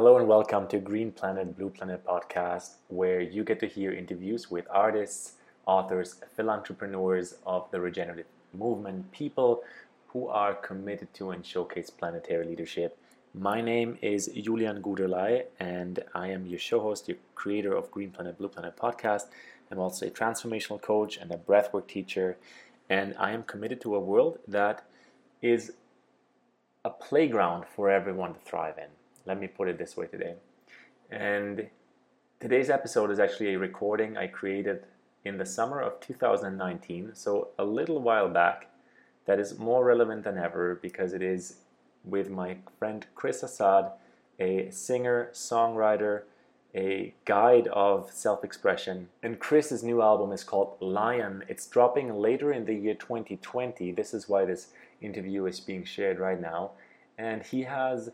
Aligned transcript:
Hello 0.00 0.16
and 0.16 0.26
welcome 0.26 0.66
to 0.68 0.78
Green 0.78 1.12
Planet, 1.12 1.58
Blue 1.58 1.68
Planet 1.68 2.02
podcast, 2.06 2.76
where 2.88 3.20
you 3.20 3.44
get 3.44 3.60
to 3.60 3.66
hear 3.66 3.92
interviews 3.92 4.50
with 4.50 4.66
artists, 4.70 5.34
authors, 5.66 6.22
philanthropreneurs 6.38 7.34
of 7.44 7.70
the 7.70 7.78
regenerative 7.82 8.24
movement, 8.54 9.12
people 9.12 9.62
who 10.06 10.26
are 10.28 10.54
committed 10.54 11.12
to 11.12 11.32
and 11.32 11.44
showcase 11.44 11.90
planetary 11.90 12.46
leadership. 12.46 12.96
My 13.34 13.60
name 13.60 13.98
is 14.00 14.28
Julian 14.28 14.80
Guderlei, 14.80 15.44
and 15.58 16.02
I 16.14 16.28
am 16.28 16.46
your 16.46 16.58
show 16.58 16.80
host, 16.80 17.06
your 17.06 17.18
creator 17.34 17.74
of 17.74 17.90
Green 17.90 18.10
Planet, 18.10 18.38
Blue 18.38 18.48
Planet 18.48 18.78
podcast. 18.78 19.24
I'm 19.70 19.78
also 19.78 20.06
a 20.06 20.10
transformational 20.10 20.80
coach 20.80 21.18
and 21.18 21.30
a 21.30 21.36
breathwork 21.36 21.88
teacher, 21.88 22.38
and 22.88 23.14
I 23.18 23.32
am 23.32 23.42
committed 23.42 23.82
to 23.82 23.94
a 23.94 24.00
world 24.00 24.38
that 24.48 24.82
is 25.42 25.72
a 26.86 26.88
playground 26.88 27.66
for 27.76 27.90
everyone 27.90 28.32
to 28.32 28.40
thrive 28.40 28.78
in. 28.78 28.88
Let 29.26 29.40
me 29.40 29.46
put 29.46 29.68
it 29.68 29.78
this 29.78 29.96
way 29.96 30.06
today. 30.06 30.34
And 31.10 31.68
today's 32.38 32.70
episode 32.70 33.10
is 33.10 33.18
actually 33.18 33.54
a 33.54 33.58
recording 33.58 34.16
I 34.16 34.26
created 34.26 34.84
in 35.24 35.36
the 35.36 35.46
summer 35.46 35.80
of 35.80 36.00
2019, 36.00 37.10
so 37.14 37.48
a 37.58 37.64
little 37.64 38.00
while 38.00 38.28
back, 38.28 38.68
that 39.26 39.38
is 39.38 39.58
more 39.58 39.84
relevant 39.84 40.24
than 40.24 40.38
ever 40.38 40.78
because 40.80 41.12
it 41.12 41.22
is 41.22 41.58
with 42.04 42.30
my 42.30 42.56
friend 42.78 43.06
Chris 43.14 43.42
Assad, 43.42 43.92
a 44.38 44.70
singer, 44.70 45.28
songwriter, 45.32 46.22
a 46.74 47.12
guide 47.24 47.68
of 47.68 48.10
self 48.10 48.44
expression. 48.44 49.08
And 49.22 49.38
Chris's 49.38 49.82
new 49.82 50.00
album 50.00 50.32
is 50.32 50.44
called 50.44 50.76
Lion. 50.80 51.44
It's 51.48 51.66
dropping 51.66 52.14
later 52.14 52.52
in 52.52 52.64
the 52.64 52.74
year 52.74 52.94
2020. 52.94 53.92
This 53.92 54.14
is 54.14 54.28
why 54.28 54.44
this 54.44 54.68
interview 55.02 55.46
is 55.46 55.60
being 55.60 55.84
shared 55.84 56.18
right 56.18 56.40
now. 56.40 56.70
And 57.18 57.42
he 57.42 57.64
has 57.64 58.10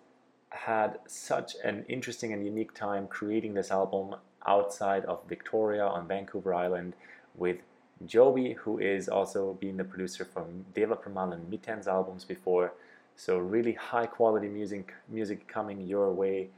had 0.51 0.99
such 1.07 1.57
an 1.65 1.85
interesting 1.89 2.33
and 2.33 2.45
unique 2.45 2.75
time 2.75 3.07
creating 3.07 3.55
this 3.55 3.71
album 3.71 4.17
outside 4.47 5.05
of 5.05 5.21
Victoria 5.29 5.85
on 5.85 6.07
Vancouver 6.07 6.55
Island 6.55 6.95
with 7.35 7.59
Joby, 8.05 8.53
who 8.53 8.79
is 8.79 9.09
also 9.09 9.55
being 9.55 9.77
the 9.77 9.85
producer 9.85 10.25
from 10.25 10.65
Deva 10.75 10.97
Premal 10.97 11.33
and 11.33 11.49
Miten's 11.51 11.89
albums 11.89 12.25
before. 12.25 12.75
So 13.17 13.39
really 13.39 13.73
high 13.73 14.07
quality 14.07 14.49
music 14.49 14.93
music 15.09 15.49
coming 15.49 15.81
your 15.81 16.13
way. 16.13 16.51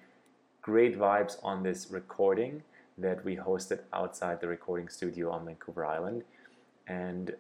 Great 0.63 0.99
vibes 0.99 1.37
on 1.43 1.63
this 1.63 1.89
recording 1.91 2.63
that 2.99 3.25
we 3.25 3.37
hosted 3.37 3.81
outside 3.93 4.41
the 4.41 4.49
recording 4.49 4.89
studio 4.89 5.31
on 5.31 5.47
Vancouver 5.47 5.87
Island. 5.87 6.25
And 6.89 7.35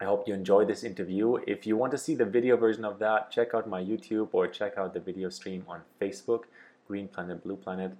I 0.00 0.04
hope 0.04 0.28
you 0.28 0.34
enjoyed 0.34 0.68
this 0.68 0.84
interview. 0.84 1.38
If 1.48 1.66
you 1.66 1.76
want 1.76 1.90
to 1.90 1.98
see 1.98 2.14
the 2.14 2.24
video 2.24 2.56
version 2.56 2.84
of 2.84 3.00
that, 3.00 3.32
check 3.32 3.52
out 3.52 3.68
my 3.68 3.82
YouTube 3.82 4.28
or 4.30 4.46
check 4.46 4.78
out 4.78 4.94
the 4.94 5.00
video 5.00 5.28
stream 5.28 5.64
on 5.66 5.80
Facebook, 6.00 6.44
Green 6.86 7.08
Planet, 7.08 7.42
Blue 7.42 7.56
Planet 7.56 7.96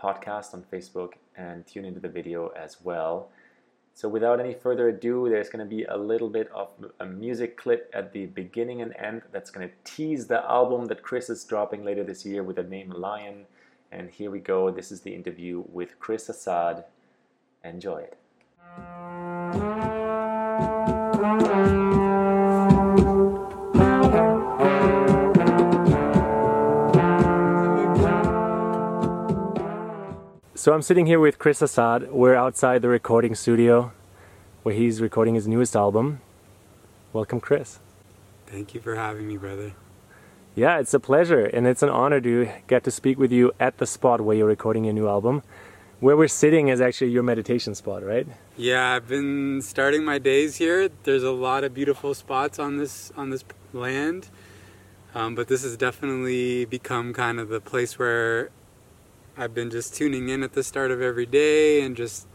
podcast 0.00 0.54
on 0.54 0.64
Facebook, 0.72 1.14
and 1.36 1.66
tune 1.66 1.84
into 1.84 1.98
the 1.98 2.08
video 2.08 2.48
as 2.48 2.76
well. 2.84 3.30
So, 3.94 4.08
without 4.08 4.38
any 4.38 4.54
further 4.54 4.88
ado, 4.88 5.28
there's 5.28 5.48
going 5.48 5.68
to 5.68 5.68
be 5.68 5.82
a 5.84 5.96
little 5.96 6.30
bit 6.30 6.48
of 6.54 6.70
a 7.00 7.04
music 7.04 7.56
clip 7.56 7.90
at 7.92 8.12
the 8.12 8.26
beginning 8.26 8.80
and 8.80 8.94
end 8.96 9.22
that's 9.32 9.50
going 9.50 9.68
to 9.68 9.74
tease 9.82 10.28
the 10.28 10.48
album 10.48 10.86
that 10.86 11.02
Chris 11.02 11.28
is 11.28 11.44
dropping 11.44 11.84
later 11.84 12.04
this 12.04 12.24
year 12.24 12.44
with 12.44 12.56
the 12.56 12.62
name 12.62 12.90
Lion. 12.90 13.46
And 13.90 14.08
here 14.08 14.30
we 14.30 14.38
go. 14.38 14.70
This 14.70 14.92
is 14.92 15.00
the 15.00 15.14
interview 15.16 15.64
with 15.68 15.98
Chris 15.98 16.28
Assad. 16.28 16.84
Enjoy 17.64 17.98
it. 17.98 18.16
So 30.60 30.74
I'm 30.74 30.82
sitting 30.82 31.06
here 31.06 31.18
with 31.18 31.38
Chris 31.38 31.62
Assad. 31.62 32.12
We're 32.12 32.34
outside 32.34 32.82
the 32.82 32.90
recording 32.90 33.34
studio 33.34 33.92
where 34.62 34.74
he's 34.74 35.00
recording 35.00 35.34
his 35.34 35.48
newest 35.48 35.74
album. 35.74 36.20
Welcome, 37.14 37.40
Chris. 37.40 37.78
Thank 38.44 38.74
you 38.74 38.80
for 38.82 38.94
having 38.94 39.26
me, 39.26 39.38
brother. 39.38 39.72
Yeah, 40.54 40.78
it's 40.78 40.92
a 40.92 41.00
pleasure 41.00 41.46
and 41.46 41.66
it's 41.66 41.82
an 41.82 41.88
honor 41.88 42.20
to 42.20 42.50
get 42.66 42.84
to 42.84 42.90
speak 42.90 43.18
with 43.18 43.32
you 43.32 43.52
at 43.58 43.78
the 43.78 43.86
spot 43.86 44.20
where 44.20 44.36
you're 44.36 44.46
recording 44.46 44.84
your 44.84 44.92
new 44.92 45.08
album. 45.08 45.42
Where 46.00 46.14
we're 46.14 46.28
sitting 46.28 46.68
is 46.68 46.78
actually 46.78 47.12
your 47.12 47.22
meditation 47.22 47.74
spot, 47.74 48.04
right? 48.04 48.26
Yeah, 48.58 48.96
I've 48.96 49.08
been 49.08 49.62
starting 49.62 50.04
my 50.04 50.18
days 50.18 50.56
here. 50.56 50.90
There's 51.04 51.24
a 51.24 51.32
lot 51.32 51.64
of 51.64 51.72
beautiful 51.72 52.12
spots 52.12 52.58
on 52.58 52.76
this 52.76 53.10
on 53.16 53.30
this 53.30 53.44
land, 53.72 54.28
um, 55.14 55.34
but 55.34 55.48
this 55.48 55.62
has 55.62 55.78
definitely 55.78 56.66
become 56.66 57.14
kind 57.14 57.40
of 57.40 57.48
the 57.48 57.62
place 57.62 57.98
where 57.98 58.50
I've 59.36 59.54
been 59.54 59.70
just 59.70 59.94
tuning 59.94 60.28
in 60.28 60.42
at 60.42 60.52
the 60.54 60.62
start 60.62 60.90
of 60.90 61.00
every 61.00 61.26
day 61.26 61.82
and 61.82 61.96
just 61.96 62.26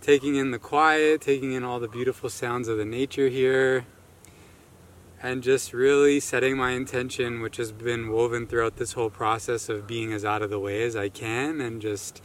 taking 0.00 0.36
in 0.36 0.50
the 0.50 0.58
quiet, 0.58 1.20
taking 1.20 1.52
in 1.52 1.64
all 1.64 1.78
the 1.78 1.88
beautiful 1.88 2.28
sounds 2.30 2.66
of 2.66 2.78
the 2.78 2.84
nature 2.84 3.28
here, 3.28 3.84
and 5.22 5.42
just 5.42 5.72
really 5.72 6.20
setting 6.20 6.56
my 6.56 6.72
intention, 6.72 7.40
which 7.40 7.58
has 7.58 7.72
been 7.72 8.08
woven 8.08 8.46
throughout 8.46 8.76
this 8.76 8.92
whole 8.92 9.10
process 9.10 9.68
of 9.68 9.86
being 9.86 10.12
as 10.12 10.24
out 10.24 10.42
of 10.42 10.50
the 10.50 10.58
way 10.58 10.82
as 10.82 10.96
I 10.96 11.08
can 11.08 11.60
and 11.60 11.80
just 11.80 12.22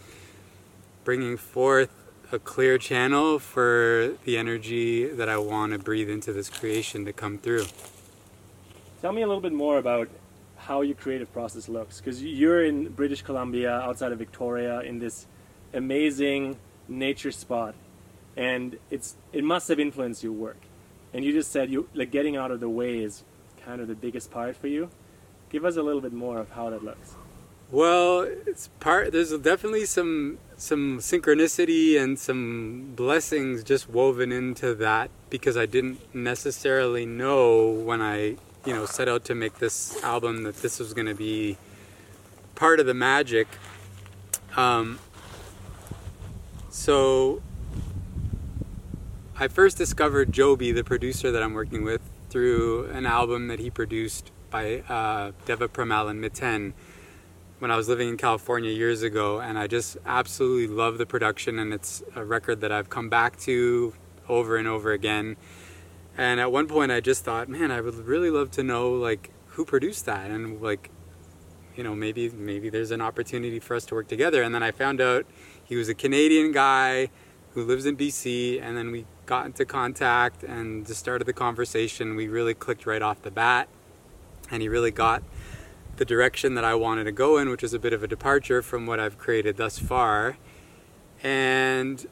bringing 1.03 1.37
forth 1.37 1.91
a 2.31 2.39
clear 2.39 2.77
channel 2.77 3.39
for 3.39 4.15
the 4.23 4.37
energy 4.37 5.07
that 5.07 5.27
I 5.27 5.37
want 5.37 5.73
to 5.73 5.79
breathe 5.79 6.09
into 6.09 6.31
this 6.31 6.49
creation 6.49 7.05
to 7.05 7.13
come 7.13 7.37
through. 7.37 7.65
Tell 9.01 9.11
me 9.11 9.23
a 9.23 9.27
little 9.27 9.41
bit 9.41 9.53
more 9.53 9.77
about 9.77 10.09
how 10.59 10.81
your 10.81 10.95
creative 10.95 11.31
process 11.31 11.69
looks. 11.69 11.99
Because 11.99 12.23
you're 12.23 12.63
in 12.63 12.89
British 12.89 13.21
Columbia 13.21 13.71
outside 13.71 14.11
of 14.11 14.19
Victoria 14.19 14.81
in 14.81 14.99
this 14.99 15.25
amazing 15.73 16.57
nature 16.87 17.31
spot. 17.31 17.75
And 18.35 18.77
it's 18.89 19.15
it 19.33 19.43
must 19.43 19.67
have 19.69 19.79
influenced 19.79 20.23
your 20.23 20.33
work. 20.33 20.57
And 21.13 21.25
you 21.25 21.33
just 21.33 21.51
said 21.51 21.69
you 21.69 21.89
like 21.93 22.11
getting 22.11 22.35
out 22.37 22.51
of 22.51 22.59
the 22.59 22.69
way 22.69 22.99
is 22.99 23.23
kind 23.65 23.81
of 23.81 23.87
the 23.87 23.95
biggest 23.95 24.31
part 24.31 24.55
for 24.55 24.67
you. 24.67 24.89
Give 25.49 25.65
us 25.65 25.77
a 25.77 25.81
little 25.81 26.01
bit 26.01 26.13
more 26.13 26.39
of 26.39 26.51
how 26.51 26.69
that 26.69 26.83
looks. 26.83 27.15
Well 27.71 28.21
it's 28.21 28.67
part 28.79 29.11
there's 29.11 29.35
definitely 29.37 29.85
some 29.85 30.39
some 30.57 30.99
synchronicity 30.99 31.99
and 32.01 32.17
some 32.17 32.93
blessings 32.95 33.63
just 33.63 33.89
woven 33.89 34.31
into 34.31 34.73
that 34.75 35.09
because 35.29 35.55
I 35.55 35.65
didn't 35.65 35.99
necessarily 36.13 37.05
know 37.05 37.69
when 37.69 38.01
I 38.01 38.37
you 38.65 38.73
know 38.73 38.85
set 38.85 39.07
out 39.07 39.23
to 39.25 39.35
make 39.35 39.59
this 39.59 40.01
album 40.03 40.43
that 40.43 40.57
this 40.57 40.79
was 40.79 40.93
going 40.93 41.07
to 41.07 41.15
be 41.15 41.57
part 42.55 42.79
of 42.79 42.85
the 42.85 42.93
magic 42.93 43.47
um, 44.57 44.99
so 46.69 47.41
I 49.41 49.47
first 49.47 49.77
discovered 49.77 50.33
Joby, 50.33 50.73
the 50.73 50.83
producer 50.83 51.31
that 51.31 51.41
I'm 51.41 51.53
working 51.53 51.85
with, 51.85 52.01
through 52.29 52.87
an 52.87 53.05
album 53.05 53.47
that 53.47 53.59
he 53.59 53.69
produced 53.69 54.31
by 54.49 54.79
uh, 54.81 55.31
Deva 55.45 55.69
Premal 55.69 56.09
and 56.09 56.19
Miten 56.19 56.73
when 57.59 57.71
I 57.71 57.77
was 57.77 57.87
living 57.87 58.09
in 58.09 58.17
California 58.17 58.69
years 58.69 59.01
ago, 59.01 59.39
and 59.39 59.57
I 59.57 59.67
just 59.67 59.97
absolutely 60.05 60.67
love 60.67 60.97
the 60.97 61.05
production, 61.05 61.57
and 61.57 61.73
it's 61.73 62.03
a 62.15 62.25
record 62.25 62.59
that 62.59 62.71
I've 62.73 62.89
come 62.89 63.07
back 63.07 63.39
to 63.41 63.93
over 64.27 64.57
and 64.57 64.67
over 64.67 64.91
again. 64.91 65.37
And 66.19 66.41
at 66.41 66.51
one 66.51 66.67
point, 66.67 66.91
I 66.91 66.99
just 66.99 67.23
thought, 67.23 67.47
man, 67.47 67.71
I 67.71 67.79
would 67.79 67.95
really 67.95 68.29
love 68.29 68.51
to 68.51 68.61
know 68.61 68.91
like 68.91 69.31
who 69.51 69.63
produced 69.63 70.05
that, 70.05 70.29
and 70.29 70.61
like, 70.61 70.89
you 71.77 71.83
know, 71.83 71.95
maybe 71.95 72.27
maybe 72.27 72.69
there's 72.69 72.91
an 72.91 72.99
opportunity 72.99 73.57
for 73.57 73.73
us 73.73 73.85
to 73.85 73.95
work 73.95 74.09
together. 74.09 74.43
And 74.43 74.53
then 74.53 74.61
I 74.61 74.71
found 74.71 74.99
out 74.99 75.25
he 75.63 75.77
was 75.77 75.87
a 75.87 75.93
Canadian 75.93 76.51
guy 76.51 77.09
who 77.53 77.63
lives 77.63 77.85
in 77.85 77.95
BC, 77.95 78.61
and 78.61 78.75
then 78.75 78.91
we 78.91 79.05
got 79.27 79.45
into 79.45 79.63
contact 79.63 80.43
and 80.43 80.85
just 80.85 80.99
started 80.99 81.23
the 81.23 81.31
conversation. 81.31 82.17
We 82.17 82.27
really 82.27 82.53
clicked 82.53 82.85
right 82.85 83.01
off 83.01 83.21
the 83.21 83.31
bat, 83.31 83.69
and 84.51 84.61
he 84.61 84.67
really 84.67 84.91
got 84.91 85.23
the 85.95 86.03
direction 86.03 86.53
that 86.55 86.65
I 86.65 86.75
wanted 86.75 87.05
to 87.05 87.13
go 87.13 87.37
in, 87.37 87.47
which 87.47 87.63
is 87.63 87.73
a 87.73 87.79
bit 87.79 87.93
of 87.93 88.03
a 88.03 88.07
departure 88.07 88.61
from 88.61 88.85
what 88.85 88.99
I've 88.99 89.17
created 89.17 89.55
thus 89.55 89.79
far. 89.79 90.35
And 91.23 92.05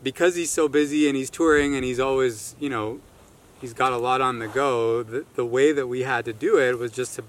because 0.00 0.36
he's 0.36 0.52
so 0.52 0.68
busy 0.68 1.08
and 1.08 1.16
he's 1.16 1.28
touring 1.28 1.74
and 1.74 1.84
he's 1.84 1.98
always, 1.98 2.54
you 2.60 2.68
know, 2.68 3.00
he's 3.60 3.72
got 3.72 3.92
a 3.92 3.96
lot 3.96 4.20
on 4.20 4.38
the 4.38 4.48
go, 4.48 5.02
the, 5.02 5.24
the 5.34 5.44
way 5.44 5.72
that 5.72 5.86
we 5.86 6.02
had 6.02 6.24
to 6.26 6.32
do 6.32 6.58
it 6.58 6.78
was 6.78 6.92
just 6.92 7.16
to 7.16 7.24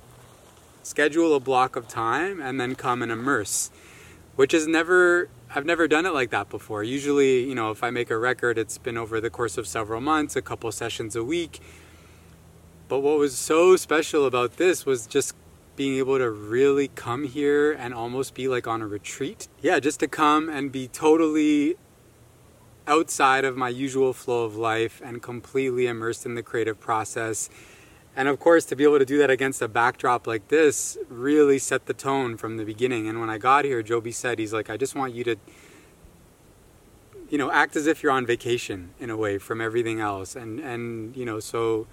schedule 0.83 1.35
a 1.35 1.39
block 1.39 1.75
of 1.75 1.87
time 1.87 2.41
and 2.41 2.59
then 2.59 2.75
come 2.75 3.01
and 3.01 3.11
immerse, 3.11 3.69
which 4.35 4.53
is 4.53 4.67
never, 4.67 5.29
I've 5.53 5.65
never 5.65 5.87
done 5.87 6.05
it 6.05 6.13
like 6.13 6.29
that 6.31 6.49
before. 6.49 6.83
Usually, 6.83 7.43
you 7.43 7.55
know, 7.55 7.71
if 7.71 7.83
I 7.83 7.89
make 7.89 8.09
a 8.09 8.17
record, 8.17 8.57
it's 8.57 8.77
been 8.77 8.97
over 8.97 9.19
the 9.19 9.29
course 9.29 9.57
of 9.57 9.67
several 9.67 10.01
months, 10.01 10.35
a 10.35 10.41
couple 10.41 10.71
sessions 10.71 11.15
a 11.15 11.23
week. 11.23 11.59
But 12.87 12.99
what 13.01 13.19
was 13.19 13.37
so 13.37 13.75
special 13.75 14.25
about 14.25 14.57
this 14.57 14.85
was 14.85 15.05
just 15.05 15.35
being 15.75 15.97
able 15.97 16.17
to 16.17 16.29
really 16.29 16.89
come 16.89 17.23
here 17.23 17.71
and 17.71 17.93
almost 17.93 18.33
be 18.33 18.49
like 18.49 18.67
on 18.67 18.81
a 18.81 18.87
retreat. 18.87 19.47
Yeah, 19.61 19.79
just 19.79 20.01
to 20.01 20.07
come 20.09 20.49
and 20.49 20.71
be 20.71 20.89
totally 20.89 21.77
outside 22.89 23.45
of 23.45 23.56
my 23.56 23.69
usual 23.69 24.12
flow 24.12 24.44
of 24.44 24.57
life 24.57 25.01
and 25.06 25.21
completely 25.21 25.88
immersed 25.88 26.25
in 26.25 26.36
the 26.36 26.44
creative 26.44 26.80
process 26.80 27.50
and 28.15 28.27
of 28.27 28.38
course, 28.38 28.65
to 28.65 28.75
be 28.75 28.83
able 28.83 29.00
to 29.00 29.06
do 29.06 29.18
that 29.19 29.30
against 29.30 29.62
a 29.62 29.68
backdrop 29.69 30.27
like 30.27 30.50
this 30.50 30.97
really 31.07 31.57
set 31.57 31.86
the 31.86 31.94
tone 31.94 32.36
from 32.36 32.57
the 32.57 32.65
beginning. 32.65 33.07
And 33.07 33.19
when 33.21 33.30
I 33.30 33.38
got 33.38 33.63
here, 33.63 33.81
Joby 33.81 34.12
said, 34.12 34.39
he's 34.39 34.51
like, 34.51 34.69
I 34.69 34.75
just 34.77 34.94
want 34.94 35.13
you 35.13 35.24
to, 35.24 35.36
you 37.30 37.38
know, 37.38 37.50
act 37.50 37.77
as 37.77 37.88
if 37.88 38.03
you're 38.03 38.12
on 38.12 38.25
vacation 38.25 38.89
in 39.00 39.09
a 39.09 39.15
way 39.15 39.38
from 39.38 39.62
everything 39.62 40.01
else. 40.01 40.36
And, 40.36 40.59
and, 40.59 41.15
you 41.15 41.24
know, 41.24 41.39
so 41.39 41.88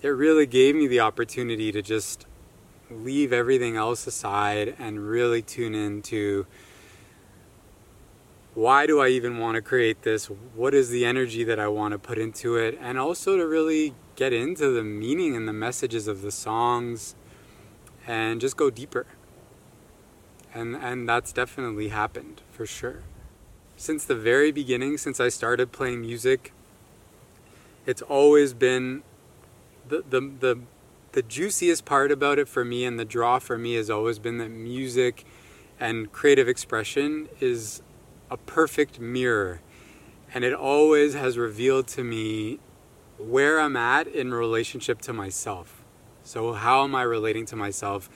it 0.00 0.08
really 0.08 0.46
gave 0.46 0.74
me 0.76 0.86
the 0.86 1.00
opportunity 1.00 1.72
to 1.72 1.82
just 1.82 2.26
leave 2.90 3.32
everything 3.32 3.76
else 3.76 4.06
aside 4.06 4.74
and 4.78 5.06
really 5.10 5.42
tune 5.42 5.74
into 5.74 6.46
why 8.54 8.86
do 8.86 9.00
I 9.00 9.08
even 9.08 9.38
want 9.38 9.54
to 9.54 9.62
create 9.62 10.02
this? 10.02 10.26
What 10.26 10.74
is 10.74 10.90
the 10.90 11.04
energy 11.04 11.44
that 11.44 11.60
I 11.60 11.68
want 11.68 11.92
to 11.92 11.98
put 11.98 12.18
into 12.18 12.56
it? 12.56 12.76
And 12.80 12.98
also 12.98 13.36
to 13.36 13.46
really 13.46 13.94
get 14.16 14.32
into 14.32 14.70
the 14.70 14.82
meaning 14.82 15.36
and 15.36 15.46
the 15.46 15.52
messages 15.52 16.08
of 16.08 16.22
the 16.22 16.32
songs 16.32 17.14
and 18.06 18.40
just 18.40 18.56
go 18.56 18.70
deeper. 18.70 19.06
And 20.52 20.74
and 20.74 21.08
that's 21.08 21.32
definitely 21.32 21.88
happened 21.88 22.42
for 22.50 22.66
sure. 22.66 23.02
Since 23.76 24.04
the 24.04 24.16
very 24.16 24.50
beginning, 24.50 24.98
since 24.98 25.20
I 25.20 25.28
started 25.28 25.70
playing 25.70 26.00
music, 26.00 26.52
it's 27.86 28.02
always 28.02 28.52
been 28.52 29.04
the 29.88 30.02
the 30.08 30.20
the, 30.20 30.60
the 31.12 31.22
juiciest 31.22 31.84
part 31.84 32.10
about 32.10 32.40
it 32.40 32.48
for 32.48 32.64
me 32.64 32.84
and 32.84 32.98
the 32.98 33.04
draw 33.04 33.38
for 33.38 33.56
me 33.56 33.74
has 33.74 33.88
always 33.90 34.18
been 34.18 34.38
that 34.38 34.48
music 34.50 35.24
and 35.78 36.12
creative 36.12 36.48
expression 36.48 37.28
is 37.40 37.80
a 38.30 38.36
perfect 38.36 39.00
mirror. 39.00 39.60
And 40.32 40.44
it 40.44 40.54
always 40.54 41.14
has 41.14 41.36
revealed 41.36 41.88
to 41.88 42.04
me 42.04 42.60
where 43.18 43.60
I'm 43.60 43.76
at 43.76 44.06
in 44.06 44.32
relationship 44.32 45.00
to 45.02 45.12
myself. 45.12 45.82
So, 46.22 46.52
how 46.52 46.84
am 46.84 46.94
I 46.94 47.02
relating 47.02 47.46
to 47.46 47.56
myself? 47.56 48.08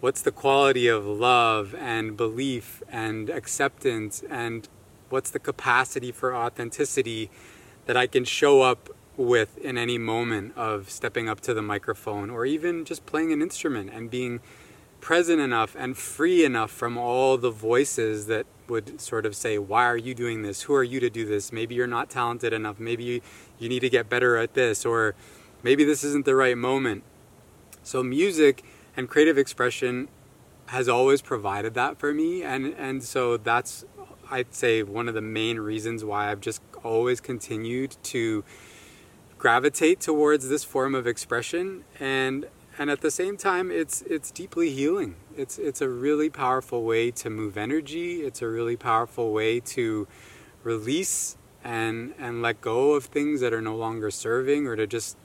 What's 0.00 0.22
the 0.22 0.30
quality 0.30 0.86
of 0.86 1.04
love 1.04 1.74
and 1.74 2.16
belief 2.16 2.82
and 2.88 3.28
acceptance? 3.28 4.22
And 4.30 4.68
what's 5.10 5.30
the 5.30 5.38
capacity 5.38 6.12
for 6.12 6.34
authenticity 6.34 7.30
that 7.86 7.96
I 7.96 8.06
can 8.06 8.24
show 8.24 8.62
up 8.62 8.88
with 9.16 9.58
in 9.58 9.76
any 9.76 9.98
moment 9.98 10.56
of 10.56 10.90
stepping 10.90 11.28
up 11.28 11.40
to 11.40 11.52
the 11.52 11.62
microphone 11.62 12.30
or 12.30 12.46
even 12.46 12.84
just 12.84 13.04
playing 13.04 13.32
an 13.32 13.42
instrument 13.42 13.90
and 13.92 14.08
being 14.08 14.40
present 15.00 15.40
enough 15.40 15.76
and 15.78 15.96
free 15.96 16.44
enough 16.44 16.70
from 16.70 16.98
all 16.98 17.36
the 17.36 17.50
voices 17.50 18.26
that 18.26 18.46
would 18.68 19.00
sort 19.00 19.26
of 19.26 19.34
say, 19.34 19.58
Why 19.58 19.84
are 19.84 19.96
you 19.96 20.14
doing 20.14 20.42
this? 20.42 20.62
Who 20.62 20.74
are 20.74 20.84
you 20.84 21.00
to 21.00 21.10
do 21.10 21.24
this? 21.24 21.52
Maybe 21.52 21.74
you're 21.74 21.86
not 21.86 22.10
talented 22.10 22.52
enough. 22.52 22.78
Maybe 22.78 23.04
you, 23.04 23.20
you 23.58 23.68
need 23.68 23.80
to 23.80 23.90
get 23.90 24.08
better 24.08 24.36
at 24.36 24.54
this, 24.54 24.84
or 24.84 25.14
maybe 25.62 25.84
this 25.84 26.04
isn't 26.04 26.24
the 26.24 26.34
right 26.34 26.56
moment. 26.56 27.02
So, 27.82 28.02
music 28.02 28.64
and 28.96 29.08
creative 29.08 29.38
expression 29.38 30.08
has 30.66 30.88
always 30.88 31.22
provided 31.22 31.74
that 31.74 31.98
for 31.98 32.12
me. 32.12 32.42
And, 32.42 32.74
and 32.74 33.02
so, 33.02 33.36
that's, 33.36 33.84
I'd 34.30 34.54
say, 34.54 34.82
one 34.82 35.08
of 35.08 35.14
the 35.14 35.22
main 35.22 35.58
reasons 35.58 36.04
why 36.04 36.30
I've 36.30 36.40
just 36.40 36.60
always 36.84 37.20
continued 37.20 37.96
to 38.04 38.44
gravitate 39.38 40.00
towards 40.00 40.48
this 40.48 40.64
form 40.64 40.94
of 40.94 41.06
expression. 41.06 41.84
And 41.98 42.46
and 42.78 42.90
at 42.90 43.00
the 43.00 43.10
same 43.10 43.36
time 43.36 43.70
it's 43.70 44.02
it's 44.02 44.30
deeply 44.30 44.70
healing. 44.70 45.16
It's 45.36 45.58
it's 45.58 45.80
a 45.80 45.88
really 45.88 46.30
powerful 46.30 46.84
way 46.84 47.10
to 47.10 47.28
move 47.28 47.58
energy. 47.58 48.22
It's 48.22 48.40
a 48.40 48.46
really 48.46 48.76
powerful 48.76 49.32
way 49.32 49.58
to 49.60 50.06
release 50.62 51.36
and 51.64 52.14
and 52.18 52.40
let 52.40 52.60
go 52.60 52.92
of 52.92 53.06
things 53.06 53.40
that 53.40 53.52
are 53.52 53.60
no 53.60 53.74
longer 53.74 54.10
serving 54.12 54.68
or 54.68 54.76
to 54.76 54.86
just 54.86 55.16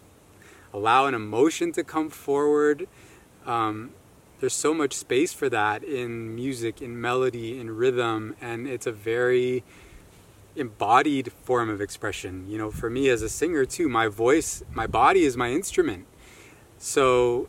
allow 0.73 1.05
an 1.05 1.13
emotion 1.13 1.71
to 1.73 1.83
come 1.83 2.09
forward. 2.09 2.87
Um, 3.45 3.91
there's 4.39 4.55
so 4.55 4.73
much 4.73 4.93
space 4.93 5.31
for 5.31 5.47
that 5.49 5.83
in 5.83 6.33
music 6.33 6.81
in 6.81 6.99
melody 6.99 7.59
in 7.59 7.77
rhythm 7.77 8.35
and 8.41 8.67
it's 8.67 8.87
a 8.87 8.91
very 8.91 9.63
embodied 10.55 11.31
form 11.31 11.69
of 11.69 11.79
expression. 11.79 12.47
You 12.49 12.57
know 12.57 12.71
for 12.71 12.89
me 12.89 13.09
as 13.09 13.21
a 13.21 13.29
singer 13.29 13.63
too 13.63 13.87
my 13.87 14.07
voice 14.07 14.63
my 14.73 14.87
body 14.87 15.23
is 15.23 15.37
my 15.37 15.51
instrument 15.51 16.07
so 16.83 17.47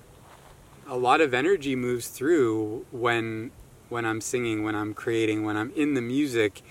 a 0.87 0.97
lot 0.97 1.21
of 1.21 1.35
energy 1.35 1.75
moves 1.75 2.07
through 2.07 2.87
when 2.93 3.51
when 3.89 4.05
I'm 4.05 4.21
singing, 4.21 4.63
when 4.63 4.77
I'm 4.77 4.95
creating, 4.95 5.43
when 5.43 5.57
I'm 5.57 5.73
in 5.73 5.95
the 5.95 6.01
music, 6.01 6.63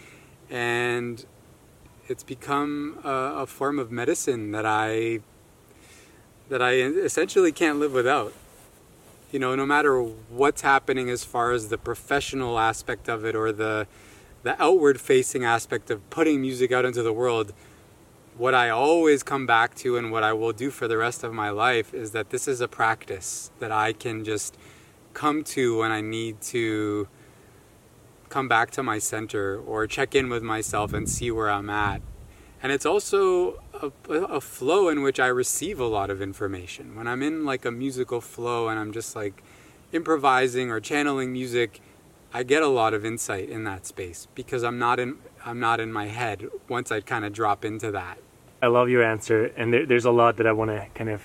and 0.50 1.26
it's 2.08 2.24
become 2.24 3.00
a, 3.04 3.42
a 3.44 3.48
form 3.48 3.80
of 3.80 3.92
medicine 3.92 4.52
that 4.52 4.66
I 4.66 5.20
that 6.48 6.62
I 6.62 6.76
essentially 6.76 7.52
can't 7.52 7.80
live 7.80 7.92
without. 7.92 8.34
You 9.30 9.40
know, 9.40 9.56
no 9.56 9.66
matter 9.66 10.02
what's 10.02 10.62
happening 10.62 11.10
as 11.10 11.26
far 11.26 11.52
as 11.52 11.68
the 11.68 11.78
professional 11.78 12.58
aspect 12.58 13.10
of 13.10 13.26
it 13.26 13.36
or 13.36 13.52
the 13.52 13.88
the 14.44 14.62
outward 14.64 15.02
facing 15.02 15.44
aspect 15.44 15.92
of 15.92 16.10
putting 16.10 16.40
music 16.40 16.72
out 16.72 16.86
into 16.86 17.04
the 17.04 17.12
world, 17.12 17.52
what 18.38 18.56
I 18.56 18.70
always 18.70 19.24
come 19.24 19.46
back 19.46 19.76
to 19.76 19.98
and 19.98 20.12
what 20.12 20.24
I 20.24 20.34
will 20.34 20.54
do 20.54 20.72
for 20.72 20.88
the 20.88 20.98
rest 20.98 21.24
of 21.24 21.34
my 21.34 21.50
life 21.50 21.94
is 21.94 22.12
that 22.12 22.30
this 22.30 22.48
is 22.48 22.62
a 22.62 22.68
practice 22.68 23.52
that 23.60 23.72
I 23.72 23.94
can 23.94 24.24
just 24.24 24.58
come 25.14 25.44
to 25.44 25.80
when 25.80 25.92
I 25.92 26.02
need 26.02 26.42
to 26.42 27.08
come 28.30 28.48
back 28.48 28.72
to 28.72 28.82
my 28.82 28.98
center 28.98 29.60
or 29.60 29.86
check 29.86 30.16
in 30.16 30.30
with 30.30 30.42
myself 30.42 30.94
and 30.94 31.08
see 31.08 31.30
where 31.30 31.52
I'm 31.52 31.70
at. 31.70 32.02
And 32.64 32.72
it's 32.72 32.86
also 32.86 33.62
a, 33.74 33.92
a, 34.10 34.42
flow 34.42 34.88
in 34.88 35.04
which 35.04 35.20
I 35.20 35.28
receive 35.28 35.80
a 35.80 35.86
lot 35.86 36.10
of 36.10 36.22
information. 36.22 36.96
When 36.96 37.08
I'm 37.08 37.22
in 37.22 37.46
like 37.46 37.66
a 37.66 37.72
musical 37.72 38.22
flow 38.22 38.70
and 38.70 38.80
I'm 38.80 38.94
just 38.94 39.16
like 39.16 39.44
improvising 39.92 40.72
or 40.72 40.80
channeling 40.80 41.34
music, 41.34 41.82
I 42.34 42.42
get 42.42 42.64
a 42.64 42.68
lot 42.68 42.96
of 42.96 43.06
insight 43.06 43.50
in 43.50 43.66
that 43.66 43.86
space 43.86 44.28
because 44.34 44.64
I'm 44.64 44.80
not 44.80 45.00
in 45.00 45.18
I'm 45.46 45.60
not 45.60 45.80
in 45.80 45.94
my 45.94 46.08
head 46.08 46.48
once 46.68 46.92
I 46.92 47.02
kind 47.02 47.26
of 47.26 47.34
drop 47.34 47.64
into 47.64 47.92
that. 47.92 48.18
I 48.64 48.68
love 48.68 48.88
your 48.88 49.04
answer, 49.04 49.48
and 49.58 49.74
there, 49.74 49.86
there's 49.86 50.06
a 50.06 50.12
lot 50.12 50.38
that 50.38 50.48
I 50.48 50.54
want 50.54 50.72
to 50.72 50.88
kind 50.96 51.10
of 51.10 51.22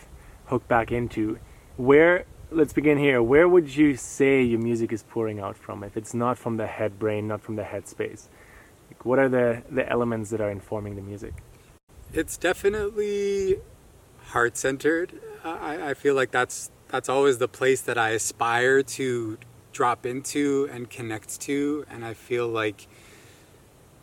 hook 0.46 0.66
back 0.66 0.90
into. 0.90 1.38
Where, 1.76 2.24
let's 2.50 2.72
begin 2.72 2.98
here. 2.98 3.22
Where 3.22 3.48
would 3.48 3.76
you 3.76 3.94
say 3.94 4.42
your 4.42 4.58
music 4.58 4.92
is 4.92 5.04
pouring 5.04 5.38
out 5.38 5.56
from? 5.56 5.84
If 5.84 5.96
it's 5.96 6.12
not 6.12 6.36
from 6.36 6.56
the 6.56 6.66
head 6.66 6.98
brain, 6.98 7.28
not 7.28 7.40
from 7.40 7.54
the 7.54 7.62
head 7.62 7.86
space, 7.86 8.28
like 8.88 9.04
what 9.04 9.20
are 9.20 9.28
the 9.28 9.62
the 9.70 9.88
elements 9.88 10.30
that 10.30 10.40
are 10.40 10.50
informing 10.50 10.96
the 10.96 11.02
music? 11.02 11.34
It's 12.12 12.36
definitely 12.36 13.58
heart 14.30 14.56
centered. 14.56 15.20
I, 15.44 15.90
I 15.90 15.94
feel 15.94 16.16
like 16.16 16.32
that's 16.32 16.72
that's 16.88 17.08
always 17.08 17.38
the 17.38 17.46
place 17.46 17.80
that 17.82 17.96
I 17.96 18.10
aspire 18.10 18.82
to 18.82 19.38
drop 19.72 20.04
into 20.04 20.68
and 20.72 20.90
connect 20.90 21.40
to, 21.42 21.86
and 21.88 22.04
I 22.04 22.14
feel 22.14 22.48
like 22.48 22.88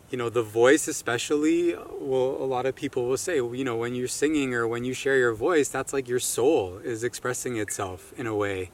you 0.10 0.18
know 0.18 0.30
the 0.30 0.44
voice 0.44 0.88
especially 0.88 1.76
well 2.00 2.38
a 2.40 2.46
lot 2.46 2.66
of 2.66 2.76
people 2.76 3.08
will 3.08 3.18
say 3.18 3.38
you 3.38 3.64
know 3.64 3.76
when 3.76 3.96
you're 3.96 4.08
singing 4.08 4.54
or 4.54 4.68
when 4.68 4.84
you 4.84 4.94
share 4.94 5.18
your 5.18 5.34
voice 5.34 5.68
that's 5.68 5.94
like 5.94 6.08
your 6.08 6.20
soul 6.20 6.78
is 6.84 7.04
expressing 7.04 7.58
itself 7.58 8.14
in 8.18 8.28
a 8.28 8.36
way. 8.36 8.72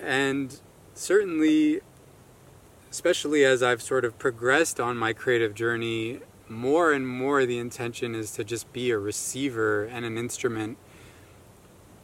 And 0.00 0.60
certainly 0.94 1.80
especially 2.90 3.44
as 3.44 3.62
I've 3.62 3.82
sort 3.82 4.04
of 4.04 4.18
progressed 4.18 4.78
on 4.78 4.96
my 4.96 5.12
creative 5.12 5.54
journey 5.54 6.20
more 6.48 6.92
and 6.92 7.08
more 7.08 7.44
the 7.44 7.58
intention 7.58 8.14
is 8.14 8.30
to 8.32 8.44
just 8.44 8.72
be 8.72 8.90
a 8.90 8.98
receiver 8.98 9.84
and 9.84 10.04
an 10.04 10.16
instrument 10.16 10.78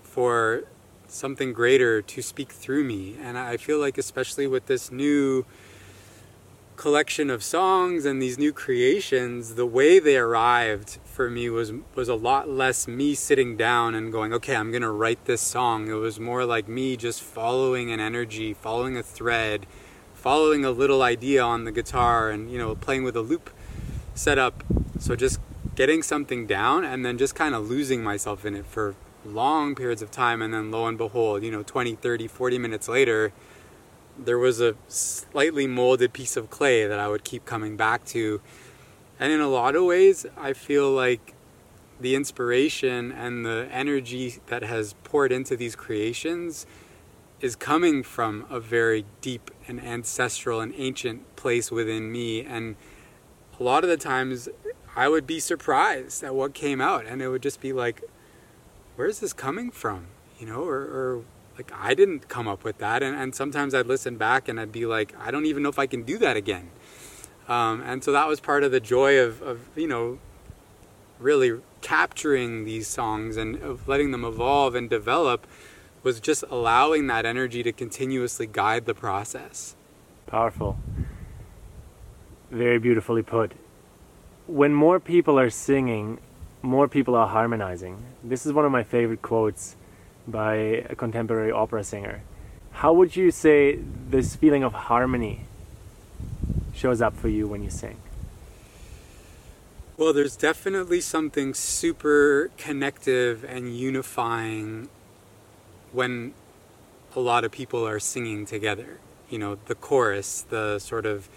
for 0.02 0.64
something 1.06 1.52
greater 1.52 2.02
to 2.02 2.22
speak 2.22 2.50
through 2.50 2.84
me. 2.84 3.16
And 3.20 3.36
I 3.38 3.56
feel 3.56 3.78
like 3.78 3.98
especially 3.98 4.46
with 4.46 4.66
this 4.66 4.90
new 4.90 5.44
collection 6.80 7.28
of 7.28 7.44
songs 7.44 8.06
and 8.06 8.22
these 8.22 8.38
new 8.38 8.54
creations, 8.54 9.56
the 9.56 9.66
way 9.66 9.99
they 9.99 10.16
arrived 10.16 10.99
for 11.04 11.28
me 11.28 11.50
was 11.50 11.75
was 11.94 12.08
a 12.08 12.14
lot 12.14 12.49
less 12.49 12.88
me 12.88 13.14
sitting 13.14 13.54
down 13.54 13.94
and 13.94 14.10
going, 14.10 14.32
okay, 14.32 14.56
I'm 14.56 14.72
gonna 14.72 14.90
write 14.90 15.26
this 15.26 15.42
song. 15.42 15.88
It 15.88 16.00
was 16.06 16.18
more 16.18 16.46
like 16.46 16.68
me 16.68 16.96
just 16.96 17.20
following 17.20 17.92
an 17.92 18.00
energy, 18.00 18.54
following 18.54 18.96
a 18.96 19.02
thread, 19.02 19.66
following 20.14 20.64
a 20.64 20.70
little 20.70 21.02
idea 21.02 21.42
on 21.42 21.64
the 21.64 21.70
guitar, 21.70 22.30
and 22.30 22.50
you 22.50 22.56
know, 22.56 22.75
playing 22.75 23.04
with 23.04 23.14
a 23.14 23.20
loop 23.20 23.50
setup. 24.14 24.64
So 24.99 25.14
just 25.14 25.38
getting 25.75 26.02
something 26.02 26.46
down 26.46 26.87
and 26.87 27.04
then 27.04 27.18
just 27.18 27.34
kind 27.34 27.54
of 27.54 27.68
losing 27.68 28.02
myself 28.02 28.46
in 28.46 28.56
it 28.56 28.64
for 28.64 28.94
long 29.26 29.75
periods 29.75 30.00
of 30.00 30.10
time 30.10 30.40
and 30.40 30.54
then 30.54 30.70
lo 30.70 30.87
and 30.87 30.96
behold 30.96 31.42
you 31.42 31.50
know 31.50 31.62
20 31.62 31.94
30 31.94 32.26
40 32.26 32.58
minutes 32.58 32.88
later 32.88 33.32
there 34.19 34.38
was 34.38 34.61
a 34.61 34.75
slightly 34.88 35.67
molded 35.67 36.12
piece 36.12 36.37
of 36.37 36.50
clay 36.50 36.87
that 36.87 36.99
I 36.99 37.09
would 37.09 37.25
keep 37.25 37.45
coming 37.45 37.76
back 37.76 38.05
to. 38.07 38.40
And 39.19 39.33
in 39.33 39.40
a 39.40 39.49
lot 39.49 39.76
of 39.76 39.85
ways, 39.85 40.26
I 40.37 40.52
feel 40.52 40.90
like 40.90 41.35
the 42.00 42.14
inspiration 42.14 43.12
and 43.12 43.45
the 43.45 43.69
energy 43.71 44.38
that 44.47 44.62
has 44.62 44.95
poured 45.05 45.33
into 45.33 45.57
these 45.57 45.76
creations 45.76 46.67
is 47.40 47.57
coming 47.57 48.02
from 48.02 48.47
a 48.50 48.61
very 48.61 49.05
deep 49.21 49.50
and 49.67 49.81
ancestral 49.83 50.61
and 50.61 50.75
ancient 50.76 51.37
place 51.37 51.71
within 51.71 52.11
me. 52.11 52.45
And 52.45 52.76
a 53.59 53.62
lot 53.62 53.85
of 53.85 53.90
the 53.90 53.97
times, 53.97 54.49
I 54.97 55.09
would 55.09 55.26
be 55.26 55.40
surprised 55.40 56.23
at 56.23 56.35
what 56.35 56.55
came 56.55 56.81
out, 56.81 57.07
and 57.07 57.23
it 57.23 57.29
would 57.29 57.43
just 57.43 57.61
be 57.61 57.73
like, 57.73 58.02
where's 58.97 59.21
this 59.21 59.33
coming 59.33 59.71
from? 59.71 60.09
You 60.38 60.47
know, 60.47 60.62
or, 60.62 60.81
or 60.81 61.25
like 61.61 61.73
I 61.79 61.93
didn't 61.93 62.29
come 62.29 62.49
up 62.49 62.64
with 62.64 62.79
that. 62.79 63.02
And, 63.02 63.14
and 63.14 63.35
sometimes 63.35 63.75
I'd 63.75 63.87
listen 63.87 64.17
back 64.17 64.49
and 64.49 64.59
I'd 64.59 64.73
be 64.73 64.87
like, 64.87 65.14
I 65.21 65.31
don't 65.31 65.45
even 65.45 65.62
know 65.62 65.69
if 65.69 65.79
I 65.79 65.87
can 65.87 66.05
do 66.05 66.17
that 66.19 66.37
again. 66.37 66.71
Um, 67.49 67.83
and 67.83 68.02
so 68.02 68.12
that 68.12 68.26
was 68.26 68.40
part 68.40 68.64
of 68.64 68.73
the 68.73 68.81
joy 68.81 69.19
of, 69.19 69.43
of, 69.43 69.69
you 69.76 69.87
know, 69.87 70.19
really 71.19 71.61
capturing 71.83 72.64
these 72.64 72.88
songs 72.88 73.37
and 73.37 73.57
of 73.57 73.87
letting 73.87 74.11
them 74.11 74.25
evolve 74.25 74.75
and 74.75 74.88
develop 74.88 75.47
was 76.02 76.19
just 76.19 76.45
allowing 76.49 77.09
that 77.09 77.26
energy 77.26 77.62
to 77.62 77.73
continuously 77.73 78.47
guide 78.47 78.87
the 78.87 78.95
process. 78.95 79.76
Powerful. 80.26 80.79
Very 82.50 82.79
beautifully 82.79 83.23
put. 83.23 83.52
When 84.47 84.73
more 84.73 84.99
people 84.99 85.38
are 85.38 85.50
singing, 85.50 86.19
more 86.62 86.88
people 86.88 87.14
are 87.14 87.29
harmonizing. 87.29 88.02
This 88.25 88.47
is 88.47 88.52
one 88.55 88.64
of 88.64 88.73
my 88.73 88.83
favorite 88.83 89.21
quotes 89.21 89.76
by 90.26 90.54
a 90.88 90.94
contemporary 90.94 91.52
opera 91.52 91.84
singer. 91.84 92.22
How 92.72 92.92
would 92.92 93.16
you 93.16 93.30
say 93.30 93.78
this 94.08 94.36
feeling 94.36 94.62
of 94.62 94.72
harmony 94.72 95.46
shows 96.72 97.02
up 97.02 97.16
for 97.16 97.28
you 97.28 97.46
when 97.46 97.62
you 97.62 97.70
sing? 97.70 97.96
Well, 99.96 100.14
there's 100.14 100.36
definitely 100.36 101.02
something 101.02 101.52
super 101.52 102.50
connective 102.56 103.44
and 103.44 103.76
unifying 103.76 104.88
when 105.92 106.32
a 107.14 107.20
lot 107.20 107.44
of 107.44 107.52
people 107.52 107.86
are 107.86 108.00
singing 108.00 108.46
together. 108.46 108.98
You 109.28 109.38
know, 109.38 109.58
the 109.66 109.74
chorus, 109.74 110.42
the 110.48 110.78
sort 110.78 111.04
of 111.04 111.28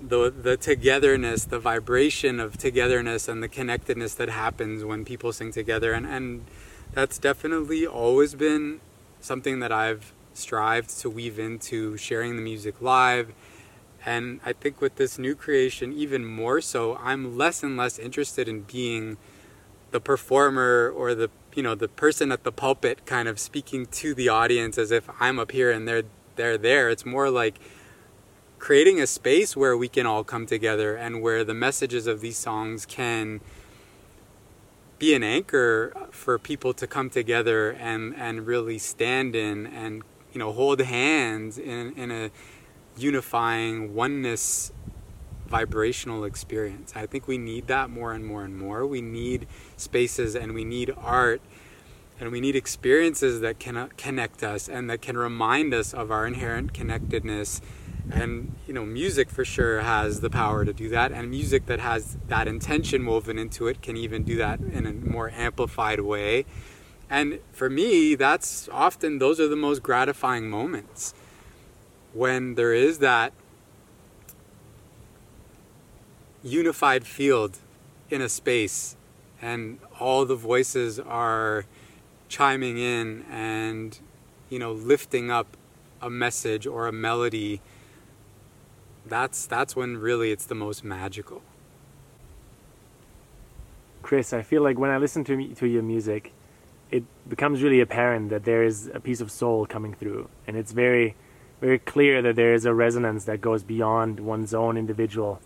the 0.00 0.30
the 0.30 0.56
togetherness, 0.56 1.46
the 1.46 1.58
vibration 1.58 2.38
of 2.38 2.56
togetherness 2.58 3.26
and 3.26 3.42
the 3.42 3.48
connectedness 3.48 4.14
that 4.14 4.28
happens 4.28 4.84
when 4.84 5.04
people 5.04 5.32
sing 5.32 5.50
together 5.50 5.92
and 5.92 6.06
and 6.06 6.44
that's 6.94 7.18
definitely 7.18 7.86
always 7.86 8.34
been 8.34 8.80
something 9.20 9.58
that 9.60 9.72
I've 9.72 10.12
strived 10.32 10.96
to 11.00 11.10
weave 11.10 11.38
into 11.38 11.96
sharing 11.96 12.36
the 12.36 12.42
music 12.42 12.80
live. 12.80 13.32
And 14.06 14.40
I 14.44 14.52
think 14.52 14.80
with 14.80 14.96
this 14.96 15.18
new 15.18 15.34
creation, 15.34 15.92
even 15.92 16.24
more 16.24 16.60
so, 16.60 16.96
I'm 16.96 17.36
less 17.36 17.62
and 17.62 17.76
less 17.76 17.98
interested 17.98 18.48
in 18.48 18.62
being 18.62 19.16
the 19.90 20.00
performer 20.00 20.90
or 20.94 21.14
the 21.14 21.30
you 21.54 21.62
know 21.62 21.76
the 21.76 21.86
person 21.86 22.32
at 22.32 22.42
the 22.42 22.50
pulpit 22.50 23.06
kind 23.06 23.28
of 23.28 23.38
speaking 23.38 23.86
to 23.86 24.12
the 24.12 24.28
audience 24.28 24.76
as 24.76 24.90
if 24.90 25.08
I'm 25.20 25.38
up 25.38 25.52
here 25.52 25.70
and 25.70 25.86
they're 25.86 26.02
they're 26.36 26.58
there. 26.58 26.90
It's 26.90 27.06
more 27.06 27.30
like 27.30 27.58
creating 28.58 29.00
a 29.00 29.06
space 29.06 29.56
where 29.56 29.76
we 29.76 29.88
can 29.88 30.04
all 30.04 30.24
come 30.24 30.46
together 30.46 30.96
and 30.96 31.22
where 31.22 31.44
the 31.44 31.54
messages 31.54 32.06
of 32.06 32.20
these 32.20 32.36
songs 32.36 32.86
can 32.86 33.40
be 34.98 35.14
an 35.14 35.22
anchor 35.22 35.92
for 36.10 36.38
people 36.38 36.72
to 36.74 36.86
come 36.86 37.10
together 37.10 37.70
and, 37.70 38.14
and 38.16 38.46
really 38.46 38.78
stand 38.78 39.34
in 39.34 39.66
and 39.66 40.02
you 40.32 40.38
know 40.38 40.52
hold 40.52 40.80
hands 40.80 41.58
in, 41.58 41.92
in 41.94 42.10
a 42.10 42.30
unifying 42.96 43.94
oneness 43.94 44.72
vibrational 45.46 46.24
experience. 46.24 46.94
I 46.96 47.06
think 47.06 47.28
we 47.28 47.38
need 47.38 47.66
that 47.66 47.90
more 47.90 48.12
and 48.12 48.24
more 48.24 48.44
and 48.44 48.56
more. 48.56 48.86
We 48.86 49.00
need 49.00 49.46
spaces 49.76 50.34
and 50.34 50.54
we 50.54 50.64
need 50.64 50.92
art 50.96 51.40
and 52.18 52.30
we 52.30 52.40
need 52.40 52.56
experiences 52.56 53.40
that 53.40 53.58
can 53.58 53.76
uh, 53.76 53.88
connect 53.96 54.42
us 54.42 54.68
and 54.68 54.88
that 54.88 55.02
can 55.02 55.16
remind 55.16 55.74
us 55.74 55.92
of 55.92 56.10
our 56.10 56.26
inherent 56.26 56.72
connectedness 56.72 57.60
and 58.10 58.54
you 58.66 58.74
know 58.74 58.84
music 58.84 59.30
for 59.30 59.44
sure 59.44 59.80
has 59.80 60.20
the 60.20 60.30
power 60.30 60.64
to 60.64 60.72
do 60.72 60.88
that 60.90 61.12
and 61.12 61.30
music 61.30 61.66
that 61.66 61.80
has 61.80 62.16
that 62.28 62.46
intention 62.46 63.04
woven 63.06 63.38
into 63.38 63.66
it 63.66 63.80
can 63.82 63.96
even 63.96 64.22
do 64.24 64.36
that 64.36 64.60
in 64.60 64.86
a 64.86 64.92
more 64.92 65.30
amplified 65.30 66.00
way. 66.00 66.44
And 67.08 67.40
for 67.52 67.70
me 67.70 68.14
that's 68.14 68.68
often 68.70 69.18
those 69.18 69.40
are 69.40 69.48
the 69.48 69.56
most 69.56 69.82
gratifying 69.82 70.48
moments 70.48 71.14
when 72.12 72.54
there 72.54 72.72
is 72.72 72.98
that 72.98 73.32
unified 76.42 77.06
field 77.06 77.58
in 78.10 78.20
a 78.20 78.28
space 78.28 78.96
and 79.40 79.78
all 79.98 80.24
the 80.24 80.36
voices 80.36 81.00
are 81.00 81.64
chiming 82.28 82.78
in 82.78 83.24
and 83.30 83.98
you 84.50 84.58
know 84.58 84.72
lifting 84.72 85.30
up 85.30 85.56
a 86.02 86.10
message 86.10 86.66
or 86.66 86.86
a 86.86 86.92
melody 86.92 87.60
that's 89.06 89.46
that's 89.46 89.76
when 89.76 89.96
really 89.96 90.30
it's 90.30 90.46
the 90.46 90.54
most 90.54 90.84
magical. 90.84 91.42
Chris, 94.02 94.32
I 94.32 94.42
feel 94.42 94.62
like 94.62 94.78
when 94.78 94.90
I 94.90 94.98
listen 94.98 95.24
to 95.24 95.54
to 95.54 95.66
your 95.66 95.82
music, 95.82 96.32
it 96.90 97.04
becomes 97.28 97.62
really 97.62 97.80
apparent 97.80 98.30
that 98.30 98.44
there 98.44 98.62
is 98.62 98.90
a 98.92 99.00
piece 99.00 99.20
of 99.20 99.30
soul 99.30 99.66
coming 99.66 99.94
through, 99.94 100.28
and 100.46 100.56
it's 100.56 100.72
very, 100.72 101.16
very 101.60 101.78
clear 101.78 102.22
that 102.22 102.36
there 102.36 102.54
is 102.54 102.66
a 102.66 102.74
resonance 102.74 103.24
that 103.24 103.40
goes 103.40 103.62
beyond 103.62 104.20
one's 104.20 104.54
own 104.54 104.76
individual 104.76 105.40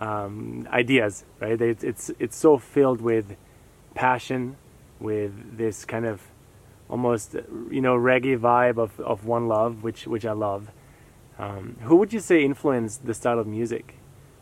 um, 0.00 0.68
ideas. 0.70 1.24
Right? 1.40 1.60
It's 1.60 1.84
it's 1.84 2.10
it's 2.18 2.36
so 2.36 2.58
filled 2.58 3.00
with 3.00 3.36
passion, 3.94 4.56
with 5.00 5.56
this 5.56 5.84
kind 5.84 6.06
of 6.06 6.22
almost 6.88 7.34
you 7.70 7.80
know 7.80 7.94
reggae 7.96 8.38
vibe 8.38 8.78
of, 8.78 8.98
of 9.00 9.26
one 9.26 9.48
love, 9.48 9.82
which 9.82 10.06
which 10.06 10.24
I 10.24 10.32
love. 10.32 10.70
Um, 11.38 11.76
who 11.82 11.96
would 11.96 12.12
you 12.12 12.20
say 12.20 12.44
influenced 12.44 13.06
the 13.06 13.14
style 13.14 13.38
of 13.38 13.46
music, 13.46 13.94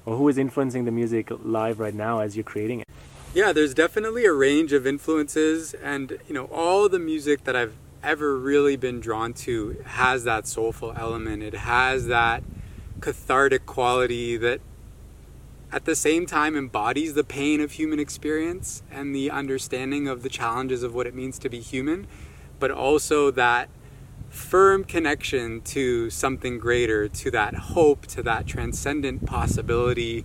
or 0.07 0.17
who 0.17 0.29
is 0.29 0.39
influencing 0.39 0.85
the 0.85 0.93
music 0.93 1.31
live 1.43 1.81
right 1.81 1.95
now 1.95 2.21
as 2.21 2.37
you're 2.37 2.45
creating 2.45 2.81
it? 2.81 2.89
Yeah, 3.35 3.53
there's 3.53 3.75
definitely 3.75 4.25
a 4.27 4.33
range 4.33 4.73
of 4.73 4.87
influences, 4.87 5.75
and 5.75 6.19
you 6.29 6.35
know, 6.35 6.45
all 6.47 6.89
the 6.89 7.01
music 7.01 7.45
that 7.45 7.57
I've 7.57 7.75
ever 8.03 8.39
really 8.39 8.77
been 8.77 9.01
drawn 9.01 9.33
to 9.33 9.83
has 9.87 10.25
that 10.25 10.47
soulful 10.47 10.93
element. 10.97 11.43
It 11.43 11.55
has 11.55 12.07
that 12.07 12.45
cathartic 13.01 13.67
quality 13.67 14.37
that 14.37 14.61
at 15.73 15.87
the 15.87 15.97
same 15.97 16.27
time 16.27 16.55
embodies 16.55 17.15
the 17.15 17.25
pain 17.25 17.61
of 17.61 17.73
human 17.73 17.99
experience 17.99 18.85
and 18.93 19.13
the 19.13 19.31
understanding 19.31 20.07
of 20.07 20.23
the 20.23 20.29
challenges 20.29 20.85
of 20.85 20.95
what 20.95 21.07
it 21.07 21.15
means 21.15 21.39
to 21.41 21.49
be 21.49 21.61
human, 21.61 22.07
but 22.61 22.71
also 22.71 23.33
that 23.33 23.69
firm 24.35 24.85
connection 24.85 25.61
to 25.61 26.11
something 26.11 26.59
greater, 26.59 27.09
to 27.09 27.31
that 27.31 27.55
hope, 27.55 28.07
to 28.09 28.23
that 28.23 28.47
transcendent 28.47 29.25
possibility, 29.25 30.25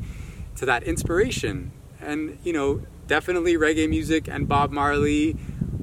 to 0.56 0.66
that 0.66 0.84
inspiration. 0.84 1.72
And, 2.02 2.40
you 2.44 2.52
know, 2.52 2.82
definitely 3.08 3.54
reggae 3.54 3.88
music 3.88 4.28
and 4.28 4.48
Bob 4.48 4.72
Marley 4.72 5.36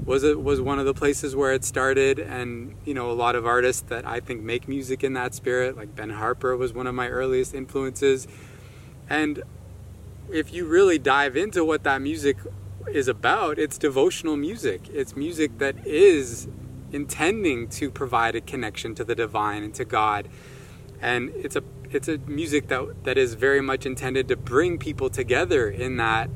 was 0.05 0.25
a, 0.25 0.39
was 0.39 0.61
one 0.61 0.79
of 0.79 0.87
the 0.87 0.95
places 0.95 1.37
where 1.37 1.53
it 1.53 1.65
started. 1.65 2.19
And 2.19 2.75
you 2.85 2.95
know 2.95 3.11
a 3.11 3.15
lot 3.15 3.37
of 3.37 3.47
artists 3.47 3.83
that 3.83 4.07
I 4.07 4.21
think 4.21 4.43
make 4.43 4.69
music 4.69 5.05
in 5.05 5.13
that 5.15 5.35
spirit 5.35 5.77
like 5.77 5.95
Ben 5.95 6.11
Harper 6.11 6.57
was 6.57 6.73
one 6.73 6.87
of 6.87 6.95
my 6.95 7.09
earliest 7.09 7.55
influences. 7.55 8.27
And 9.09 9.43
if 10.33 10.53
you 10.53 10.67
really 10.67 10.99
dive 10.99 11.37
into 11.37 11.65
what 11.65 11.85
that 11.85 12.03
music 12.03 12.39
is 12.89 13.09
about 13.09 13.59
it's 13.59 13.79
devotional 13.79 14.37
music. 14.37 14.89
It's 14.93 15.17
music 15.17 15.59
that 15.59 15.87
is 15.87 16.49
intending 16.93 17.69
to 17.69 17.91
provide 17.91 18.35
a 18.35 18.41
connection 18.41 18.95
to 18.95 19.05
the 19.05 19.15
divine 19.15 19.63
and 19.63 19.75
to 19.75 19.85
God. 19.85 20.29
And 21.01 21.31
it's 21.31 21.57
a 21.57 21.63
it's 21.91 22.09
a 22.09 22.19
music 22.19 22.69
that 22.69 23.05
that 23.05 23.19
is 23.19 23.35
very 23.35 23.61
much 23.61 23.87
intended 23.87 24.29
to 24.29 24.37
bring 24.37 24.79
people 24.79 25.11
together 25.11 25.69
in 25.69 25.97
that 25.99 26.31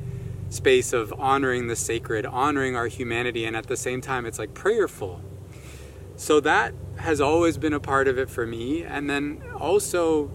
space 0.49 0.92
of 0.92 1.12
honoring 1.19 1.69
the 1.69 1.76
sacred, 1.76 2.26
honoring 2.26 2.76
our 2.76 2.88
humanity, 2.88 3.45
and 3.45 3.57
at 3.57 3.66
the 3.66 3.76
same 3.76 4.00
time 4.00 4.26
it's 4.26 4.38
like 4.38 4.54
prayerful. 4.54 5.21
So 6.16 6.40
that 6.40 6.75
has 6.99 7.21
always 7.21 7.57
been 7.57 7.73
a 7.73 7.80
part 7.80 8.07
of 8.07 8.19
it 8.19 8.28
for 8.28 8.47
me. 8.47 8.83
And 8.83 9.09
then 9.09 9.42
also 9.59 10.30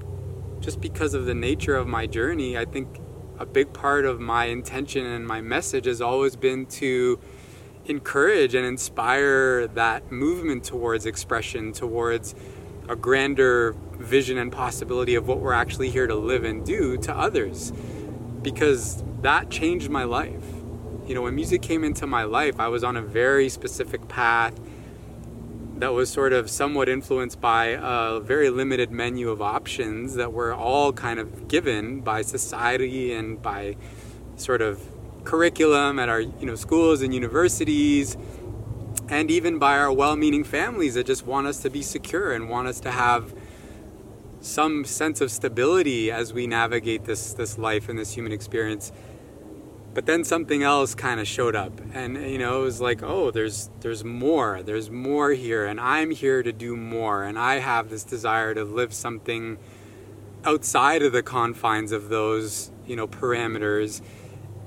just 0.59 0.81
because 0.81 1.13
of 1.13 1.25
the 1.25 1.35
nature 1.35 1.75
of 1.75 1.85
my 1.85 2.07
journey, 2.07 2.57
I 2.57 2.65
think 2.65 2.99
a 3.37 3.45
big 3.45 3.71
part 3.73 4.05
of 4.05 4.19
my 4.19 4.45
intention 4.45 5.05
and 5.05 5.27
my 5.27 5.41
message 5.41 5.85
has 5.85 6.01
always 6.01 6.35
been 6.35 6.65
to 6.65 7.19
encourage 7.85 8.55
and 8.55 8.65
inspire 8.65 9.67
that 9.67 10.11
movement 10.11 10.63
towards 10.63 11.05
expression, 11.05 11.71
towards 11.71 12.35
a 12.87 12.95
grander 12.95 13.75
vision 13.93 14.37
and 14.37 14.51
possibility 14.51 15.15
of 15.15 15.27
what 15.27 15.39
we're 15.39 15.53
actually 15.53 15.89
here 15.89 16.07
to 16.07 16.15
live 16.15 16.43
and 16.43 16.65
do 16.65 16.97
to 16.97 17.15
others. 17.15 17.71
Because 18.41 19.03
that 19.21 19.49
changed 19.49 19.89
my 19.89 20.03
life. 20.03 20.43
You 21.07 21.15
know, 21.15 21.23
when 21.23 21.35
music 21.35 21.61
came 21.61 21.83
into 21.83 22.07
my 22.07 22.23
life, 22.23 22.59
I 22.59 22.67
was 22.67 22.83
on 22.83 22.97
a 22.97 23.01
very 23.01 23.49
specific 23.49 24.07
path 24.07 24.59
that 25.77 25.93
was 25.93 26.09
sort 26.09 26.31
of 26.31 26.49
somewhat 26.49 26.87
influenced 26.87 27.41
by 27.41 27.77
a 27.79 28.19
very 28.19 28.49
limited 28.49 28.91
menu 28.91 29.29
of 29.29 29.41
options 29.41 30.15
that 30.15 30.31
were 30.31 30.53
all 30.53 30.93
kind 30.93 31.19
of 31.19 31.47
given 31.47 31.99
by 31.99 32.21
society 32.21 33.11
and 33.13 33.41
by 33.41 33.75
sort 34.37 34.61
of 34.61 34.81
curriculum 35.25 35.99
at 35.99 36.07
our 36.07 36.21
you 36.21 36.45
know 36.45 36.55
schools 36.55 37.01
and 37.01 37.13
universities 37.13 38.17
and 39.09 39.29
even 39.29 39.59
by 39.59 39.77
our 39.77 39.91
well-meaning 39.91 40.43
families 40.43 40.95
that 40.95 41.05
just 41.05 41.25
want 41.25 41.45
us 41.47 41.59
to 41.61 41.69
be 41.69 41.81
secure 41.81 42.31
and 42.31 42.49
want 42.49 42.67
us 42.67 42.79
to 42.79 42.91
have 42.91 43.33
some 44.39 44.85
sense 44.85 45.21
of 45.21 45.31
stability 45.31 46.11
as 46.11 46.33
we 46.33 46.47
navigate 46.47 47.05
this 47.05 47.33
this 47.33 47.57
life 47.57 47.89
and 47.89 47.97
this 47.97 48.13
human 48.13 48.31
experience. 48.31 48.91
But 49.93 50.05
then 50.05 50.23
something 50.23 50.61
else 50.61 50.93
kind 50.93 51.19
of 51.19 51.27
showed 51.27 51.55
up 51.55 51.79
and 51.93 52.15
you 52.29 52.37
know 52.37 52.61
it 52.61 52.63
was 52.63 52.81
like 52.81 53.01
oh 53.01 53.31
there's 53.31 53.69
there's 53.79 54.03
more 54.03 54.61
there's 54.61 54.89
more 54.89 55.31
here 55.31 55.65
and 55.65 55.79
i'm 55.79 56.11
here 56.11 56.43
to 56.43 56.51
do 56.51 56.75
more 56.75 57.23
and 57.23 57.39
i 57.39 57.59
have 57.59 57.89
this 57.89 58.03
desire 58.03 58.53
to 58.53 58.65
live 58.65 58.93
something 58.93 59.57
outside 60.43 61.01
of 61.01 61.13
the 61.13 61.23
confines 61.23 61.93
of 61.93 62.09
those 62.09 62.71
you 62.85 62.97
know 62.97 63.07
parameters 63.07 64.01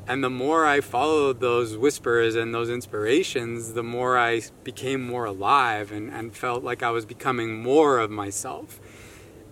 and 0.09 0.25
the 0.25 0.31
more 0.31 0.67
i 0.67 0.81
followed 0.81 1.41
those 1.41 1.77
whispers 1.77 2.35
and 2.35 2.55
those 2.55 2.71
inspirations 2.71 3.75
the 3.75 3.83
more 3.83 4.19
i 4.19 4.41
became 4.65 5.07
more 5.07 5.27
alive 5.27 5.93
and, 5.93 6.11
and 6.11 6.35
felt 6.35 6.65
like 6.65 6.83
i 6.83 6.91
was 6.91 7.05
becoming 7.05 7.63
more 7.63 7.99
of 7.99 8.11
myself 8.11 8.81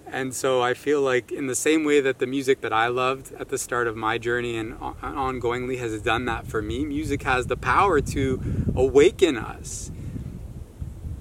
and 0.09 0.33
so 0.33 0.63
I 0.63 0.75
feel 0.75 1.03
like, 1.03 1.33
in 1.33 1.47
the 1.47 1.55
same 1.55 1.85
way 1.85 2.01
that 2.01 2.21
the 2.21 2.27
music 2.27 2.61
that 2.61 2.73
I 2.73 2.87
loved 2.87 3.33
at 3.33 3.49
the 3.49 3.59
start 3.59 3.89
of 3.89 3.97
my 3.97 4.19
journey 4.19 4.57
and 4.57 4.79
ongoingly 4.79 5.79
has 5.79 6.01
done 6.01 6.27
that 6.27 6.47
for 6.47 6.63
me, 6.63 6.85
music 6.85 7.25
has 7.25 7.47
the 7.47 7.57
power 7.57 8.01
to 8.01 8.41
awaken 8.77 9.37
us. 9.37 9.91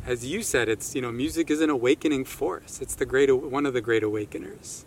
As 0.05 0.25
you 0.25 0.43
said, 0.43 0.69
it's 0.69 0.93
you 0.93 1.01
know, 1.01 1.11
music 1.11 1.49
is 1.49 1.61
an 1.61 1.71
awakening 1.71 2.25
force. 2.25 2.79
It's 2.79 2.93
the 2.93 3.07
great 3.07 3.31
one 3.35 3.65
of 3.65 3.73
the 3.73 3.81
great 3.81 4.03
awakeners. 4.03 4.85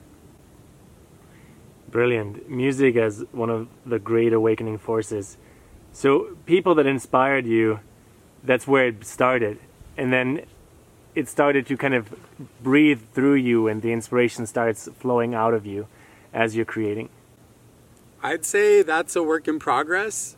Brilliant. 1.90 2.49
Music 2.49 2.97
as 2.97 3.25
one 3.33 3.50
of 3.50 3.68
the 3.87 3.99
great 3.99 4.33
awakening 4.33 4.78
forces. 4.78 5.38
So 5.92 6.37
people 6.47 6.75
that 6.76 6.87
inspired 6.87 7.47
you, 7.47 7.80
that's 8.45 8.66
where 8.66 8.88
it 8.88 9.04
started. 9.04 9.59
And 9.97 10.12
then 10.12 10.47
it 11.14 11.28
started 11.28 11.66
to 11.66 11.76
kind 11.76 11.95
of 11.95 12.14
breathe 12.62 13.00
through 13.12 13.35
you 13.35 13.66
and 13.66 13.83
the 13.83 13.92
inspiration 13.92 14.47
starts 14.47 14.88
flowing 14.99 15.35
out 15.35 15.54
of 15.54 15.66
you 15.66 15.88
as 16.33 16.54
you're 16.54 16.64
creating? 16.64 17.09
I'd 18.23 18.45
say 18.45 18.83
that's 18.83 19.16
a 19.16 19.23
work 19.23 19.49
in 19.49 19.59
progress. 19.59 20.37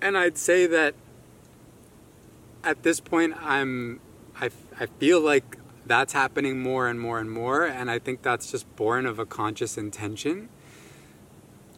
And 0.00 0.16
I'd 0.16 0.38
say 0.38 0.66
that 0.66 0.94
at 2.62 2.82
this 2.82 3.00
point 3.00 3.34
I'm 3.40 4.00
I, 4.38 4.50
I 4.78 4.86
feel 4.86 5.20
like 5.20 5.56
that's 5.86 6.12
happening 6.12 6.60
more 6.60 6.88
and 6.88 7.00
more 7.00 7.18
and 7.18 7.30
more 7.30 7.64
and 7.64 7.90
I 7.90 7.98
think 7.98 8.22
that's 8.22 8.50
just 8.50 8.74
born 8.76 9.06
of 9.06 9.18
a 9.18 9.26
conscious 9.26 9.78
intention. 9.78 10.48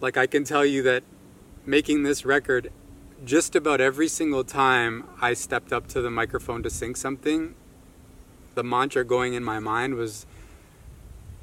Like 0.01 0.17
I 0.17 0.27
can 0.27 0.45
tell 0.45 0.65
you 0.65 0.83
that 0.85 1.03
making 1.67 2.05
this 2.05 2.25
record 2.25 2.71
just 3.25 3.57
about 3.57 3.81
every 3.81 4.07
single 4.07 4.45
time 4.45 5.05
I 5.21 5.35
stepped 5.35 5.73
up 5.73 5.89
to 5.89 6.01
the 6.01 6.11
microphone 6.11 6.63
to 6.63 6.71
sing 6.71 6.95
something, 6.95 7.55
the 8.55 8.63
mantra 8.63 9.05
going 9.05 9.35
in 9.35 9.43
my 9.43 9.59
mind 9.59 9.95
was 9.95 10.25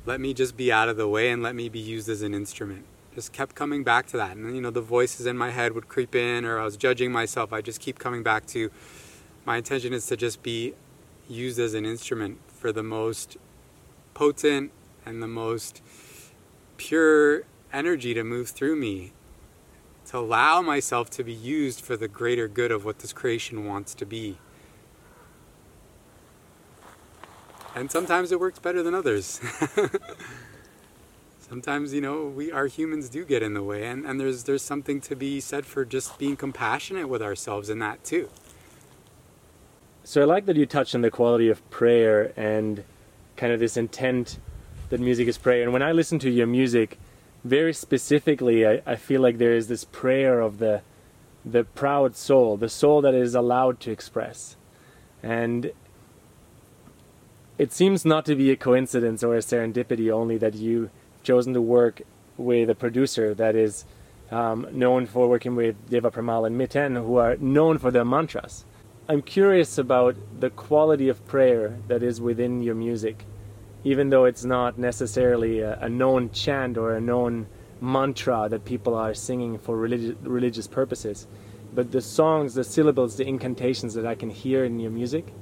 let 0.05 0.21
me 0.21 0.33
just 0.33 0.55
be 0.55 0.71
out 0.71 0.87
of 0.87 0.97
the 0.97 1.07
way 1.07 1.31
and 1.31 1.43
let 1.43 1.55
me 1.55 1.67
be 1.67 1.79
used 1.79 2.07
as 2.07 2.21
an 2.21 2.33
instrument. 2.33 2.85
Just 3.13 3.33
kept 3.33 3.55
coming 3.55 3.83
back 3.83 4.07
to 4.07 4.17
that. 4.17 4.37
And, 4.37 4.55
you 4.55 4.61
know, 4.61 4.71
the 4.71 4.81
voices 4.81 5.25
in 5.25 5.37
my 5.37 5.51
head 5.51 5.73
would 5.73 5.87
creep 5.87 6.15
in 6.15 6.45
or 6.45 6.59
I 6.59 6.63
was 6.63 6.77
judging 6.77 7.11
myself. 7.11 7.51
I 7.51 7.61
just 7.61 7.81
keep 7.81 7.99
coming 7.99 8.23
back 8.23 8.45
to 8.47 8.71
my 9.45 9.57
intention 9.57 9.93
is 9.93 10.05
to 10.07 10.17
just 10.17 10.43
be 10.43 10.73
used 11.27 11.59
as 11.59 11.73
an 11.73 11.85
instrument 11.85 12.39
for 12.47 12.71
the 12.71 12.83
most 12.83 13.37
potent 14.13 14.71
and 15.05 15.21
the 15.21 15.27
most 15.27 15.81
pure 16.77 17.43
energy 17.75 18.13
to 18.13 18.23
move 18.23 18.49
through 18.49 18.75
me. 18.75 19.11
To 20.07 20.19
allow 20.19 20.61
myself 20.61 21.09
to 21.11 21.23
be 21.23 21.33
used 21.33 21.81
for 21.81 21.97
the 21.97 22.07
greater 22.07 22.47
good 22.47 22.71
of 22.71 22.85
what 22.85 22.99
this 22.99 23.11
creation 23.11 23.65
wants 23.65 23.93
to 23.95 24.05
be. 24.05 24.37
and 27.75 27.91
sometimes 27.91 28.31
it 28.31 28.39
works 28.39 28.57
better 28.57 28.81
than 28.81 28.95
others. 28.95 29.41
sometimes 31.39 31.93
you 31.93 32.01
know 32.01 32.25
we 32.25 32.51
our 32.51 32.65
humans 32.65 33.07
do 33.07 33.23
get 33.23 33.43
in 33.43 33.53
the 33.53 33.61
way 33.61 33.85
and, 33.85 34.03
and 34.05 34.19
there's 34.19 34.45
there's 34.45 34.63
something 34.63 34.99
to 34.99 35.15
be 35.15 35.39
said 35.39 35.63
for 35.63 35.85
just 35.85 36.17
being 36.17 36.35
compassionate 36.35 37.07
with 37.07 37.21
ourselves 37.21 37.69
in 37.69 37.77
that 37.77 38.03
too 38.03 38.27
so 40.03 40.23
i 40.23 40.25
like 40.25 40.47
that 40.47 40.55
you 40.55 40.65
touched 40.65 40.95
on 40.95 41.01
the 41.01 41.11
quality 41.11 41.47
of 41.47 41.69
prayer 41.69 42.33
and 42.35 42.83
kind 43.37 43.53
of 43.53 43.59
this 43.59 43.77
intent 43.77 44.39
that 44.89 44.99
music 44.99 45.27
is 45.27 45.37
prayer 45.37 45.61
and 45.61 45.71
when 45.71 45.83
i 45.83 45.91
listen 45.91 46.17
to 46.17 46.31
your 46.31 46.47
music 46.47 46.97
very 47.45 47.73
specifically 47.73 48.67
i, 48.67 48.81
I 48.85 48.95
feel 48.95 49.21
like 49.21 49.37
there 49.37 49.53
is 49.53 49.67
this 49.67 49.85
prayer 49.85 50.41
of 50.41 50.57
the 50.57 50.81
the 51.45 51.63
proud 51.63 52.17
soul 52.17 52.57
the 52.57 52.69
soul 52.69 53.01
that 53.01 53.13
is 53.13 53.35
allowed 53.35 53.79
to 53.79 53.91
express 53.91 54.57
and 55.23 55.71
it 57.57 57.71
seems 57.71 58.03
not 58.03 58.25
to 58.25 58.35
be 58.35 58.51
a 58.51 58.55
coincidence 58.55 59.23
or 59.23 59.35
a 59.35 59.39
serendipity 59.39 60.11
only 60.11 60.37
that 60.37 60.55
you've 60.55 60.89
chosen 61.23 61.53
to 61.53 61.61
work 61.61 62.01
with 62.37 62.69
a 62.69 62.75
producer 62.75 63.33
that 63.33 63.55
is 63.55 63.85
um, 64.31 64.67
known 64.71 65.05
for 65.05 65.27
working 65.27 65.55
with 65.55 65.75
Deva 65.89 66.11
Premal 66.11 66.45
and 66.47 66.59
Miten, 66.59 66.95
who 66.95 67.17
are 67.17 67.37
known 67.37 67.77
for 67.77 67.91
their 67.91 68.05
mantras. 68.05 68.65
I'm 69.07 69.21
curious 69.21 69.77
about 69.77 70.15
the 70.39 70.49
quality 70.49 71.09
of 71.09 71.25
prayer 71.27 71.77
that 71.87 72.01
is 72.01 72.19
within 72.19 72.63
your 72.63 72.75
music, 72.75 73.23
even 73.85 74.09
though 74.09 74.25
it's 74.25 74.43
not 74.43 74.77
necessarily 74.77 75.61
a, 75.61 75.79
a 75.79 75.87
known 75.87 76.29
chant 76.31 76.77
or 76.77 76.93
a 76.93 76.99
known 76.99 77.47
mantra 77.79 78.49
that 78.49 78.65
people 78.65 78.95
are 78.95 79.13
singing 79.13 79.57
for 79.57 79.77
religi- 79.77 80.17
religious 80.21 80.67
purposes. 80.67 81.27
But 81.73 81.93
the 81.93 82.01
songs, 82.01 82.55
the 82.55 82.63
syllables, 82.65 83.15
the 83.15 83.25
incantations 83.25 83.93
that 83.93 84.05
I 84.05 84.15
can 84.15 84.29
hear 84.29 84.65
in 84.65 84.79
your 84.79 84.91
music, 84.91 85.33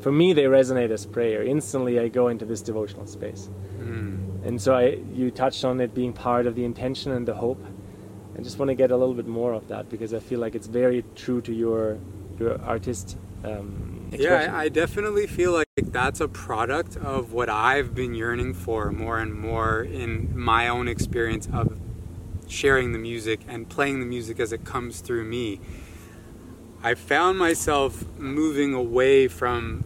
for 0.00 0.12
me 0.12 0.32
they 0.32 0.44
resonate 0.44 0.90
as 0.90 1.06
prayer 1.06 1.42
instantly 1.42 1.98
i 1.98 2.08
go 2.08 2.28
into 2.28 2.44
this 2.44 2.60
devotional 2.60 3.06
space 3.06 3.48
mm. 3.78 4.46
and 4.46 4.60
so 4.60 4.74
i 4.74 4.98
you 5.12 5.30
touched 5.30 5.64
on 5.64 5.80
it 5.80 5.94
being 5.94 6.12
part 6.12 6.46
of 6.46 6.54
the 6.54 6.64
intention 6.64 7.12
and 7.12 7.26
the 7.26 7.34
hope 7.34 7.64
i 8.38 8.42
just 8.42 8.58
want 8.58 8.68
to 8.68 8.74
get 8.74 8.90
a 8.90 8.96
little 8.96 9.14
bit 9.14 9.26
more 9.26 9.52
of 9.52 9.66
that 9.68 9.88
because 9.88 10.12
i 10.12 10.18
feel 10.18 10.38
like 10.38 10.54
it's 10.54 10.66
very 10.66 11.04
true 11.14 11.40
to 11.40 11.52
your 11.52 11.98
your 12.38 12.60
artist 12.62 13.16
um, 13.44 13.95
yeah 14.12 14.52
I, 14.54 14.64
I 14.64 14.68
definitely 14.68 15.26
feel 15.26 15.52
like 15.52 15.66
that's 15.76 16.20
a 16.20 16.28
product 16.28 16.96
of 16.96 17.32
what 17.32 17.48
i've 17.48 17.94
been 17.94 18.14
yearning 18.14 18.54
for 18.54 18.90
more 18.90 19.18
and 19.18 19.34
more 19.34 19.82
in 19.82 20.38
my 20.38 20.68
own 20.68 20.88
experience 20.88 21.48
of 21.52 21.76
sharing 22.48 22.92
the 22.92 22.98
music 22.98 23.40
and 23.48 23.68
playing 23.68 24.00
the 24.00 24.06
music 24.06 24.40
as 24.40 24.52
it 24.52 24.64
comes 24.64 25.00
through 25.00 25.24
me 25.24 25.60
I 26.86 26.94
found 26.94 27.36
myself 27.36 28.04
moving 28.16 28.72
away 28.72 29.26
from 29.26 29.82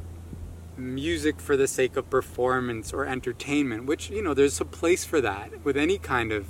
music 0.76 1.40
for 1.40 1.56
the 1.56 1.66
sake 1.66 1.96
of 1.96 2.10
performance 2.10 2.92
or 2.92 3.06
entertainment, 3.06 3.86
which, 3.86 4.10
you 4.10 4.22
know, 4.22 4.34
there's 4.34 4.60
a 4.60 4.66
place 4.66 5.04
for 5.04 5.20
that 5.22 5.64
with 5.64 5.78
any 5.78 5.96
kind 5.96 6.30
of 6.30 6.46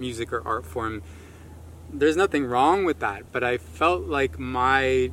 music 0.00 0.32
or 0.32 0.44
art 0.46 0.66
form. 0.66 1.02
There's 1.92 2.16
nothing 2.16 2.46
wrong 2.46 2.84
with 2.84 3.00
that, 3.00 3.30
but 3.30 3.44
I 3.44 3.58
felt 3.58 4.02
like 4.02 4.40
my 4.40 5.12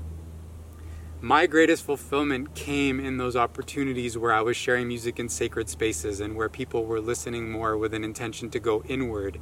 my 1.21 1.47
greatest 1.47 1.83
fulfillment 1.83 2.55
came 2.55 2.99
in 2.99 3.17
those 3.17 3.35
opportunities 3.35 4.17
where 4.17 4.31
I 4.31 4.41
was 4.41 4.55
sharing 4.55 4.87
music 4.87 5.19
in 5.19 5.27
sacred 5.27 5.67
spaces 5.67 6.21
and 6.21 6.35
where 6.35 6.47
people 6.47 6.85
were 6.85 7.01
listening 7.01 7.51
more 7.51 7.77
with 7.77 7.93
an 7.93 8.05
intention 8.05 8.49
to 8.51 8.59
go 8.59 8.83
inward. 8.87 9.37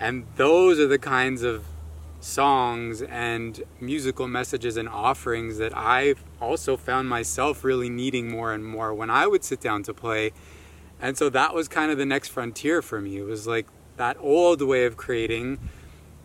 And 0.00 0.24
those 0.36 0.80
are 0.80 0.86
the 0.86 0.98
kinds 0.98 1.42
of 1.42 1.64
songs 2.20 3.02
and 3.02 3.62
musical 3.78 4.26
messages 4.26 4.78
and 4.78 4.88
offerings 4.88 5.58
that 5.58 5.76
I've 5.76 6.24
also 6.40 6.78
found 6.78 7.10
myself 7.10 7.62
really 7.62 7.90
needing 7.90 8.30
more 8.30 8.54
and 8.54 8.64
more 8.64 8.94
when 8.94 9.10
I 9.10 9.26
would 9.26 9.44
sit 9.44 9.60
down 9.60 9.82
to 9.84 9.92
play. 9.94 10.32
And 11.00 11.18
so 11.18 11.28
that 11.28 11.54
was 11.54 11.68
kind 11.68 11.92
of 11.92 11.98
the 11.98 12.06
next 12.06 12.28
frontier 12.28 12.80
for 12.80 13.02
me. 13.02 13.18
It 13.18 13.24
was 13.24 13.46
like 13.46 13.66
that 13.98 14.16
old 14.18 14.62
way 14.62 14.86
of 14.86 14.96
creating 14.96 15.58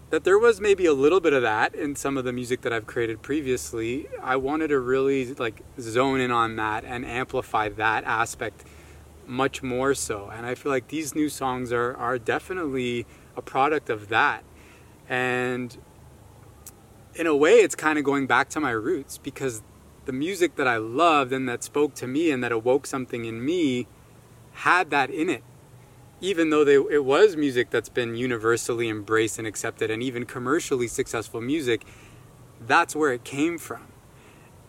that 0.10 0.24
there 0.24 0.40
was 0.40 0.62
maybe 0.62 0.86
a 0.86 0.94
little 0.94 1.20
bit 1.20 1.34
of 1.34 1.42
that 1.42 1.76
in 1.76 1.96
some 1.96 2.18
of 2.18 2.24
the 2.24 2.32
music 2.32 2.62
that 2.62 2.72
I've 2.72 2.88
created 2.88 3.22
previously. 3.22 4.08
I 4.22 4.38
wanted 4.38 4.70
to 4.70 4.80
really 4.80 5.34
like 5.34 5.62
zone 5.80 6.22
in 6.22 6.32
on 6.32 6.56
that 6.56 6.86
and 6.86 7.06
amplify 7.06 7.70
that 7.70 8.04
aspect 8.06 8.64
much 9.26 9.62
more 9.62 9.94
so. 9.94 10.32
And 10.34 10.46
I 10.46 10.56
feel 10.56 10.72
like 10.72 10.88
these 10.88 11.14
new 11.14 11.28
songs 11.28 11.74
are 11.74 11.96
are 11.98 12.18
definitely 12.18 13.06
a 13.36 13.42
product 13.42 13.90
of 13.90 14.08
that. 14.08 14.44
And 15.10 15.78
in 17.16 17.28
a 17.28 17.36
way, 17.36 17.56
it's 17.56 17.76
kind 17.76 18.00
of 18.00 18.06
going 18.06 18.28
back 18.28 18.50
to 18.50 18.60
my 18.60 18.72
roots 18.72 19.18
because 19.18 19.62
the 20.06 20.14
music 20.14 20.56
that 20.56 20.68
I 20.68 20.78
loved 20.78 21.34
and 21.34 21.50
that 21.50 21.64
spoke 21.64 21.94
to 21.96 22.08
me 22.08 22.32
and 22.32 22.42
that 22.44 22.54
awoke 22.54 22.86
something 22.86 23.26
in 23.26 23.44
me 23.44 23.88
had 24.54 24.90
that 24.92 25.10
in 25.10 25.30
it. 25.30 25.44
Even 26.20 26.50
though 26.50 26.64
they, 26.64 26.76
it 26.76 27.06
was 27.06 27.36
music 27.36 27.70
that's 27.70 27.90
been 27.90 28.16
universally 28.16 28.90
embraced 28.90 29.38
and 29.38 29.48
accepted, 29.48 29.92
and 29.92 30.02
even 30.02 30.26
commercially 30.26 30.88
successful 30.88 31.42
music, 31.42 31.86
that's 32.60 32.96
where 32.96 33.14
it 33.14 33.24
came 33.24 33.58
from. 33.58 33.88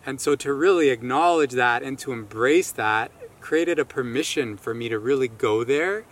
And 0.05 0.21
so 0.21 0.35
to 0.35 0.53
really 0.53 0.89
acknowledge 0.89 1.51
that 1.51 1.83
and 1.83 1.97
to 1.99 2.11
embrace 2.11 2.71
that 2.73 3.11
created 3.41 3.79
a 3.79 3.85
permission 3.85 4.57
for 4.57 4.73
me 4.73 4.89
to 4.89 4.99
really 4.99 5.27
go 5.27 5.63
there. 5.63 6.05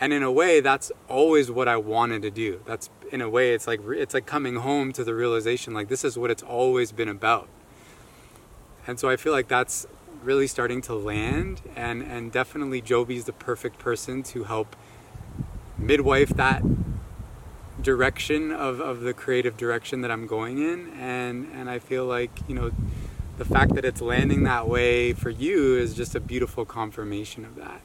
And 0.00 0.12
in 0.12 0.22
a 0.22 0.32
way, 0.32 0.60
that's 0.60 0.90
always 1.08 1.50
what 1.50 1.68
I 1.68 1.76
wanted 1.76 2.22
to 2.22 2.30
do. 2.30 2.60
That's 2.66 2.90
in 3.12 3.20
a 3.20 3.28
way 3.28 3.52
it's 3.52 3.66
like 3.66 3.80
it's 3.90 4.14
like 4.14 4.24
coming 4.24 4.56
home 4.56 4.90
to 4.90 5.04
the 5.04 5.14
realization 5.14 5.74
like 5.74 5.88
this 5.88 6.02
is 6.02 6.16
what 6.16 6.30
it's 6.30 6.42
always 6.42 6.90
been 6.90 7.10
about 7.10 7.46
and 8.86 8.98
so 8.98 9.08
i 9.08 9.16
feel 9.16 9.32
like 9.32 9.48
that's 9.48 9.86
really 10.24 10.46
starting 10.46 10.80
to 10.82 10.94
land 10.94 11.62
and 11.74 12.02
and 12.02 12.32
definitely 12.32 12.80
Joby's 12.80 13.24
the 13.24 13.32
perfect 13.32 13.78
person 13.78 14.22
to 14.24 14.44
help 14.44 14.76
midwife 15.78 16.30
that 16.30 16.62
direction 17.80 18.52
of, 18.52 18.80
of 18.80 19.00
the 19.00 19.12
creative 19.12 19.56
direction 19.56 20.00
that 20.02 20.10
I'm 20.10 20.26
going 20.26 20.58
in. 20.58 20.90
And 20.98 21.48
and 21.52 21.68
I 21.68 21.78
feel 21.78 22.04
like 22.04 22.30
you 22.48 22.54
know 22.54 22.70
the 23.38 23.44
fact 23.44 23.74
that 23.74 23.84
it's 23.84 24.00
landing 24.00 24.44
that 24.44 24.68
way 24.68 25.12
for 25.12 25.30
you 25.30 25.76
is 25.76 25.94
just 25.94 26.14
a 26.14 26.20
beautiful 26.20 26.64
confirmation 26.64 27.44
of 27.44 27.56
that. 27.56 27.80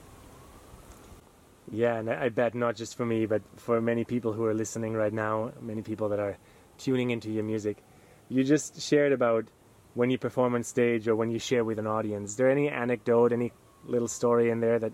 Yeah 1.71 1.95
and 1.95 2.09
I 2.09 2.29
bet 2.29 2.55
not 2.55 2.75
just 2.75 2.95
for 2.95 3.05
me 3.05 3.25
but 3.25 3.41
for 3.55 3.81
many 3.81 4.03
people 4.03 4.33
who 4.33 4.45
are 4.45 4.53
listening 4.53 4.93
right 4.93 5.13
now 5.13 5.51
many 5.61 5.81
people 5.81 6.09
that 6.09 6.19
are 6.19 6.37
tuning 6.77 7.09
into 7.09 7.31
your 7.31 7.43
music. 7.43 7.77
You 8.29 8.43
just 8.43 8.81
shared 8.81 9.13
about 9.13 9.45
when 9.97 10.09
you 10.09 10.17
perform 10.17 10.55
on 10.55 10.63
stage 10.63 11.07
or 11.07 11.15
when 11.15 11.29
you 11.29 11.39
share 11.39 11.63
with 11.63 11.79
an 11.79 11.87
audience 11.87 12.31
is 12.31 12.35
there 12.37 12.49
any 12.49 12.69
anecdote 12.69 13.31
any 13.33 13.51
little 13.85 14.07
story 14.07 14.49
in 14.49 14.59
there 14.59 14.79
that 14.79 14.93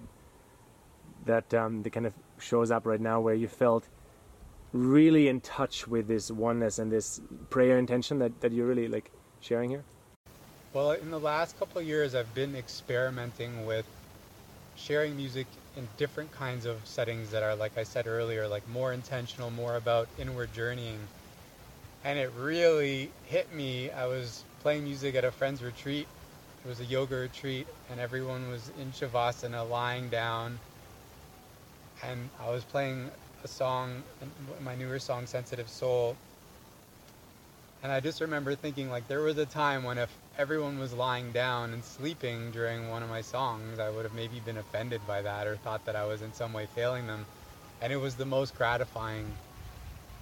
that 1.26 1.54
um, 1.54 1.84
that 1.84 1.92
kind 1.92 2.06
of 2.06 2.14
shows 2.40 2.72
up 2.72 2.86
right 2.86 3.02
now 3.02 3.20
where 3.20 3.34
you 3.34 3.48
felt 3.48 3.88
really 4.74 5.28
in 5.28 5.40
touch 5.40 5.88
with 5.88 6.08
this 6.08 6.32
oneness 6.32 6.80
and 6.80 6.92
this 6.92 7.22
prayer 7.50 7.78
intention 7.78 8.20
that, 8.20 8.42
that 8.42 8.52
you're 8.52 8.66
really 8.66 8.88
like 8.88 9.12
sharing 9.40 9.70
here? 9.70 9.84
Well, 10.74 10.92
in 10.92 11.12
the 11.12 11.20
last 11.20 11.58
couple 11.60 11.80
of 11.80 11.88
years, 11.88 12.16
I've 12.16 12.34
been 12.34 12.56
experimenting 12.56 13.66
with 13.68 13.86
sharing 14.76 15.16
music 15.16 15.46
in 15.78 15.88
different 15.98 16.32
kinds 16.32 16.66
of 16.66 16.78
settings 16.84 17.30
that 17.30 17.44
are, 17.44 17.56
like 17.56 17.78
I 17.78 17.84
said 17.84 18.08
earlier, 18.08 18.48
like 18.48 18.68
more 18.70 18.92
intentional, 18.92 19.52
more 19.52 19.76
about 19.76 20.08
inward 20.18 20.52
journeying. 20.54 21.00
And 22.04 22.18
it 22.18 22.32
really 22.38 23.12
hit 23.28 23.54
me. 23.54 23.92
I 23.92 24.08
was 24.08 24.44
playing 24.64 24.86
music 24.86 25.14
at 25.16 25.26
a 25.26 25.32
friend's 25.32 25.62
retreat. 25.62 26.08
It 26.64 26.68
was 26.70 26.80
a 26.80 26.86
yoga 26.86 27.18
retreat, 27.18 27.68
and 27.92 28.00
everyone 28.00 28.50
was 28.50 28.72
in 28.80 28.94
Shavasana, 28.94 29.70
lying 29.70 30.08
down. 30.08 30.58
And 32.02 32.30
I 32.42 32.50
was 32.50 32.64
playing 32.64 33.12
a 33.44 33.48
song, 33.50 34.04
my 34.64 34.74
newer 34.76 35.00
song, 35.00 35.26
Sensitive 35.26 35.68
Soul. 35.68 36.16
And 37.84 37.92
I 37.92 38.00
just 38.00 38.22
remember 38.22 38.56
thinking, 38.56 38.90
like, 38.90 39.06
there 39.10 39.22
was 39.22 39.38
a 39.38 39.46
time 39.46 39.84
when 39.84 39.98
if 39.98 40.10
everyone 40.38 40.80
was 40.80 40.94
lying 40.94 41.34
down 41.34 41.74
and 41.74 41.84
sleeping 41.84 42.52
during 42.52 42.90
one 42.90 43.04
of 43.04 43.10
my 43.10 43.20
songs, 43.20 43.80
I 43.80 43.90
would 43.90 44.06
have 44.06 44.16
maybe 44.16 44.40
been 44.46 44.58
offended 44.58 45.02
by 45.06 45.22
that 45.24 45.46
or 45.46 45.58
thought 45.58 45.86
that 45.86 45.98
I 45.98 46.06
was 46.06 46.22
in 46.22 46.32
some 46.32 46.54
way 46.54 46.68
failing 46.74 47.06
them. 47.06 47.26
And 47.82 47.92
it 47.92 47.98
was 47.98 48.16
the 48.16 48.26
most 48.26 48.58
gratifying 48.58 49.26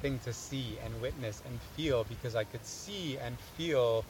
thing 0.01 0.17
to 0.23 0.34
see 0.34 0.80
and 0.84 0.99
witness 0.99 1.43
and 1.45 1.60
feel 1.77 2.06
because 2.06 2.36
I 2.36 2.43
could 2.43 2.65
see 2.65 3.19
and 3.19 3.38
feel 3.56 4.04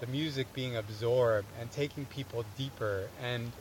the 0.00 0.06
music 0.06 0.52
being 0.54 0.76
absorbed 0.76 1.48
and 1.60 1.70
taking 1.70 2.06
people 2.06 2.44
deeper 2.56 3.08
and 3.22 3.52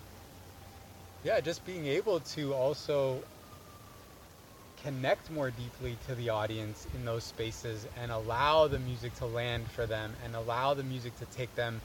yeah, 1.23 1.39
just 1.41 1.65
being 1.65 1.86
able 1.86 2.21
to 2.21 2.54
also 2.54 3.21
connect 4.84 5.30
more 5.30 5.52
deeply 5.52 5.97
to 6.08 6.15
the 6.15 6.30
audience 6.30 6.88
in 6.95 7.04
those 7.04 7.25
spaces 7.25 7.86
and 8.02 8.12
allow 8.12 8.67
the 8.67 8.80
music 8.80 9.13
to 9.17 9.25
land 9.25 9.67
for 9.67 9.86
them 9.86 10.13
and 10.23 10.36
allow 10.36 10.73
the 10.73 10.84
music 10.84 11.17
to 11.19 11.25
take 11.25 11.54
them 11.56 11.82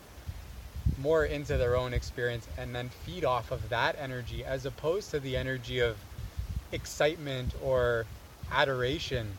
more 1.02 1.24
into 1.24 1.56
their 1.56 1.74
own 1.74 1.92
experience 1.92 2.46
and 2.56 2.72
then 2.74 2.88
feed 2.88 3.24
off 3.24 3.50
of 3.50 3.68
that 3.68 3.96
energy 4.00 4.44
as 4.44 4.64
opposed 4.64 5.10
to 5.10 5.18
the 5.18 5.36
energy 5.36 5.80
of 5.80 5.96
excitement 6.70 7.52
or 7.60 8.06
adoration 8.52 9.36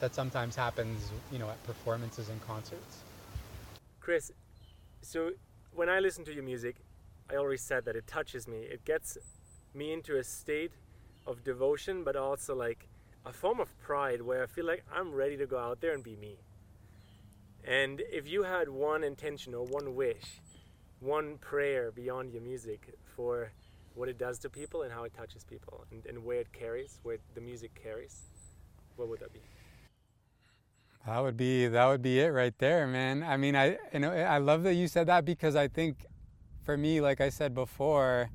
that 0.00 0.14
sometimes 0.14 0.56
happens, 0.56 1.12
you 1.30 1.38
know, 1.38 1.48
at 1.50 1.62
performances 1.64 2.30
and 2.30 2.40
concerts. 2.46 3.02
Chris, 4.02 4.32
so 5.00 5.30
when 5.72 5.88
I 5.88 6.00
listen 6.00 6.24
to 6.24 6.34
your 6.34 6.42
music, 6.42 6.74
I 7.30 7.36
already 7.36 7.56
said 7.56 7.84
that 7.84 7.94
it 7.94 8.08
touches 8.08 8.48
me. 8.48 8.56
It 8.56 8.84
gets 8.84 9.16
me 9.74 9.92
into 9.92 10.16
a 10.16 10.24
state 10.24 10.72
of 11.24 11.44
devotion, 11.44 12.02
but 12.02 12.16
also 12.16 12.52
like 12.52 12.88
a 13.24 13.32
form 13.32 13.60
of 13.60 13.68
pride 13.78 14.20
where 14.20 14.42
I 14.42 14.46
feel 14.46 14.66
like 14.66 14.82
I'm 14.92 15.12
ready 15.14 15.36
to 15.36 15.46
go 15.46 15.56
out 15.56 15.80
there 15.80 15.94
and 15.94 16.02
be 16.02 16.16
me. 16.16 16.34
And 17.62 18.02
if 18.10 18.26
you 18.26 18.42
had 18.42 18.68
one 18.68 19.04
intention 19.04 19.54
or 19.54 19.64
one 19.66 19.94
wish, 19.94 20.40
one 20.98 21.38
prayer 21.38 21.92
beyond 21.92 22.32
your 22.32 22.42
music 22.42 22.98
for 23.14 23.52
what 23.94 24.08
it 24.08 24.18
does 24.18 24.40
to 24.40 24.50
people 24.50 24.82
and 24.82 24.92
how 24.92 25.04
it 25.04 25.14
touches 25.14 25.44
people 25.44 25.84
and, 25.92 26.04
and 26.06 26.24
where 26.24 26.40
it 26.40 26.52
carries, 26.52 26.98
where 27.04 27.18
the 27.36 27.40
music 27.40 27.70
carries, 27.80 28.22
what 28.96 29.08
would 29.08 29.20
that 29.20 29.32
be? 29.32 29.42
That 31.06 31.18
would 31.20 31.36
be 31.36 31.66
that 31.66 31.86
would 31.86 32.02
be 32.02 32.20
it 32.20 32.28
right 32.28 32.56
there, 32.58 32.86
man. 32.86 33.22
I 33.22 33.36
mean, 33.36 33.56
I 33.56 33.78
you 33.92 33.98
know 33.98 34.12
I 34.12 34.38
love 34.38 34.62
that 34.62 34.74
you 34.74 34.86
said 34.86 35.08
that 35.08 35.24
because 35.24 35.56
I 35.56 35.66
think 35.68 36.06
for 36.64 36.76
me, 36.76 37.00
like 37.00 37.20
I 37.20 37.28
said 37.28 37.54
before, 37.54 38.30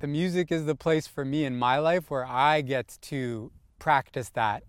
the 0.00 0.08
music 0.08 0.50
is 0.50 0.64
the 0.64 0.74
place 0.74 1.06
for 1.06 1.24
me 1.24 1.44
in 1.44 1.56
my 1.56 1.78
life 1.78 2.10
where 2.10 2.26
I 2.26 2.62
get 2.62 2.98
to 3.02 3.52
practice 3.78 4.30
that 4.30 4.64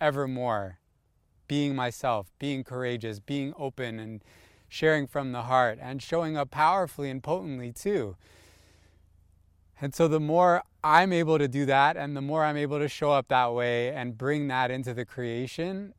ever 0.00 0.26
more. 0.26 0.78
Being 1.46 1.74
myself, 1.74 2.32
being 2.38 2.62
courageous, 2.64 3.18
being 3.20 3.52
open, 3.56 3.98
and 3.98 4.22
sharing 4.68 5.06
from 5.06 5.32
the 5.32 5.42
heart, 5.42 5.78
and 5.80 6.00
showing 6.00 6.36
up 6.36 6.50
powerfully 6.50 7.10
and 7.10 7.22
potently 7.22 7.72
too. 7.72 8.16
And 9.80 9.94
so, 9.94 10.08
the 10.08 10.20
more 10.20 10.62
I'm 10.82 11.12
able 11.12 11.38
to 11.38 11.48
do 11.48 11.66
that, 11.66 11.96
and 11.96 12.16
the 12.16 12.22
more 12.22 12.44
I'm 12.44 12.56
able 12.56 12.78
to 12.78 12.88
show 12.88 13.10
up 13.12 13.28
that 13.28 13.52
way 13.52 13.92
and 13.92 14.16
bring 14.16 14.48
that 14.48 14.70
into 14.70 14.94
the 14.94 15.04
creation, 15.04 15.94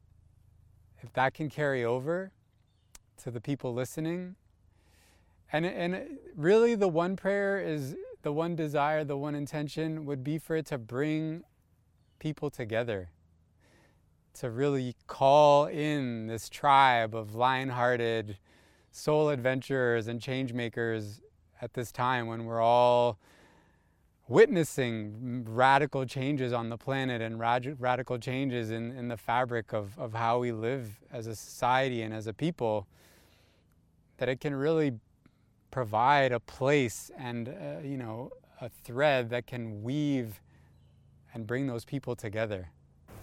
if 1.01 1.13
that 1.13 1.33
can 1.33 1.49
carry 1.49 1.85
over 1.85 2.31
to 3.23 3.31
the 3.31 3.39
people 3.39 3.73
listening, 3.73 4.35
and, 5.53 5.65
and 5.65 6.17
really, 6.35 6.75
the 6.75 6.87
one 6.87 7.15
prayer 7.15 7.59
is 7.59 7.95
the 8.21 8.31
one 8.31 8.55
desire, 8.55 9.03
the 9.03 9.17
one 9.17 9.35
intention 9.35 10.05
would 10.05 10.23
be 10.23 10.37
for 10.37 10.55
it 10.55 10.65
to 10.67 10.77
bring 10.77 11.43
people 12.19 12.49
together, 12.49 13.09
to 14.35 14.49
really 14.49 14.95
call 15.07 15.65
in 15.65 16.27
this 16.27 16.47
tribe 16.47 17.13
of 17.13 17.35
lion 17.35 17.69
hearted 17.69 18.37
soul 18.91 19.29
adventurers 19.29 20.07
and 20.07 20.21
change 20.21 20.53
makers 20.53 21.21
at 21.61 21.73
this 21.73 21.91
time 21.91 22.27
when 22.27 22.45
we're 22.45 22.61
all 22.61 23.19
witnessing 24.31 25.45
radical 25.45 26.05
changes 26.05 26.53
on 26.53 26.69
the 26.69 26.77
planet 26.77 27.21
and 27.21 27.37
rad- 27.37 27.75
radical 27.79 28.17
changes 28.17 28.71
in, 28.71 28.91
in 28.91 29.09
the 29.09 29.17
fabric 29.17 29.73
of, 29.73 29.99
of 29.99 30.13
how 30.13 30.39
we 30.39 30.53
live 30.53 31.01
as 31.11 31.27
a 31.27 31.35
society 31.35 32.01
and 32.01 32.13
as 32.13 32.27
a 32.27 32.33
people, 32.33 32.87
that 34.17 34.29
it 34.29 34.39
can 34.39 34.55
really 34.55 34.93
provide 35.69 36.31
a 36.31 36.39
place 36.39 37.11
and 37.17 37.49
uh, 37.49 37.79
you 37.83 37.97
know 37.97 38.31
a 38.61 38.69
thread 38.69 39.29
that 39.29 39.47
can 39.47 39.83
weave 39.83 40.41
and 41.33 41.45
bring 41.45 41.67
those 41.67 41.83
people 41.83 42.15
together. 42.15 42.69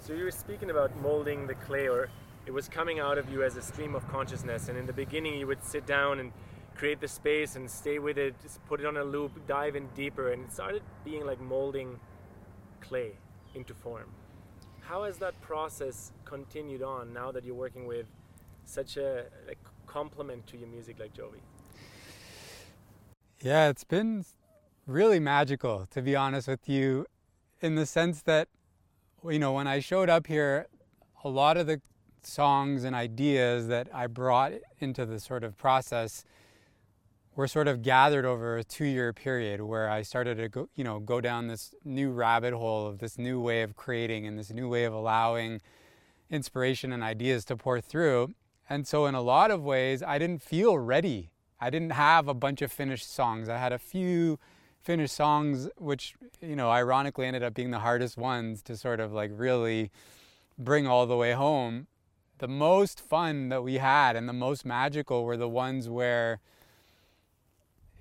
So 0.01 0.13
you 0.13 0.25
were 0.25 0.31
speaking 0.31 0.71
about 0.71 0.95
molding 1.01 1.47
the 1.47 1.55
clay, 1.55 1.89
or 1.89 2.09
it 2.47 2.53
was 2.53 2.69
coming 2.69 3.01
out 3.01 3.17
of 3.17 3.31
you 3.31 3.43
as 3.43 3.57
a 3.57 3.63
stream 3.63 3.95
of 3.95 4.07
consciousness. 4.09 4.69
And 4.69 4.77
in 4.77 4.87
the 4.87 4.93
beginning, 4.93 5.39
you 5.39 5.47
would 5.47 5.63
sit 5.65 5.87
down 5.87 6.21
and 6.21 6.33
create 6.79 7.01
the 7.01 7.09
space 7.09 7.57
and 7.57 7.69
stay 7.69 7.99
with 7.99 8.17
it, 8.17 8.41
just 8.41 8.65
put 8.67 8.81
it 8.81 8.87
on 8.87 8.97
a 8.97 9.05
loop, 9.05 9.33
dive 9.49 9.75
in 9.75 9.89
deeper, 9.97 10.33
and 10.33 10.45
it 10.45 10.53
started 10.53 10.83
being 11.05 11.27
like 11.27 11.41
molding 11.41 11.99
clay 12.81 13.13
into 13.55 13.75
form. 13.75 14.07
How 14.81 15.03
has 15.05 15.19
that 15.19 15.39
process 15.41 16.13
continued 16.25 16.83
on 16.83 17.13
now 17.13 17.33
that 17.33 17.45
you're 17.45 17.55
working 17.55 17.87
with 17.87 18.07
such 18.65 18.97
a 18.97 19.25
like, 19.47 19.59
complement 19.87 20.47
to 20.47 20.57
your 20.57 20.69
music 20.69 20.99
like 21.01 21.13
Joby? 21.13 21.41
Yeah, 23.41 23.69
it's 23.69 23.85
been 23.85 24.25
really 24.87 25.21
magical, 25.21 25.87
to 25.91 26.01
be 26.01 26.15
honest 26.15 26.47
with 26.47 26.69
you, 26.69 27.07
in 27.61 27.75
the 27.75 27.87
sense 27.87 28.23
that, 28.23 28.49
you 29.29 29.39
know, 29.39 29.53
when 29.53 29.67
I 29.67 29.81
showed 29.81 30.09
up 30.09 30.29
here, 30.29 30.69
a 31.25 31.29
lot 31.29 31.57
of 31.57 31.67
the 31.67 31.81
songs 32.23 32.85
and 32.85 32.95
ideas 32.95 33.67
that 33.67 33.89
I 33.93 34.07
brought 34.07 34.53
into 34.79 35.05
the 35.05 35.19
sort 35.19 35.43
of 35.43 35.57
process 35.59 36.25
were 37.39 37.47
sort 37.47 37.69
of 37.69 37.83
gathered 37.83 38.25
over 38.25 38.59
a 38.59 38.65
two-year 38.65 39.13
period 39.13 39.61
where 39.61 39.89
I 39.89 40.03
started 40.03 40.39
to 40.39 40.49
go, 40.49 40.69
you 40.75 40.83
know, 40.83 40.99
go 40.99 41.21
down 41.21 41.47
this 41.47 41.73
new 41.85 42.11
rabbit 42.11 42.53
hole 42.53 42.89
of 42.89 42.99
this 42.99 43.17
new 43.17 43.41
way 43.41 43.63
of 43.63 43.77
creating 43.77 44.27
and 44.27 44.37
this 44.37 44.51
new 44.51 44.69
way 44.69 44.83
of 44.83 44.93
allowing 44.93 45.61
inspiration 46.29 46.93
and 46.93 47.01
ideas 47.01 47.45
to 47.45 47.57
pour 47.57 47.81
through. 47.81 48.35
And 48.69 48.89
so 48.89 49.07
in 49.07 49.15
a 49.15 49.23
lot 49.23 49.53
of 49.53 49.63
ways, 49.63 50.03
I 50.03 50.19
didn't 50.19 50.43
feel 50.43 50.77
ready 50.79 51.31
I 51.61 51.71
didn't 51.71 51.91
have 51.91 52.29
a 52.29 52.35
bunch 52.35 52.63
of 52.63 52.71
finished 52.71 53.13
songs. 53.13 53.49
I 53.49 53.59
had 53.59 53.73
a 53.73 53.79
few 53.79 54.39
finished 54.81 55.15
songs, 55.15 55.69
which, 55.77 56.15
you 56.41 56.55
know, 56.55 56.71
ironically 56.71 57.27
ended 57.27 57.43
up 57.43 57.55
being 57.55 57.73
the 57.73 57.81
hardest 57.81 58.17
ones 58.17 58.63
to 58.63 58.77
sort 58.77 59.01
of 59.01 59.13
like 59.13 59.31
really 59.35 59.91
bring 60.57 60.87
all 60.87 61.07
the 61.07 61.17
way 61.17 61.33
home. 61.33 61.89
The 62.39 62.49
most 62.49 63.01
fun 63.01 63.49
that 63.49 63.65
we 63.65 63.75
had 63.75 64.15
and 64.15 64.29
the 64.29 64.33
most 64.33 64.65
magical 64.65 65.25
were 65.25 65.37
the 65.37 65.49
ones 65.49 65.89
where 65.89 66.39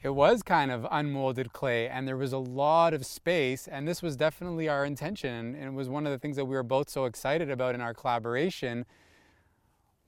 it 0.04 0.10
was 0.10 0.44
kind 0.44 0.72
of 0.72 0.88
unmolded 0.92 1.54
clay 1.54 1.88
and 1.88 2.08
there 2.08 2.18
was 2.18 2.34
a 2.34 2.38
lot 2.38 2.94
of 2.94 3.06
space 3.06 3.68
and 3.68 3.88
this 3.88 4.02
was 4.02 4.16
definitely 4.16 4.70
our 4.70 4.86
intention 4.86 5.56
and 5.56 5.64
it 5.64 5.74
was 5.74 5.90
one 5.90 6.06
of 6.06 6.12
the 6.12 6.20
things 6.20 6.36
that 6.36 6.46
we 6.46 6.56
were 6.56 6.64
both 6.64 6.90
so 6.90 7.06
excited 7.06 7.50
about 7.50 7.76
in 7.76 7.82
our 7.82 7.94
collaboration 7.94 8.86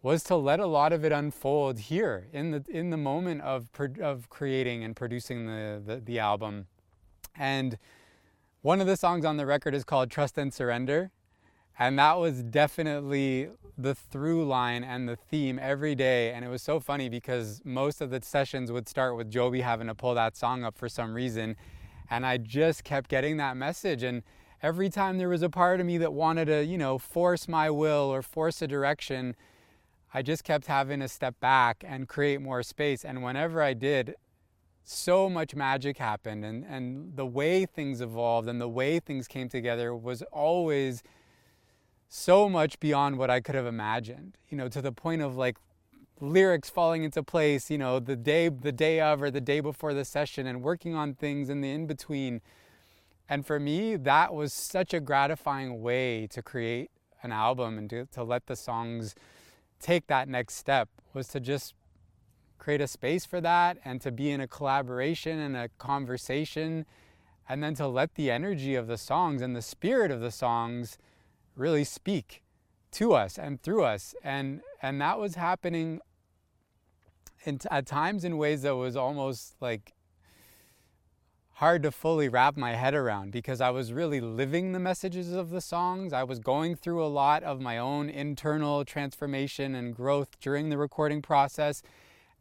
was 0.01 0.23
to 0.23 0.35
let 0.35 0.59
a 0.59 0.67
lot 0.67 0.93
of 0.93 1.03
it 1.03 1.11
unfold 1.11 1.79
here 1.79 2.27
in 2.31 2.51
the 2.51 2.63
in 2.69 2.89
the 2.89 2.97
moment 2.97 3.41
of 3.41 3.69
of 4.01 4.29
creating 4.29 4.83
and 4.83 4.95
producing 4.95 5.45
the, 5.45 5.81
the, 5.85 5.95
the 5.97 6.19
album 6.19 6.67
and 7.35 7.77
one 8.61 8.81
of 8.81 8.87
the 8.87 8.97
songs 8.97 9.23
on 9.23 9.37
the 9.37 9.45
record 9.45 9.73
is 9.73 9.85
called 9.85 10.11
Trust 10.11 10.37
and 10.37 10.53
Surrender. 10.53 11.11
And 11.79 11.97
that 11.97 12.19
was 12.19 12.43
definitely 12.43 13.49
the 13.77 13.95
through 13.95 14.45
line 14.45 14.83
and 14.83 15.07
the 15.07 15.15
theme 15.15 15.57
every 15.61 15.95
day. 15.95 16.33
And 16.33 16.43
it 16.43 16.49
was 16.49 16.61
so 16.61 16.81
funny 16.81 17.07
because 17.07 17.61
most 17.63 18.01
of 18.01 18.09
the 18.09 18.21
sessions 18.21 18.69
would 18.69 18.89
start 18.89 19.15
with 19.15 19.31
Joby 19.31 19.61
having 19.61 19.87
to 19.87 19.95
pull 19.95 20.13
that 20.15 20.35
song 20.35 20.65
up 20.65 20.77
for 20.77 20.89
some 20.89 21.13
reason. 21.13 21.55
And 22.09 22.25
I 22.25 22.37
just 22.37 22.83
kept 22.83 23.09
getting 23.09 23.37
that 23.37 23.55
message. 23.55 24.03
And 24.03 24.23
every 24.61 24.89
time 24.89 25.17
there 25.17 25.29
was 25.29 25.41
a 25.41 25.49
part 25.49 25.79
of 25.79 25.85
me 25.85 25.97
that 25.99 26.11
wanted 26.11 26.45
to, 26.45 26.65
you 26.65 26.77
know, 26.77 26.97
force 26.97 27.47
my 27.47 27.69
will 27.69 28.13
or 28.13 28.21
force 28.21 28.61
a 28.61 28.67
direction, 28.67 29.37
I 30.13 30.21
just 30.21 30.43
kept 30.43 30.65
having 30.65 30.99
to 30.99 31.07
step 31.07 31.39
back 31.39 31.81
and 31.87 32.09
create 32.09 32.41
more 32.41 32.61
space. 32.61 33.05
And 33.05 33.23
whenever 33.23 33.61
I 33.61 33.73
did, 33.73 34.15
so 34.83 35.29
much 35.29 35.55
magic 35.55 35.97
happened. 35.97 36.43
And, 36.43 36.65
and 36.65 37.15
the 37.15 37.25
way 37.25 37.65
things 37.65 38.01
evolved 38.01 38.49
and 38.49 38.59
the 38.59 38.67
way 38.67 38.99
things 38.99 39.29
came 39.29 39.47
together 39.47 39.95
was 39.95 40.23
always 40.23 41.03
so 42.09 42.49
much 42.49 42.79
beyond 42.79 43.17
what 43.17 43.29
I 43.29 43.39
could 43.39 43.53
have 43.53 43.67
imagined, 43.67 44.35
you 44.49 44.57
know, 44.57 44.67
to 44.67 44.81
the 44.81 44.91
point 44.91 45.21
of 45.21 45.37
like 45.37 45.57
lyrics 46.19 46.69
falling 46.69 47.03
into 47.03 47.21
place, 47.21 47.69
you 47.69 47.77
know, 47.77 47.99
the 47.99 48.15
day 48.15 48.49
the 48.49 48.71
day 48.71 48.99
of 48.99 49.21
or 49.21 49.29
the 49.29 49.39
day 49.39 49.59
before 49.59 49.93
the 49.93 50.03
session 50.03 50.47
and 50.47 50.63
working 50.63 50.95
on 50.95 51.13
things 51.13 51.49
in 51.49 51.61
the 51.61 51.71
in 51.71 51.85
between. 51.85 52.41
And 53.29 53.45
for 53.45 53.59
me, 53.59 53.95
that 53.95 54.33
was 54.33 54.51
such 54.51 54.91
a 54.91 54.99
gratifying 54.99 55.83
way 55.83 56.25
to 56.31 56.41
create 56.41 56.89
an 57.21 57.31
album 57.31 57.77
and 57.77 57.89
to, 57.91 58.05
to 58.07 58.23
let 58.23 58.47
the 58.47 58.55
songs 58.55 59.13
take 59.79 60.07
that 60.07 60.27
next 60.27 60.55
step 60.55 60.89
was 61.13 61.27
to 61.27 61.39
just 61.39 61.75
create 62.57 62.81
a 62.81 62.87
space 62.87 63.23
for 63.23 63.39
that 63.39 63.77
and 63.85 64.01
to 64.01 64.11
be 64.11 64.31
in 64.31 64.41
a 64.41 64.47
collaboration 64.47 65.37
and 65.37 65.55
a 65.55 65.69
conversation 65.77 66.85
and 67.47 67.63
then 67.63 67.75
to 67.75 67.87
let 67.87 68.15
the 68.15 68.31
energy 68.31 68.73
of 68.73 68.87
the 68.87 68.97
songs 68.97 69.41
and 69.43 69.55
the 69.55 69.61
spirit 69.61 70.11
of 70.11 70.21
the 70.21 70.31
songs 70.31 70.97
really 71.55 71.83
speak 71.83 72.41
to 72.91 73.13
us 73.13 73.37
and 73.37 73.61
through 73.61 73.83
us. 73.83 74.15
And, 74.23 74.61
and 74.81 74.99
that 75.01 75.19
was 75.19 75.35
happening 75.35 75.99
in, 77.45 77.59
at 77.69 77.85
times 77.85 78.23
in 78.23 78.37
ways 78.37 78.63
that 78.63 78.75
was 78.75 78.95
almost 78.95 79.55
like 79.61 79.93
hard 81.59 81.83
to 81.83 81.91
fully 81.91 82.29
wrap 82.29 82.55
my 82.55 82.73
head 82.73 82.93
around 82.93 83.31
because 83.31 83.59
I 83.59 83.69
was 83.69 83.91
really 83.91 84.21
living 84.21 84.71
the 84.71 84.79
messages 84.79 85.33
of 85.33 85.49
the 85.49 85.59
songs. 85.59 86.13
I 86.13 86.23
was 86.23 86.39
going 86.39 86.77
through 86.77 87.03
a 87.03 87.07
lot 87.07 87.43
of 87.43 87.59
my 87.59 87.77
own 87.77 88.09
internal 88.09 88.85
transformation 88.85 89.75
and 89.75 89.93
growth 89.93 90.39
during 90.39 90.69
the 90.69 90.77
recording 90.77 91.21
process. 91.21 91.81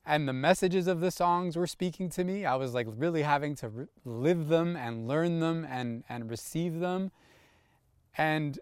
And 0.07 0.29
the 0.29 0.33
messages 0.33 0.87
of 0.87 1.01
the 1.01 1.11
songs 1.11 1.57
were 1.57 1.67
speaking 1.67 2.09
to 2.11 2.23
me. 2.23 2.47
I 2.47 2.55
was 2.55 2.75
like 2.75 2.87
really 2.89 3.23
having 3.23 3.57
to 3.57 3.69
re- 3.69 3.87
live 4.05 4.47
them 4.47 4.77
and 4.77 5.09
learn 5.09 5.41
them 5.41 5.67
and, 5.69 6.05
and 6.09 6.31
receive 6.31 6.79
them. 6.79 7.11
And 8.17 8.59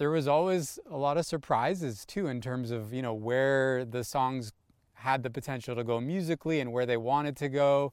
there 0.00 0.10
was 0.10 0.26
always 0.26 0.78
a 0.90 0.96
lot 0.96 1.18
of 1.18 1.26
surprises 1.26 2.06
too 2.06 2.26
in 2.26 2.40
terms 2.40 2.70
of 2.70 2.90
you 2.90 3.02
know 3.02 3.12
where 3.12 3.84
the 3.84 4.02
songs 4.02 4.50
had 4.94 5.22
the 5.22 5.28
potential 5.28 5.76
to 5.76 5.84
go 5.84 6.00
musically 6.00 6.58
and 6.60 6.72
where 6.72 6.86
they 6.86 6.96
wanted 6.96 7.36
to 7.36 7.50
go. 7.50 7.92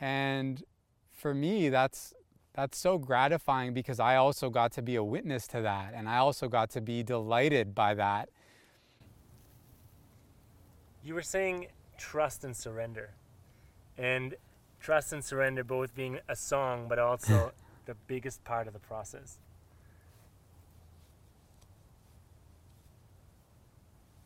And 0.00 0.62
for 1.10 1.34
me 1.34 1.68
that's 1.68 2.14
that's 2.54 2.78
so 2.78 2.96
gratifying 2.96 3.74
because 3.74 3.98
I 3.98 4.16
also 4.16 4.50
got 4.50 4.70
to 4.72 4.82
be 4.82 4.94
a 4.94 5.02
witness 5.02 5.48
to 5.48 5.60
that 5.62 5.94
and 5.96 6.08
I 6.08 6.18
also 6.18 6.46
got 6.46 6.70
to 6.70 6.80
be 6.80 7.02
delighted 7.02 7.74
by 7.74 7.94
that. 7.94 8.28
You 11.02 11.14
were 11.14 11.22
saying 11.22 11.66
trust 11.98 12.44
and 12.44 12.56
surrender 12.56 13.10
and 13.98 14.36
trust 14.78 15.12
and 15.12 15.24
surrender 15.24 15.64
both 15.64 15.92
being 15.92 16.20
a 16.28 16.36
song 16.36 16.86
but 16.88 17.00
also 17.00 17.50
the 17.86 17.96
biggest 18.06 18.44
part 18.44 18.68
of 18.68 18.74
the 18.74 18.78
process 18.78 19.40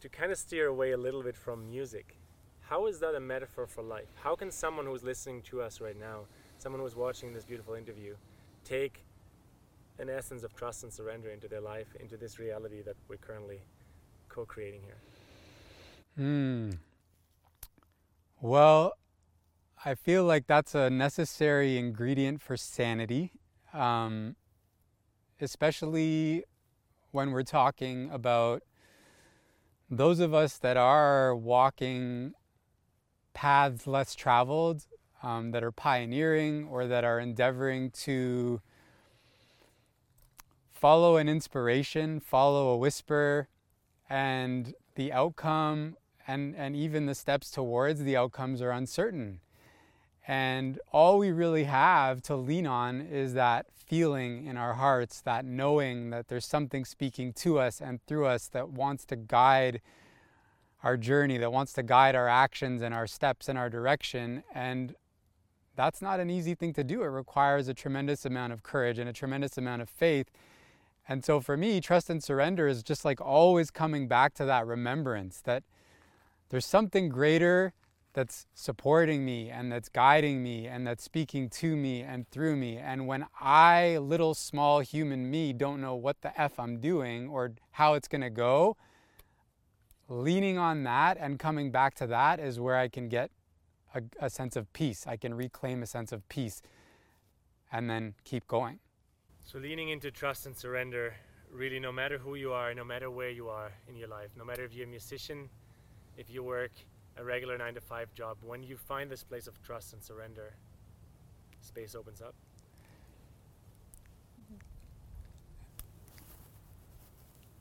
to 0.04 0.10
kind 0.10 0.30
of 0.30 0.36
steer 0.36 0.66
away 0.66 0.90
a 0.90 0.98
little 0.98 1.22
bit 1.22 1.34
from 1.34 1.66
music, 1.66 2.18
how 2.60 2.86
is 2.86 3.00
that 3.00 3.14
a 3.14 3.20
metaphor 3.20 3.66
for 3.66 3.82
life? 3.82 4.10
How 4.22 4.36
can 4.36 4.50
someone 4.50 4.84
who's 4.84 5.02
listening 5.02 5.40
to 5.44 5.62
us 5.62 5.80
right 5.80 5.98
now, 5.98 6.26
someone 6.58 6.82
who's 6.82 6.94
watching 6.94 7.32
this 7.32 7.46
beautiful 7.46 7.72
interview, 7.72 8.14
take 8.64 9.02
an 9.98 10.10
essence 10.10 10.42
of 10.42 10.54
trust 10.54 10.82
and 10.82 10.92
surrender 10.92 11.30
into 11.30 11.48
their 11.48 11.62
life, 11.62 11.86
into 11.98 12.18
this 12.18 12.38
reality 12.38 12.82
that 12.82 12.96
we're 13.08 13.16
currently 13.16 13.62
co 14.28 14.44
creating 14.44 14.82
here? 14.82 14.98
Hmm. 16.16 16.70
Well, 18.42 18.92
I 19.86 19.94
feel 19.94 20.24
like 20.24 20.46
that's 20.46 20.74
a 20.74 20.90
necessary 20.90 21.78
ingredient 21.78 22.42
for 22.42 22.58
sanity, 22.58 23.32
um, 23.72 24.36
especially 25.40 26.44
when 27.10 27.30
we're 27.30 27.42
talking 27.42 28.10
about 28.10 28.62
those 29.90 30.20
of 30.20 30.34
us 30.34 30.58
that 30.58 30.76
are 30.76 31.34
walking 31.34 32.32
paths 33.32 33.86
less 33.86 34.14
traveled, 34.14 34.86
um, 35.22 35.50
that 35.52 35.64
are 35.64 35.72
pioneering 35.72 36.66
or 36.68 36.86
that 36.86 37.04
are 37.04 37.18
endeavoring 37.18 37.90
to 37.90 38.60
follow 40.72 41.16
an 41.16 41.28
inspiration, 41.28 42.20
follow 42.20 42.68
a 42.68 42.76
whisper, 42.76 43.48
and 44.08 44.74
the 44.96 45.12
outcome 45.12 45.96
and, 46.26 46.54
and 46.56 46.76
even 46.76 47.06
the 47.06 47.14
steps 47.14 47.50
towards 47.50 48.02
the 48.02 48.16
outcomes 48.16 48.60
are 48.60 48.70
uncertain. 48.70 49.40
And 50.26 50.78
all 50.92 51.18
we 51.18 51.30
really 51.30 51.64
have 51.64 52.22
to 52.22 52.36
lean 52.36 52.66
on 52.66 53.00
is 53.00 53.34
that 53.34 53.66
feeling 53.86 54.46
in 54.46 54.56
our 54.56 54.74
hearts, 54.74 55.20
that 55.22 55.44
knowing 55.44 56.10
that 56.10 56.28
there's 56.28 56.46
something 56.46 56.84
speaking 56.84 57.32
to 57.34 57.58
us 57.58 57.80
and 57.80 58.00
through 58.06 58.26
us 58.26 58.48
that 58.48 58.70
wants 58.70 59.04
to 59.06 59.16
guide 59.16 59.80
our 60.82 60.96
journey, 60.96 61.38
that 61.38 61.52
wants 61.52 61.72
to 61.72 61.82
guide 61.82 62.14
our 62.14 62.28
actions 62.28 62.82
and 62.82 62.94
our 62.94 63.06
steps 63.06 63.48
and 63.48 63.58
our 63.58 63.70
direction. 63.70 64.44
And 64.54 64.94
that's 65.76 66.02
not 66.02 66.20
an 66.20 66.30
easy 66.30 66.54
thing 66.54 66.72
to 66.74 66.84
do. 66.84 67.02
It 67.02 67.06
requires 67.06 67.68
a 67.68 67.74
tremendous 67.74 68.24
amount 68.24 68.52
of 68.52 68.62
courage 68.62 68.98
and 68.98 69.08
a 69.08 69.12
tremendous 69.12 69.56
amount 69.56 69.82
of 69.82 69.88
faith. 69.88 70.30
And 71.08 71.24
so 71.24 71.40
for 71.40 71.56
me, 71.56 71.80
trust 71.80 72.08
and 72.10 72.22
surrender 72.22 72.68
is 72.68 72.82
just 72.82 73.04
like 73.04 73.20
always 73.20 73.70
coming 73.70 74.08
back 74.08 74.34
to 74.34 74.44
that 74.44 74.66
remembrance 74.66 75.40
that 75.42 75.64
there's 76.50 76.66
something 76.66 77.08
greater 77.08 77.72
that's 78.14 78.46
supporting 78.54 79.24
me 79.24 79.50
and 79.50 79.70
that's 79.70 79.88
guiding 79.88 80.42
me 80.42 80.66
and 80.66 80.86
that's 80.86 81.02
speaking 81.02 81.50
to 81.50 81.76
me 81.76 82.00
and 82.00 82.28
through 82.30 82.56
me. 82.56 82.78
And 82.78 83.06
when 83.06 83.26
I, 83.40 83.98
little 83.98 84.34
small 84.34 84.80
human 84.80 85.30
me, 85.30 85.52
don't 85.52 85.80
know 85.80 85.94
what 85.94 86.22
the 86.22 86.40
F 86.40 86.58
I'm 86.58 86.78
doing 86.78 87.28
or 87.28 87.52
how 87.72 87.94
it's 87.94 88.08
going 88.08 88.22
to 88.22 88.30
go, 88.30 88.76
leaning 90.08 90.58
on 90.58 90.84
that 90.84 91.18
and 91.20 91.38
coming 91.38 91.70
back 91.70 91.94
to 91.96 92.06
that 92.06 92.38
is 92.38 92.58
where 92.60 92.76
I 92.76 92.88
can 92.88 93.08
get 93.08 93.30
a, 93.94 94.02
a, 94.20 94.30
sense 94.30 94.56
of 94.56 94.72
peace. 94.72 95.06
I 95.06 95.16
can 95.16 95.34
reclaim 95.34 95.82
a 95.82 95.86
sense 95.86 96.12
of 96.12 96.28
peace 96.28 96.62
and 97.72 97.90
then 97.90 98.14
keep 98.24 98.46
going. 98.46 98.78
So, 99.44 99.58
leaning 99.58 99.90
into 99.90 100.10
trust 100.10 100.46
and 100.46 100.56
surrender, 100.56 101.14
really, 101.52 101.78
no 101.78 101.92
matter 101.92 102.18
who 102.18 102.34
you 102.34 102.52
are, 102.52 102.74
no 102.74 102.84
matter 102.84 103.10
where 103.10 103.30
you 103.30 103.48
are 103.48 103.72
in 103.88 103.96
your 103.96 104.08
life, 104.08 104.30
no 104.36 104.44
matter 104.44 104.64
if 104.64 104.72
you're 104.72 104.86
a 104.86 104.90
musician, 104.90 105.48
if 106.16 106.30
you 106.30 106.42
work 106.42 106.72
a 107.16 107.24
regular 107.24 107.56
nine 107.56 107.74
to 107.74 107.80
five 107.80 108.12
job, 108.14 108.38
when 108.42 108.62
you 108.62 108.76
find 108.76 109.10
this 109.10 109.22
place 109.22 109.46
of 109.46 109.62
trust 109.62 109.92
and 109.92 110.02
surrender, 110.02 110.54
space 111.60 111.94
opens 111.94 112.20
up. 112.20 112.34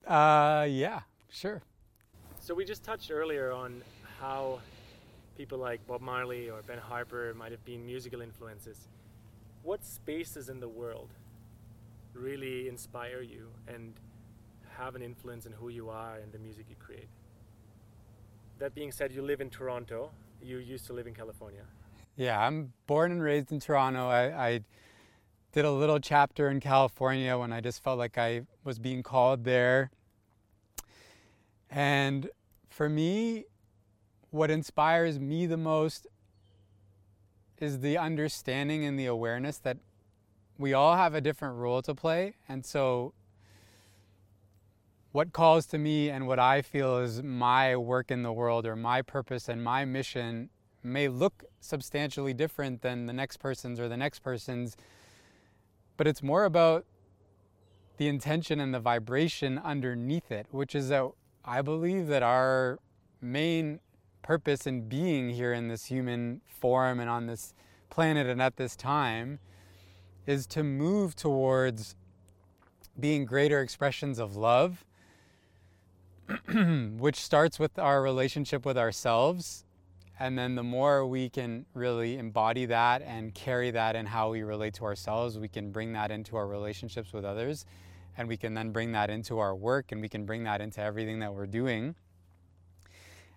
Uh, 0.06 0.66
yeah, 0.70 1.02
sure. 1.30 1.62
So 2.39 2.54
we 2.54 2.66
just 2.66 2.84
touched 2.84 3.10
earlier 3.10 3.52
on 3.52 3.82
how 4.20 4.60
people 5.38 5.58
like 5.58 5.86
Bob 5.88 6.02
Marley 6.02 6.50
or 6.50 6.62
Ben 6.62 6.78
Harper 6.78 7.34
might 7.36 7.52
have 7.52 7.63
been 7.63 7.86
musical 7.86 8.22
influences. 8.22 8.88
What 9.63 9.86
spaces 9.86 10.50
in 10.50 10.60
the 10.60 10.68
world 10.68 11.10
really 12.13 12.68
inspire 12.68 13.22
you 13.22 13.48
and 13.68 13.94
have 14.78 14.96
an 14.96 15.02
influence 15.02 15.46
in 15.46 15.54
who 15.54 15.70
you 15.70 15.89
are 15.89 16.18
and 16.18 16.32
the 16.32 16.39
music 16.39 16.66
you 16.70 16.76
create? 16.76 17.08
That 18.63 18.73
being 18.73 18.93
said, 18.93 19.12
you 19.12 19.21
live 19.21 19.41
in 19.41 19.49
Toronto. 19.49 20.10
You 20.41 20.58
used 20.58 20.86
to 20.86 20.93
live 20.93 21.06
in 21.06 21.13
California. 21.13 21.63
Yeah, 22.15 22.39
I'm 22.39 22.71
born 22.88 23.12
and 23.12 23.21
raised 23.21 23.52
in 23.52 23.60
Toronto. 23.60 24.08
I, 24.08 24.47
I 24.47 24.60
did 25.52 25.65
a 25.65 25.71
little 25.71 25.99
chapter 25.99 26.49
in 26.49 26.62
California 26.62 27.38
when 27.38 27.52
I 27.52 27.60
just 27.60 27.84
felt 27.84 27.99
like 27.99 28.17
I 28.17 28.43
was 28.63 28.80
being 28.80 29.04
called 29.04 29.43
there. 29.43 29.91
And 31.69 32.30
for 32.69 32.88
me, 32.88 33.43
what 34.30 34.49
inspires 34.49 35.19
me 35.19 35.45
the 35.45 35.58
most 35.58 36.08
is 37.58 37.82
the 37.82 37.97
understanding 37.97 38.86
and 38.86 38.97
the 38.97 39.08
awareness 39.08 39.58
that 39.58 39.78
we 40.58 40.73
all 40.73 40.95
have 40.95 41.13
a 41.13 41.19
different 41.19 41.58
role 41.58 41.82
to 41.82 41.93
play. 41.93 42.36
And 42.47 42.65
so 42.65 43.13
what 45.13 45.32
calls 45.32 45.67
to 45.67 45.78
me 45.78 46.10
and 46.10 46.28
what 46.28 46.39
I 46.39 46.63
feel 46.63 46.97
is 46.97 47.21
my 47.21 47.76
work 47.76 48.10
in 48.10 48.23
the 48.23 48.34
world 48.34 48.65
or 48.65 48.76
my 48.76 49.04
purpose 49.04 49.47
and 49.47 49.63
my 49.63 49.86
mission 49.86 50.49
may 50.82 51.08
look 51.08 51.43
substantially 51.60 52.34
different 52.34 52.82
than 52.82 53.06
the 53.06 53.13
next 53.13 53.38
person's 53.38 53.80
or 53.80 53.88
the 53.88 53.95
next 53.95 54.19
person's. 54.19 54.76
but 55.97 56.08
it's 56.08 56.23
more 56.23 56.45
about 56.45 56.86
the 57.97 58.08
intention 58.08 58.60
and 58.60 58.73
the 58.73 58.80
vibration 58.80 59.60
underneath 59.60 60.32
it, 60.32 60.47
which 60.49 60.73
is 60.73 60.89
that 60.89 61.08
I 61.45 61.62
believe 61.62 62.08
that 62.08 62.23
our 62.23 62.80
main 63.21 63.80
purpose 64.23 64.65
in 64.65 64.89
being 64.89 65.30
here 65.30 65.54
in 65.54 65.67
this 65.67 65.86
human 65.86 66.41
form 66.47 66.99
and 66.99 67.08
on 67.08 67.28
this 67.28 67.54
planet 67.91 68.26
and 68.26 68.41
at 68.41 68.56
this 68.56 68.76
time 68.76 69.38
is 70.26 70.47
to 70.47 70.63
move 70.63 71.15
towards 71.15 71.95
being 72.99 73.26
greater 73.26 73.62
expressions 73.62 74.17
of 74.17 74.36
love, 74.36 74.84
which 76.98 77.18
starts 77.18 77.60
with 77.60 77.78
our 77.78 78.02
relationship 78.02 78.66
with 78.66 78.78
ourselves. 78.78 79.66
And 80.20 80.38
then 80.38 80.56
the 80.56 80.64
more 80.64 81.06
we 81.06 81.30
can 81.30 81.66
really 81.74 82.18
embody 82.18 82.66
that 82.68 83.02
and 83.02 83.34
carry 83.34 83.72
that 83.72 83.96
in 83.96 84.06
how 84.06 84.30
we 84.30 84.44
relate 84.44 84.76
to 84.76 84.86
ourselves, 84.86 85.40
we 85.40 85.48
can 85.48 85.72
bring 85.72 85.94
that 85.94 86.12
into 86.12 86.38
our 86.38 86.48
relationships 86.48 87.14
with 87.14 87.26
others. 87.26 87.66
And 88.18 88.28
we 88.28 88.38
can 88.38 88.54
then 88.54 88.72
bring 88.72 88.92
that 88.92 89.10
into 89.10 89.40
our 89.40 89.56
work 89.56 89.92
and 89.92 90.00
we 90.00 90.08
can 90.08 90.26
bring 90.26 90.44
that 90.44 90.62
into 90.62 90.82
everything 90.82 91.20
that 91.20 91.34
we're 91.34 91.48
doing. 91.48 91.96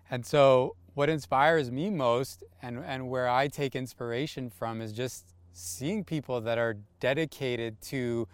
And 0.09 0.25
so, 0.25 0.75
what 0.93 1.09
inspires 1.09 1.69
me 1.69 1.89
most 1.89 2.43
and, 2.61 2.83
and 2.85 3.09
where 3.09 3.27
I 3.27 3.47
take 3.47 3.75
inspiration 3.75 4.49
from 4.49 4.81
is 4.81 4.93
just 4.93 5.25
seeing 5.53 6.03
people 6.03 6.41
that 6.41 6.57
are 6.57 6.77
dedicated 6.99 7.81
to 7.81 8.27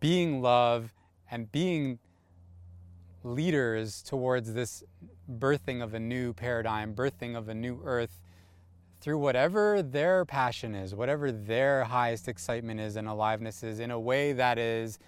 being 0.00 0.40
love 0.40 0.94
and 1.30 1.50
being 1.50 1.98
leaders 3.26 4.02
towards 4.02 4.54
this 4.54 4.84
birthing 5.30 5.82
of 5.82 5.94
a 5.94 6.00
new 6.00 6.32
paradigm, 6.32 6.94
birthing 6.94 7.36
of 7.36 7.48
a 7.48 7.54
new 7.54 7.80
earth 7.84 8.20
through 9.00 9.18
whatever 9.18 9.82
their 9.82 10.24
passion 10.24 10.74
is, 10.74 10.94
whatever 10.94 11.30
their 11.32 11.84
highest 11.84 12.28
excitement 12.28 12.80
is 12.80 12.96
and 12.96 13.08
aliveness 13.08 13.62
is, 13.62 13.80
in 13.80 13.90
a 13.90 14.00
way 14.00 14.32
that 14.32 14.58
is 14.58 14.98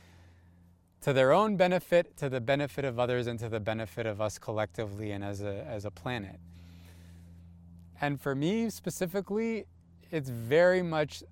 to 1.00 1.12
their 1.12 1.32
own 1.32 1.56
benefit, 1.56 2.16
to 2.16 2.28
the 2.28 2.40
benefit 2.40 2.84
of 2.84 2.98
others, 2.98 3.26
and 3.26 3.38
to 3.38 3.48
the 3.48 3.60
benefit 3.60 4.04
of 4.04 4.20
us 4.20 4.38
collectively 4.38 5.12
and 5.12 5.24
as 5.24 5.40
a, 5.40 5.64
as 5.68 5.84
a 5.84 5.90
planet. 5.90 6.40
And 8.00 8.20
for 8.20 8.34
me 8.34 8.68
specifically, 8.70 9.66
it's 10.10 10.28
very 10.28 10.82
much 10.82 11.22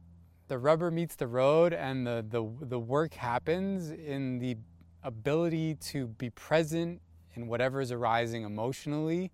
the 0.49 0.59
rubber 0.59 0.90
meets 0.90 1.16
the 1.16 1.27
road 1.27 1.72
and 1.72 2.07
the, 2.07 2.25
the, 2.29 2.49
the 2.66 2.79
work 2.79 3.14
happens 3.14 3.90
in 3.90 4.38
the 4.38 4.57
ability 5.06 5.76
to 5.76 6.08
be 6.08 6.28
present 6.30 7.00
in 7.34 7.46
whatever 7.46 7.80
is 7.80 7.92
arising 7.92 8.42
emotionally 8.42 9.30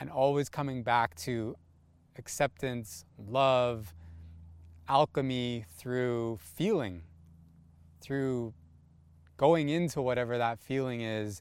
and 0.00 0.10
always 0.10 0.48
coming 0.48 0.82
back 0.82 1.14
to 1.14 1.54
acceptance, 2.18 3.04
love, 3.16 3.94
alchemy 4.88 5.64
through 5.78 6.38
feeling, 6.40 7.02
through 8.00 8.52
going 9.36 9.68
into 9.68 10.02
whatever 10.02 10.38
that 10.38 10.58
feeling 10.58 11.00
is 11.00 11.40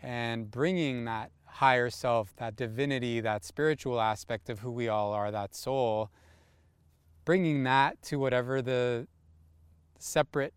and 0.00 0.48
bringing 0.50 1.04
that 1.04 1.32
higher 1.46 1.90
self, 1.90 2.34
that 2.36 2.54
divinity, 2.54 3.20
that 3.20 3.44
spiritual 3.44 4.00
aspect 4.00 4.48
of 4.48 4.60
who 4.60 4.70
we 4.70 4.88
all 4.88 5.12
are, 5.12 5.32
that 5.32 5.54
soul, 5.54 6.10
bringing 7.24 7.64
that 7.64 8.00
to 8.02 8.18
whatever 8.18 8.62
the 8.62 9.06
separate, 9.98 10.54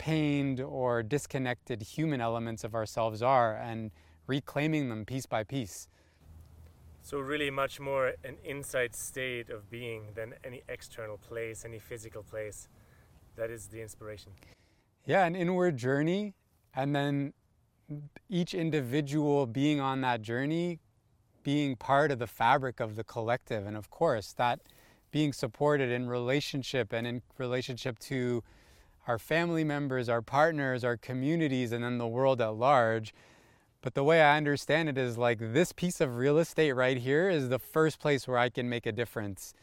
pained, 0.00 0.60
or 0.60 1.02
disconnected 1.02 1.82
human 1.82 2.22
elements 2.22 2.64
of 2.64 2.74
ourselves 2.74 3.20
are 3.20 3.54
and 3.54 3.90
reclaiming 4.26 4.88
them 4.88 5.04
piece 5.04 5.26
by 5.26 5.44
piece. 5.44 5.88
So, 7.02 7.18
really, 7.18 7.50
much 7.50 7.78
more 7.78 8.14
an 8.24 8.38
inside 8.42 8.94
state 8.94 9.50
of 9.50 9.68
being 9.68 10.12
than 10.14 10.34
any 10.42 10.62
external 10.70 11.18
place, 11.18 11.66
any 11.66 11.78
physical 11.78 12.22
place. 12.22 12.66
That 13.36 13.50
is 13.50 13.66
the 13.66 13.82
inspiration. 13.82 14.32
Yeah, 15.04 15.26
an 15.26 15.36
inward 15.36 15.76
journey, 15.76 16.34
and 16.74 16.96
then 16.96 17.34
each 18.30 18.54
individual 18.54 19.46
being 19.46 19.80
on 19.80 20.00
that 20.00 20.22
journey, 20.22 20.78
being 21.42 21.76
part 21.76 22.10
of 22.10 22.18
the 22.18 22.26
fabric 22.26 22.80
of 22.80 22.96
the 22.96 23.04
collective. 23.04 23.66
And 23.66 23.76
of 23.76 23.90
course, 23.90 24.32
that 24.34 24.60
being 25.10 25.34
supported 25.34 25.90
in 25.90 26.08
relationship 26.08 26.92
and 26.94 27.06
in 27.06 27.20
relationship 27.36 27.98
to 27.98 28.42
our 29.06 29.18
family 29.18 29.64
members, 29.64 30.08
our 30.08 30.22
partners, 30.22 30.84
our 30.84 30.96
communities, 30.96 31.72
and 31.72 31.84
then 31.84 31.98
the 31.98 32.06
world 32.06 32.40
at 32.40 32.54
large. 32.54 33.14
But 33.82 33.94
the 33.94 34.04
way 34.04 34.22
I 34.22 34.36
understand 34.36 34.88
it 34.88 34.98
is 34.98 35.16
like 35.16 35.38
this 35.38 35.72
piece 35.72 36.00
of 36.00 36.16
real 36.16 36.38
estate 36.38 36.72
right 36.72 36.98
here 36.98 37.28
is 37.28 37.48
the 37.48 37.58
first 37.58 37.98
place 37.98 38.28
where 38.28 38.38
I 38.38 38.50
can 38.50 38.68
make 38.68 38.86
a 38.86 38.92
difference 38.92 39.54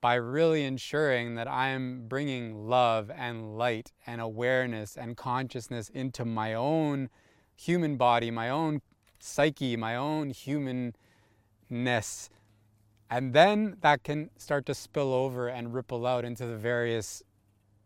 by 0.00 0.14
really 0.14 0.64
ensuring 0.64 1.34
that 1.36 1.48
I'm 1.48 2.06
bringing 2.08 2.68
love 2.68 3.10
and 3.10 3.56
light 3.56 3.92
and 4.06 4.20
awareness 4.20 4.96
and 4.96 5.16
consciousness 5.16 5.88
into 5.88 6.26
my 6.26 6.52
own 6.52 7.08
human 7.56 7.96
body, 7.96 8.30
my 8.30 8.50
own 8.50 8.82
psyche, 9.18 9.76
my 9.76 9.96
own 9.96 10.30
humanness 10.30 12.28
and 13.10 13.32
then 13.32 13.76
that 13.80 14.02
can 14.02 14.30
start 14.36 14.66
to 14.66 14.74
spill 14.74 15.12
over 15.12 15.48
and 15.48 15.74
ripple 15.74 16.06
out 16.06 16.24
into 16.24 16.46
the 16.46 16.56
various 16.56 17.22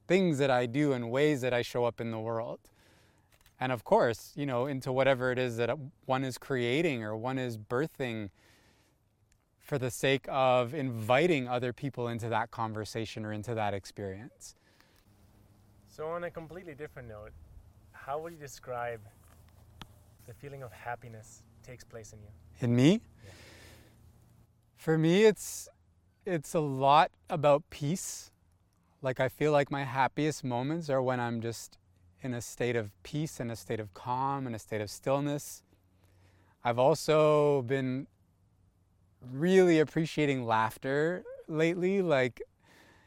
things 0.08 0.38
that 0.38 0.50
I 0.50 0.66
do 0.66 0.92
and 0.92 1.10
ways 1.10 1.42
that 1.42 1.54
I 1.54 1.62
show 1.62 1.84
up 1.84 2.00
in 2.00 2.10
the 2.10 2.18
world. 2.18 2.58
And 3.60 3.70
of 3.70 3.84
course, 3.84 4.32
you 4.34 4.46
know, 4.46 4.66
into 4.66 4.92
whatever 4.92 5.30
it 5.30 5.38
is 5.38 5.56
that 5.58 5.76
one 6.06 6.24
is 6.24 6.38
creating 6.38 7.04
or 7.04 7.16
one 7.16 7.38
is 7.38 7.56
birthing 7.56 8.30
for 9.60 9.78
the 9.78 9.90
sake 9.90 10.24
of 10.28 10.74
inviting 10.74 11.46
other 11.46 11.72
people 11.72 12.08
into 12.08 12.28
that 12.30 12.50
conversation 12.50 13.24
or 13.24 13.32
into 13.32 13.54
that 13.54 13.74
experience. 13.74 14.54
So, 15.88 16.06
on 16.06 16.24
a 16.24 16.30
completely 16.30 16.74
different 16.74 17.08
note, 17.08 17.32
how 17.92 18.18
would 18.20 18.32
you 18.32 18.38
describe 18.38 19.00
the 20.26 20.32
feeling 20.32 20.62
of 20.62 20.72
happiness 20.72 21.42
takes 21.62 21.84
place 21.84 22.12
in 22.12 22.20
you? 22.20 22.28
In 22.60 22.74
me? 22.74 23.02
Yeah. 23.24 23.30
For 24.76 24.96
me, 24.96 25.24
it's 25.24 25.68
it's 26.24 26.54
a 26.54 26.60
lot 26.60 27.10
about 27.28 27.68
peace. 27.68 28.30
Like 29.00 29.20
I 29.20 29.28
feel 29.28 29.52
like 29.52 29.70
my 29.70 29.84
happiest 29.84 30.42
moments 30.42 30.90
are 30.90 31.02
when 31.02 31.20
I'm 31.20 31.40
just 31.40 31.78
in 32.20 32.34
a 32.34 32.40
state 32.40 32.74
of 32.74 32.90
peace 33.02 33.38
and 33.38 33.50
a 33.50 33.56
state 33.56 33.78
of 33.78 33.94
calm 33.94 34.46
and 34.46 34.56
a 34.56 34.58
state 34.58 34.80
of 34.80 34.90
stillness. 34.90 35.62
I've 36.64 36.78
also 36.78 37.62
been 37.62 38.08
really 39.32 39.78
appreciating 39.78 40.44
laughter 40.44 41.22
lately. 41.46 42.02
Like, 42.02 42.42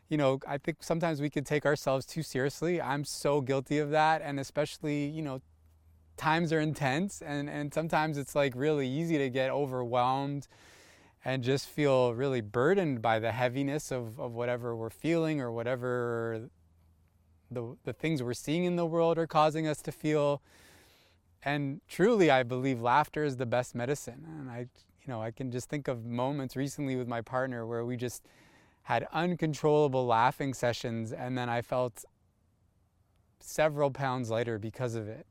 you 0.07 0.17
know, 0.17 0.39
I 0.47 0.57
think 0.57 0.77
sometimes 0.81 1.19
we 1.19 1.29
can 1.29 1.43
take 1.43 1.65
ourselves 1.65 2.05
too 2.05 2.23
seriously. 2.23 2.81
I'm 2.81 3.03
so 3.03 3.41
guilty 3.41 3.77
of 3.77 3.91
that. 3.91 4.21
And 4.21 4.39
especially, 4.39 5.07
you 5.07 5.21
know, 5.21 5.41
times 6.15 6.53
are 6.53 6.59
intense 6.59 7.21
and, 7.21 7.49
and 7.49 7.73
sometimes 7.73 8.17
it's 8.17 8.35
like 8.35 8.53
really 8.55 8.87
easy 8.87 9.17
to 9.17 9.29
get 9.29 9.49
overwhelmed 9.49 10.47
and 11.23 11.43
just 11.43 11.67
feel 11.67 12.13
really 12.13 12.41
burdened 12.41 13.01
by 13.01 13.19
the 13.19 13.31
heaviness 13.31 13.91
of, 13.91 14.19
of 14.19 14.31
whatever 14.33 14.75
we're 14.75 14.89
feeling 14.89 15.39
or 15.39 15.51
whatever 15.51 16.49
the, 17.51 17.75
the 17.83 17.93
things 17.93 18.23
we're 18.23 18.33
seeing 18.33 18.65
in 18.65 18.75
the 18.75 18.85
world 18.85 19.17
are 19.17 19.27
causing 19.27 19.67
us 19.67 19.81
to 19.83 19.91
feel. 19.91 20.41
And 21.43 21.81
truly, 21.87 22.31
I 22.31 22.43
believe 22.43 22.81
laughter 22.81 23.23
is 23.23 23.37
the 23.37 23.45
best 23.45 23.75
medicine. 23.75 24.25
And 24.39 24.49
I, 24.49 24.59
you 24.59 25.07
know, 25.07 25.21
I 25.21 25.31
can 25.31 25.51
just 25.51 25.69
think 25.69 25.87
of 25.87 26.05
moments 26.05 26.55
recently 26.55 26.95
with 26.95 27.07
my 27.07 27.21
partner 27.21 27.65
where 27.65 27.85
we 27.85 27.97
just 27.97 28.23
had 28.83 29.07
uncontrollable 29.13 30.05
laughing 30.07 30.53
sessions, 30.55 31.13
and 31.13 31.37
then 31.37 31.49
I 31.49 31.61
felt 31.61 32.03
several 33.39 33.91
pounds 33.91 34.31
lighter 34.31 34.57
because 34.57 34.95
of 34.95 35.07
it. 35.07 35.27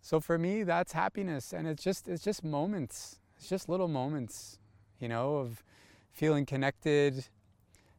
So 0.00 0.18
for 0.18 0.38
me, 0.38 0.64
that's 0.64 0.92
happiness, 0.92 1.52
and 1.52 1.68
it's 1.68 1.84
just 1.84 2.08
it's 2.08 2.24
just 2.24 2.42
moments. 2.42 3.20
It's 3.36 3.48
just 3.48 3.68
little 3.68 3.86
moments 3.86 4.58
you 5.02 5.08
know, 5.08 5.36
of 5.36 5.64
feeling 6.12 6.46
connected, 6.46 7.26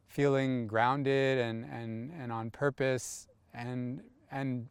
feeling 0.06 0.66
grounded 0.66 1.38
and, 1.38 1.64
and, 1.66 2.10
and 2.18 2.32
on 2.32 2.50
purpose, 2.50 3.28
and, 3.52 4.00
and 4.32 4.68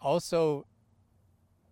also 0.00 0.66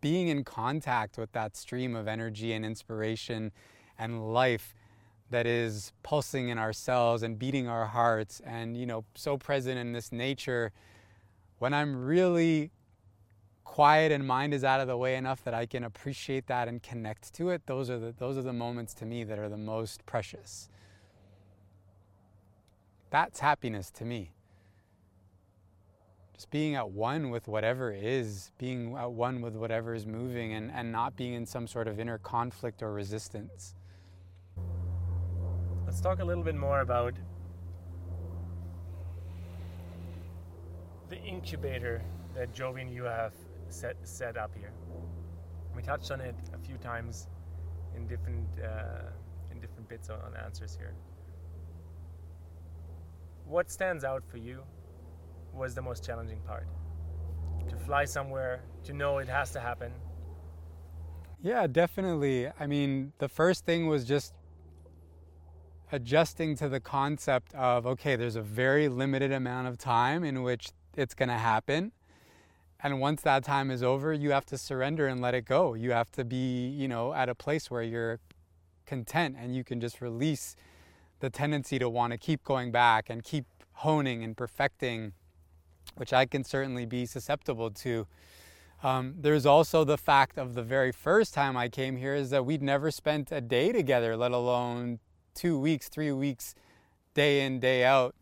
being 0.00 0.28
in 0.28 0.44
contact 0.44 1.18
with 1.18 1.30
that 1.32 1.56
stream 1.56 1.94
of 1.94 2.08
energy 2.08 2.52
and 2.52 2.64
inspiration 2.64 3.52
and 3.98 4.32
life 4.32 4.74
that 5.30 5.46
is 5.46 5.92
pulsing 6.02 6.48
in 6.48 6.56
our 6.56 6.72
cells 6.72 7.22
and 7.22 7.38
beating 7.38 7.68
our 7.68 7.86
hearts 7.86 8.40
and 8.46 8.76
you 8.76 8.86
know 8.86 9.04
so 9.14 9.36
present 9.36 9.78
in 9.78 9.92
this 9.92 10.12
nature. 10.12 10.72
When 11.58 11.74
i'm 11.74 12.04
really 12.04 12.70
quiet 13.68 14.10
and 14.10 14.26
mind 14.26 14.54
is 14.54 14.64
out 14.64 14.80
of 14.80 14.88
the 14.88 14.96
way 14.96 15.14
enough 15.14 15.44
that 15.44 15.52
I 15.52 15.66
can 15.66 15.84
appreciate 15.84 16.46
that 16.46 16.68
and 16.68 16.82
connect 16.82 17.34
to 17.34 17.50
it, 17.50 17.66
those 17.66 17.90
are 17.90 17.98
the, 17.98 18.14
those 18.18 18.38
are 18.38 18.42
the 18.42 18.52
moments 18.52 18.94
to 18.94 19.04
me 19.04 19.24
that 19.24 19.38
are 19.38 19.48
the 19.50 19.58
most 19.58 20.04
precious. 20.06 20.70
That's 23.10 23.40
happiness 23.40 23.90
to 23.92 24.06
me. 24.06 24.32
Just 26.32 26.50
being 26.50 26.76
at 26.76 26.90
one 26.90 27.28
with 27.28 27.46
whatever 27.46 27.92
is, 27.92 28.52
being 28.58 28.96
at 28.96 29.12
one 29.12 29.42
with 29.42 29.54
whatever 29.54 29.94
is 29.94 30.06
moving, 30.06 30.54
and, 30.54 30.72
and 30.72 30.90
not 30.90 31.14
being 31.14 31.34
in 31.34 31.44
some 31.44 31.66
sort 31.66 31.88
of 31.88 32.00
inner 32.00 32.18
conflict 32.18 32.82
or 32.82 32.92
resistance. 32.92 33.74
Let's 35.84 36.00
talk 36.00 36.20
a 36.20 36.24
little 36.24 36.42
bit 36.42 36.56
more 36.56 36.80
about 36.80 37.14
the 41.10 41.18
incubator 41.18 42.02
that 42.34 42.54
Joby 42.54 42.80
and 42.80 42.90
you 42.90 43.04
have 43.04 43.34
set 43.70 43.96
set 44.02 44.36
up 44.36 44.54
here. 44.54 44.72
We 45.74 45.82
touched 45.82 46.10
on 46.10 46.20
it 46.20 46.34
a 46.54 46.58
few 46.58 46.76
times 46.78 47.28
in 47.96 48.06
different 48.06 48.46
uh, 48.62 49.10
in 49.50 49.60
different 49.60 49.88
bits 49.88 50.10
on, 50.10 50.20
on 50.20 50.34
answers 50.36 50.76
here. 50.76 50.94
What 53.46 53.70
stands 53.70 54.04
out 54.04 54.22
for 54.26 54.36
you 54.36 54.62
was 55.54 55.74
the 55.74 55.82
most 55.82 56.04
challenging 56.04 56.40
part? 56.40 56.66
To 57.68 57.76
fly 57.76 58.04
somewhere, 58.04 58.62
to 58.84 58.92
know 58.92 59.18
it 59.18 59.28
has 59.28 59.50
to 59.52 59.60
happen. 59.60 59.92
Yeah, 61.42 61.66
definitely. 61.66 62.48
I 62.58 62.66
mean, 62.66 63.12
the 63.18 63.28
first 63.28 63.64
thing 63.64 63.86
was 63.86 64.04
just 64.04 64.34
adjusting 65.92 66.56
to 66.56 66.68
the 66.68 66.80
concept 66.80 67.54
of 67.54 67.86
okay, 67.86 68.16
there's 68.16 68.36
a 68.36 68.42
very 68.42 68.88
limited 68.88 69.32
amount 69.32 69.68
of 69.68 69.78
time 69.78 70.24
in 70.24 70.42
which 70.42 70.70
it's 70.96 71.14
going 71.14 71.28
to 71.28 71.36
happen. 71.36 71.92
And 72.80 73.00
once 73.00 73.22
that 73.22 73.42
time 73.42 73.70
is 73.70 73.82
over, 73.82 74.12
you 74.12 74.30
have 74.30 74.46
to 74.46 74.58
surrender 74.58 75.08
and 75.08 75.20
let 75.20 75.34
it 75.34 75.44
go. 75.44 75.74
You 75.74 75.90
have 75.90 76.12
to 76.12 76.24
be, 76.24 76.68
you 76.68 76.86
know, 76.86 77.12
at 77.12 77.28
a 77.28 77.34
place 77.34 77.70
where 77.70 77.82
you're 77.82 78.20
content 78.86 79.36
and 79.38 79.54
you 79.54 79.64
can 79.64 79.80
just 79.80 80.00
release 80.00 80.54
the 81.20 81.28
tendency 81.28 81.78
to 81.78 81.88
want 81.88 82.12
to 82.12 82.18
keep 82.18 82.44
going 82.44 82.70
back 82.70 83.10
and 83.10 83.24
keep 83.24 83.46
honing 83.72 84.22
and 84.22 84.36
perfecting, 84.36 85.12
which 85.96 86.12
I 86.12 86.26
can 86.26 86.44
certainly 86.44 86.86
be 86.86 87.04
susceptible 87.04 87.70
to. 87.70 88.06
Um, 88.82 89.14
there's 89.18 89.44
also 89.44 89.82
the 89.82 89.98
fact 89.98 90.38
of 90.38 90.54
the 90.54 90.62
very 90.62 90.92
first 90.92 91.34
time 91.34 91.56
I 91.56 91.68
came 91.68 91.96
here 91.96 92.14
is 92.14 92.30
that 92.30 92.46
we'd 92.46 92.62
never 92.62 92.92
spent 92.92 93.32
a 93.32 93.40
day 93.40 93.72
together, 93.72 94.16
let 94.16 94.30
alone 94.30 95.00
two 95.34 95.58
weeks, 95.58 95.88
three 95.88 96.12
weeks, 96.12 96.54
day 97.14 97.44
in, 97.44 97.58
day 97.58 97.84
out. 97.84 98.14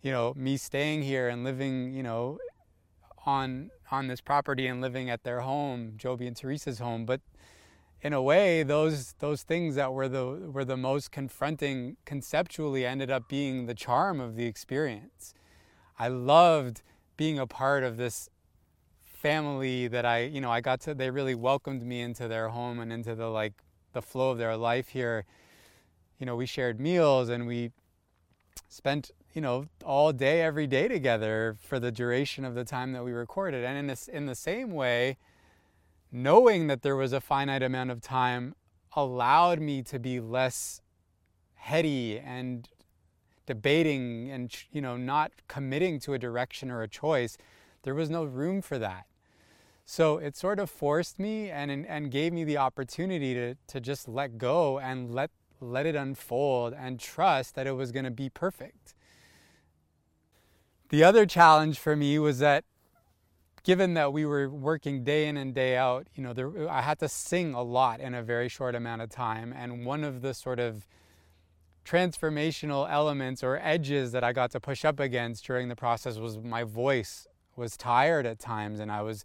You 0.00 0.12
know, 0.12 0.32
me 0.36 0.56
staying 0.56 1.02
here 1.02 1.28
and 1.28 1.44
living, 1.44 1.92
you 1.92 2.02
know, 2.02 2.38
on 3.26 3.70
on 3.90 4.06
this 4.06 4.20
property 4.20 4.66
and 4.66 4.80
living 4.80 5.10
at 5.10 5.24
their 5.24 5.40
home, 5.40 5.94
Joby 5.96 6.26
and 6.26 6.36
Teresa's 6.36 6.78
home. 6.78 7.06
But 7.06 7.20
in 8.00 8.12
a 8.12 8.22
way, 8.22 8.62
those 8.62 9.14
those 9.18 9.42
things 9.42 9.74
that 9.74 9.92
were 9.92 10.08
the 10.08 10.50
were 10.52 10.64
the 10.64 10.76
most 10.76 11.10
confronting 11.10 11.96
conceptually 12.04 12.86
ended 12.86 13.10
up 13.10 13.28
being 13.28 13.66
the 13.66 13.74
charm 13.74 14.20
of 14.20 14.36
the 14.36 14.46
experience. 14.46 15.34
I 15.98 16.08
loved 16.08 16.82
being 17.16 17.38
a 17.38 17.46
part 17.46 17.82
of 17.82 17.96
this 17.96 18.28
family 19.04 19.88
that 19.88 20.06
I, 20.06 20.20
you 20.24 20.40
know, 20.40 20.50
I 20.50 20.60
got 20.60 20.80
to 20.82 20.94
they 20.94 21.10
really 21.10 21.34
welcomed 21.34 21.82
me 21.82 22.00
into 22.00 22.28
their 22.28 22.48
home 22.50 22.78
and 22.78 22.92
into 22.92 23.14
the 23.14 23.26
like 23.28 23.54
the 23.92 24.02
flow 24.02 24.30
of 24.30 24.38
their 24.38 24.56
life 24.56 24.88
here. 24.88 25.24
You 26.18 26.26
know, 26.26 26.36
we 26.36 26.46
shared 26.46 26.80
meals 26.80 27.28
and 27.28 27.46
we 27.46 27.72
spent, 28.68 29.10
you 29.38 29.42
know, 29.42 29.66
all 29.84 30.12
day 30.12 30.42
every 30.42 30.66
day 30.66 30.88
together 30.88 31.56
for 31.60 31.78
the 31.78 31.92
duration 31.92 32.44
of 32.44 32.56
the 32.56 32.64
time 32.64 32.90
that 32.90 33.04
we 33.04 33.12
recorded. 33.12 33.64
And 33.64 33.78
in 33.78 33.86
this 33.86 34.08
in 34.08 34.26
the 34.26 34.34
same 34.34 34.72
way, 34.72 35.16
knowing 36.10 36.66
that 36.66 36.82
there 36.82 36.96
was 36.96 37.12
a 37.12 37.20
finite 37.20 37.62
amount 37.62 37.92
of 37.92 38.00
time 38.00 38.56
allowed 38.96 39.60
me 39.60 39.80
to 39.84 40.00
be 40.00 40.18
less 40.18 40.82
heady 41.54 42.18
and 42.18 42.68
debating 43.46 44.28
and 44.28 44.52
you 44.72 44.80
know 44.80 44.96
not 44.96 45.30
committing 45.46 46.00
to 46.00 46.14
a 46.14 46.18
direction 46.18 46.68
or 46.68 46.82
a 46.82 46.88
choice 46.88 47.38
there 47.84 47.94
was 47.94 48.10
no 48.10 48.24
room 48.24 48.60
for 48.60 48.76
that 48.76 49.06
so 49.86 50.18
it 50.18 50.36
sort 50.36 50.58
of 50.58 50.68
forced 50.68 51.20
me 51.20 51.48
and 51.48 51.70
and 51.70 52.10
gave 52.10 52.32
me 52.32 52.42
the 52.42 52.56
opportunity 52.56 53.34
to 53.34 53.54
to 53.68 53.80
just 53.80 54.08
let 54.08 54.36
go 54.36 54.80
and 54.80 55.14
let 55.14 55.30
let 55.60 55.86
it 55.86 55.94
unfold 55.94 56.74
and 56.74 56.98
trust 56.98 57.54
that 57.54 57.68
it 57.68 57.76
was 57.76 57.92
going 57.92 58.04
to 58.04 58.10
be 58.10 58.28
perfect 58.28 58.94
the 60.88 61.04
other 61.04 61.26
challenge 61.26 61.78
for 61.78 61.96
me 61.96 62.18
was 62.18 62.38
that 62.38 62.64
given 63.62 63.94
that 63.94 64.12
we 64.12 64.24
were 64.24 64.48
working 64.48 65.04
day 65.04 65.28
in 65.28 65.36
and 65.36 65.54
day 65.54 65.76
out, 65.76 66.06
you 66.14 66.22
know, 66.22 66.32
there, 66.32 66.68
I 66.70 66.80
had 66.80 66.98
to 67.00 67.08
sing 67.08 67.52
a 67.54 67.62
lot 67.62 68.00
in 68.00 68.14
a 68.14 68.22
very 68.22 68.48
short 68.48 68.74
amount 68.74 69.02
of 69.02 69.10
time. 69.10 69.52
And 69.52 69.84
one 69.84 70.04
of 70.04 70.22
the 70.22 70.32
sort 70.32 70.58
of 70.58 70.86
transformational 71.84 72.90
elements 72.90 73.42
or 73.42 73.58
edges 73.62 74.12
that 74.12 74.24
I 74.24 74.32
got 74.32 74.50
to 74.52 74.60
push 74.60 74.84
up 74.84 75.00
against 75.00 75.44
during 75.44 75.68
the 75.68 75.76
process 75.76 76.18
was 76.18 76.38
my 76.38 76.62
voice 76.62 77.26
was 77.56 77.76
tired 77.76 78.24
at 78.24 78.38
times 78.38 78.78
and 78.78 78.90
I 78.90 79.02
was, 79.02 79.24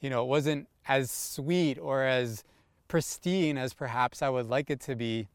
you 0.00 0.08
know, 0.08 0.22
it 0.22 0.28
wasn't 0.28 0.68
as 0.86 1.10
sweet 1.10 1.78
or 1.78 2.02
as 2.04 2.44
pristine 2.88 3.58
as 3.58 3.74
perhaps 3.74 4.22
I 4.22 4.28
would 4.28 4.48
like 4.48 4.70
it 4.70 4.80
to 4.82 4.94
be. 4.94 5.28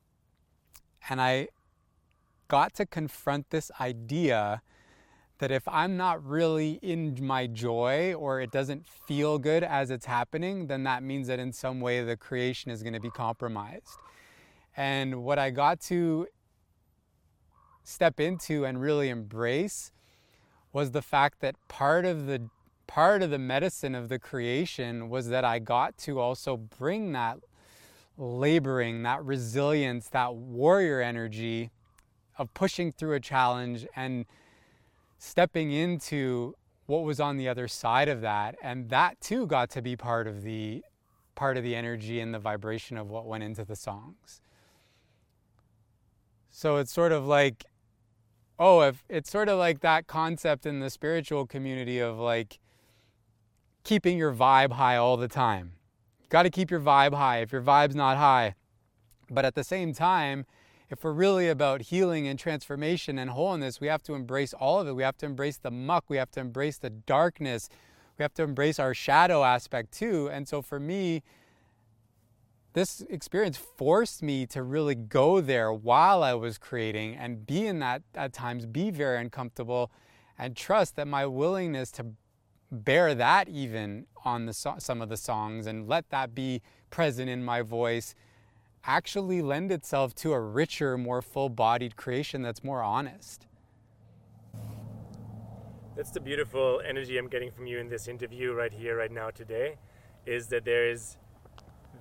And 1.10 1.22
I 1.22 1.50
got 2.48 2.74
to 2.76 2.86
confront 2.86 3.50
this 3.50 3.70
idea 3.80 4.62
that 5.40 5.52
if 5.52 5.68
I'm 5.68 5.98
not 5.98 6.24
really 6.24 6.80
in 6.82 7.18
my 7.22 7.48
joy 7.48 8.14
or 8.14 8.42
it 8.42 8.52
doesn't 8.52 8.88
feel 8.88 9.38
good 9.38 9.64
as 9.64 9.92
it's 9.92 10.06
happening, 10.06 10.68
then 10.68 10.84
that 10.84 11.04
means 11.04 11.28
that 11.28 11.40
in 11.40 11.54
some 11.54 11.80
way 11.80 12.04
the 12.04 12.18
creation 12.18 12.72
is 12.72 12.82
going 12.82 12.94
to 12.94 13.00
be 13.00 13.12
compromised. 13.12 13.98
And 14.76 15.24
what 15.24 15.40
I 15.40 15.50
got 15.50 15.80
to 15.82 16.28
step 17.84 18.20
into 18.20 18.66
and 18.66 18.82
really 18.82 19.10
embrace 19.10 19.92
was 20.74 20.92
the 20.92 21.02
fact 21.02 21.40
that 21.42 21.56
part 21.68 22.06
of 22.06 22.26
the 22.26 22.50
part 22.86 23.22
of 23.22 23.30
the 23.30 23.40
medicine 23.40 23.94
of 23.96 24.08
the 24.10 24.18
creation 24.18 25.10
was 25.10 25.28
that 25.28 25.44
I 25.44 25.60
got 25.60 25.98
to 26.00 26.20
also 26.20 26.56
bring 26.56 27.12
that 27.12 27.38
laboring, 28.18 29.04
that 29.04 29.24
resilience, 29.24 30.08
that 30.10 30.36
warrior 30.36 31.02
energy 31.02 31.72
of 32.38 32.54
pushing 32.54 32.92
through 32.92 33.14
a 33.14 33.20
challenge 33.20 33.86
and 33.96 34.26
stepping 35.18 35.72
into 35.72 36.56
what 36.86 37.04
was 37.04 37.20
on 37.20 37.38
the 37.38 37.48
other 37.48 37.68
side 37.68 38.08
of 38.08 38.22
that. 38.22 38.56
And 38.62 38.90
that 38.90 39.20
too 39.22 39.46
got 39.46 39.70
to 39.72 39.82
be 39.82 39.96
part 39.96 40.28
of 40.28 40.44
the 40.44 40.84
part 41.36 41.58
of 41.58 41.64
the 41.64 41.76
energy 41.76 42.20
and 42.20 42.34
the 42.34 42.40
vibration 42.40 42.98
of 42.98 43.10
what 43.10 43.28
went 43.28 43.44
into 43.44 43.64
the 43.64 43.76
songs. 43.76 44.42
So 46.50 46.78
it's 46.78 46.92
sort 46.92 47.12
of 47.12 47.26
like 47.26 47.66
oh 48.60 48.82
if 48.82 49.04
it's 49.10 49.30
sort 49.30 49.50
of 49.50 49.60
like 49.60 49.82
that 49.82 50.08
concept 50.08 50.66
in 50.66 50.80
the 50.80 50.90
spiritual 50.90 51.46
community 51.46 52.00
of 52.00 52.18
like 52.18 52.60
keeping 53.84 54.18
your 54.18 54.34
vibe 54.34 54.74
high 54.74 54.98
all 54.98 55.18
the 55.18 55.28
time. 55.28 55.74
Got 56.30 56.44
to 56.44 56.50
keep 56.50 56.72
your 56.72 56.82
vibe 56.82 57.14
high. 57.14 57.38
If 57.40 57.52
your 57.52 57.62
vibe's 57.62 57.96
not 57.96 58.18
high 58.18 58.56
but 59.30 59.46
at 59.46 59.56
the 59.56 59.64
same 59.64 59.94
time 59.94 60.46
if 60.90 61.04
we're 61.04 61.12
really 61.12 61.50
about 61.50 61.82
healing 61.82 62.28
and 62.28 62.40
transformation 62.40 63.20
and 63.20 63.32
wholeness, 63.32 63.82
we 63.82 63.88
have 63.88 64.04
to 64.04 64.14
embrace 64.14 64.54
all 64.54 64.80
of 64.80 64.88
it. 64.88 64.94
We 64.94 65.04
have 65.04 65.18
to 65.18 65.26
embrace 65.26 65.58
the 65.58 65.72
muck, 65.72 66.06
we 66.08 66.18
have 66.18 66.32
to 66.32 66.40
embrace 66.40 66.78
the 66.78 66.90
darkness, 66.90 67.70
we 68.18 68.24
have 68.24 68.34
to 68.36 68.44
embrace 68.44 68.80
our 68.80 68.94
shadow 68.94 69.44
aspect 69.44 69.92
too. 69.92 70.30
And 70.32 70.48
so 70.48 70.62
for 70.62 70.80
me, 70.80 71.24
this 72.74 73.02
experience 73.10 73.58
forced 73.58 74.22
me 74.22 74.46
to 74.48 74.62
really 74.64 74.96
go 74.96 75.42
there 75.42 75.74
while 75.74 76.24
I 76.24 76.36
was 76.36 76.58
creating 76.58 77.16
and 77.16 77.46
be 77.46 77.66
in 77.66 77.80
that 77.80 78.04
at 78.14 78.34
times, 78.34 78.66
be 78.66 78.92
very 78.92 79.20
uncomfortable, 79.20 79.92
and 80.38 80.56
trust 80.56 80.96
that 80.96 81.08
my 81.08 81.26
willingness 81.26 81.92
to 81.94 82.06
bear 82.72 83.16
that 83.16 83.50
even 83.50 84.06
on 84.24 84.46
the 84.46 84.54
so- 84.54 84.76
some 84.78 85.02
of 85.02 85.10
the 85.10 85.18
songs 85.18 85.66
and 85.66 85.88
let 85.88 86.10
that 86.10 86.36
be 86.36 86.62
present 86.90 87.30
in 87.30 87.44
my 87.44 87.62
voice 87.62 88.14
actually 88.88 89.42
lend 89.42 89.72
itself 89.72 90.16
to 90.16 90.34
a 90.34 90.40
richer, 90.40 90.98
more 90.98 91.22
full 91.22 91.50
bodied 91.50 91.96
creation 91.96 92.42
that's 92.42 92.64
more 92.64 92.82
honest. 92.82 93.46
That's 95.96 96.12
the 96.12 96.20
beautiful 96.20 96.82
energy 96.88 97.18
I'm 97.18 97.28
getting 97.28 97.52
from 97.52 97.68
you 97.68 97.80
in 97.80 97.90
this 97.90 98.08
interview 98.08 98.54
right 98.54 98.72
here, 98.72 98.98
right 98.98 99.12
now, 99.12 99.30
today, 99.30 99.78
is 100.26 100.48
that 100.48 100.64
there 100.64 100.90
is 100.90 101.18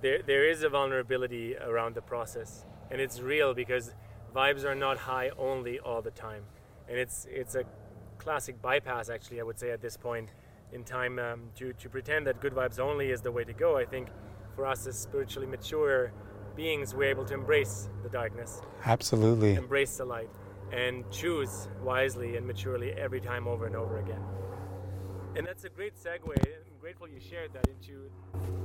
there, 0.01 0.21
there 0.21 0.47
is 0.47 0.63
a 0.63 0.69
vulnerability 0.69 1.57
around 1.57 1.95
the 1.95 2.01
process. 2.01 2.65
And 2.91 3.01
it's 3.01 3.19
real 3.19 3.53
because 3.53 3.93
vibes 4.35 4.63
are 4.63 4.75
not 4.75 4.97
high 4.97 5.31
only 5.37 5.79
all 5.79 6.01
the 6.01 6.11
time. 6.11 6.43
And 6.87 6.97
it's 6.97 7.27
it's 7.29 7.55
a 7.55 7.63
classic 8.17 8.59
bypass 8.63 9.09
actually 9.09 9.39
i 9.39 9.43
would 9.43 9.59
say 9.59 9.69
at 9.69 9.79
this 9.79 9.95
point 9.95 10.27
in 10.73 10.83
time 10.83 11.19
um, 11.19 11.43
to, 11.55 11.71
to 11.73 11.87
pretend 11.87 12.27
that 12.27 12.41
good 12.41 12.53
vibes 12.53 12.79
only 12.79 13.11
is 13.11 13.21
the 13.21 13.31
way 13.31 13.43
to 13.43 13.53
go. 13.53 13.77
I 13.77 13.85
think 13.85 14.09
for 14.55 14.65
us 14.65 14.85
as 14.87 14.97
spiritually 14.97 15.47
mature 15.47 16.11
beings, 16.57 16.93
we're 16.93 17.09
able 17.09 17.23
to 17.23 17.35
embrace 17.35 17.87
the 18.03 18.09
darkness. 18.09 18.61
Absolutely. 18.83 19.53
Embrace 19.53 19.95
the 19.97 20.05
light 20.05 20.29
and 20.73 21.09
choose 21.11 21.69
wisely 21.81 22.35
and 22.35 22.45
maturely 22.45 22.91
every 22.93 23.21
time 23.21 23.47
over 23.47 23.67
and 23.67 23.75
over 23.75 23.99
again. 23.99 24.21
And 25.35 25.45
that's 25.45 25.63
a 25.63 25.69
great 25.69 25.95
segue. 25.95 26.35
I'm 26.35 26.79
grateful 26.81 27.07
you 27.07 27.19
shared 27.19 27.53
that 27.53 27.67
into 27.67 28.09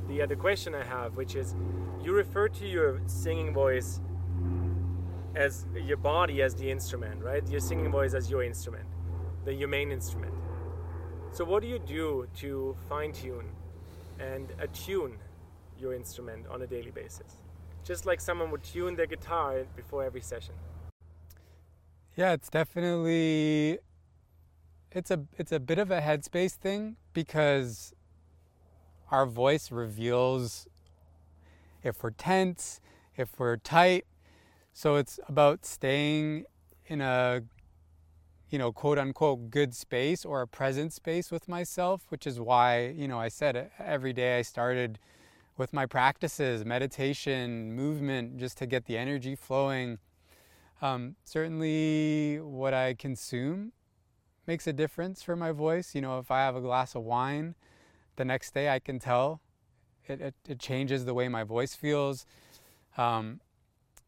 the 0.09 0.23
other 0.23 0.35
question 0.35 0.75
I 0.75 0.85
have, 0.85 1.17
which 1.17 1.37
is 1.37 1.55
you 2.03 2.13
refer 2.13 2.49
to 2.49 2.67
your 2.67 3.01
singing 3.07 3.53
voice 3.53 4.01
as 5.37 5.67
your 5.75 5.99
body 5.99 6.43
as 6.43 6.55
the 6.55 6.71
instrument, 6.71 7.23
right? 7.23 7.47
Your 7.49 7.61
singing 7.61 7.91
voice 7.91 8.15
as 8.15 8.31
your 8.31 8.43
instrument, 8.43 8.87
the 9.45 9.53
your 9.53 9.69
main 9.69 9.93
instrument. 9.93 10.33
So 11.31 11.45
what 11.45 11.63
do 11.63 11.69
you 11.69 11.79
do 11.79 12.27
to 12.37 12.75
fine 12.89 13.13
tune 13.13 13.49
and 14.19 14.53
attune 14.59 15.19
your 15.79 15.95
instrument 15.95 16.47
on 16.49 16.63
a 16.63 16.67
daily 16.67 16.91
basis? 16.91 17.42
Just 17.85 18.07
like 18.07 18.21
someone 18.21 18.51
would 18.51 18.63
tune 18.63 18.97
their 18.97 19.07
guitar 19.07 19.65
before 19.77 20.05
every 20.05 20.21
session. 20.21 20.55
Yeah, 22.17 22.33
it's 22.33 22.49
definitely 22.49 23.79
it's 24.91 25.11
a 25.11 25.25
it's 25.39 25.53
a 25.53 25.61
bit 25.61 25.79
of 25.79 25.91
a 25.91 26.01
headspace 26.01 26.53
thing 26.53 26.97
because 27.13 27.95
our 29.11 29.27
voice 29.27 29.71
reveals 29.71 30.67
if 31.83 32.03
we're 32.03 32.11
tense, 32.11 32.81
if 33.17 33.39
we're 33.39 33.57
tight. 33.57 34.07
So 34.73 34.97
it's 34.97 35.19
about 35.29 35.65
staying 35.67 36.45
in 36.87 37.01
a 37.01 37.43
you 38.53 38.59
know, 38.59 38.71
quote 38.71 38.99
unquote 38.99 39.51
good 39.51 39.75
space 39.75 40.27
or 40.27 40.43
a 40.43 40.47
present 40.47 40.93
space 40.93 41.31
with 41.31 41.49
myself, 41.49 42.03
which 42.11 42.27
is 42.27 42.39
why, 42.39 42.89
you 42.89 43.09
know, 43.09 43.19
I 43.19 43.29
said 43.29 43.57
uh, 43.57 43.65
every 43.79 44.13
day 44.13 44.39
I 44.39 44.43
started 44.43 44.99
with 45.63 45.73
my 45.73 45.87
practices, 45.87 46.65
meditation, 46.65 47.73
movement, 47.73 48.37
just 48.37 48.59
to 48.59 48.67
get 48.67 48.87
the 48.87 48.99
energy 48.99 49.37
flowing. 49.37 49.97
Um, 50.83 51.15
certainly, 51.23 52.41
what 52.41 52.75
I 52.75 52.95
consume 52.95 53.71
makes 54.45 54.67
a 54.67 54.73
difference 54.73 55.23
for 55.23 55.37
my 55.37 55.53
voice. 55.53 55.95
You 55.95 56.01
know, 56.01 56.19
if 56.19 56.33
I 56.33 56.41
have 56.41 56.57
a 56.57 56.61
glass 56.61 56.97
of 56.97 57.05
wine, 57.05 57.55
the 58.17 58.25
next 58.25 58.55
day 58.55 58.71
I 58.71 58.81
can 58.81 58.99
tell 58.99 59.41
it, 60.09 60.21
it, 60.21 60.35
it 60.49 60.59
changes 60.59 61.05
the 61.05 61.15
way 61.15 61.29
my 61.29 61.45
voice 61.45 61.77
feels. 61.77 62.27
Um, 62.99 63.41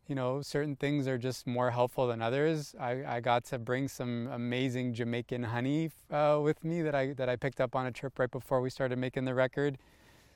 you 0.09 0.17
know, 0.17 0.43
certain 0.43 0.75
things 0.75 1.07
are 1.07 1.19
just 1.19 1.47
more 1.47 1.71
helpful 1.71 2.09
than 2.09 2.21
others. 2.21 2.75
I, 2.81 3.05
I 3.07 3.21
got 3.21 3.45
to 3.45 3.61
bring 3.61 3.87
some 3.87 4.27
amazing 4.27 4.93
Jamaican 4.93 5.45
honey 5.45 5.93
uh, 6.11 6.41
with 6.43 6.65
me 6.65 6.83
that 6.83 6.97
I 6.97 7.13
that 7.13 7.29
I 7.29 7.37
picked 7.37 7.61
up 7.61 7.77
on 7.77 7.87
a 7.87 7.93
trip 7.93 8.19
right 8.19 8.31
before 8.31 8.61
we 8.61 8.71
started 8.71 8.99
making 8.99 9.25
the 9.25 9.35
record. 9.35 9.79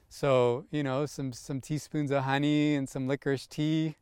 So 0.09 0.65
you 0.71 0.83
know, 0.83 1.07
some 1.07 1.33
some 1.33 1.61
teaspoons 1.61 2.11
of 2.11 2.25
honey 2.25 2.75
and 2.75 2.89
some 2.89 3.07
licorice 3.07 3.47
tea. 3.47 3.97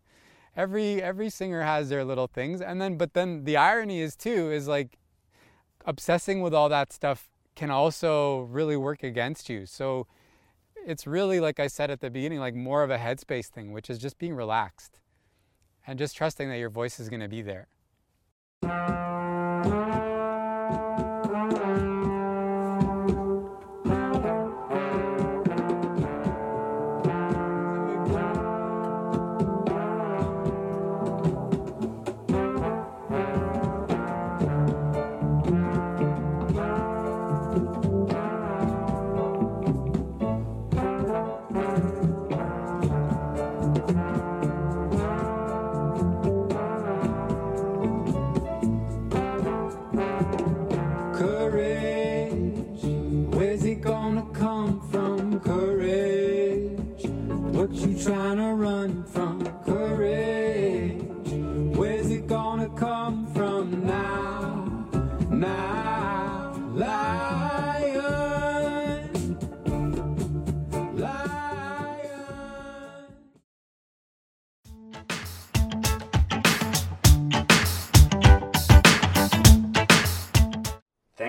Every 0.57 1.02
every 1.02 1.30
singer 1.30 1.62
has 1.62 1.88
their 1.88 2.04
little 2.04 2.26
things, 2.26 2.61
and 2.61 2.80
then 2.80 2.96
but 2.96 3.14
then 3.14 3.44
the 3.44 3.57
irony 3.57 4.00
is 4.00 4.16
too 4.16 4.50
is 4.50 4.68
like 4.68 4.98
obsessing 5.84 6.40
with 6.40 6.54
all 6.54 6.68
that 6.68 6.92
stuff 6.92 7.28
can 7.54 7.70
also 7.70 8.40
really 8.42 8.76
work 8.76 9.02
against 9.02 9.48
you. 9.48 9.66
So 9.66 10.07
it's 10.86 11.07
really 11.07 11.40
like 11.40 11.59
I 11.59 11.66
said 11.66 11.90
at 11.90 12.00
the 12.00 12.11
beginning, 12.11 12.38
like 12.38 12.54
more 12.54 12.82
of 12.82 12.90
a 12.90 12.98
headspace 12.98 13.46
thing, 13.46 13.72
which 13.72 13.90
is 13.90 13.98
just 13.98 14.18
being 14.18 14.34
relaxed 14.34 15.00
and 15.86 15.98
just 15.98 16.16
trusting 16.16 16.48
that 16.48 16.59
your 16.59 16.70
voice 16.70 17.00
is 17.00 17.09
going 17.09 17.20
to 17.20 17.28
be 17.28 17.42
there. 17.42 17.68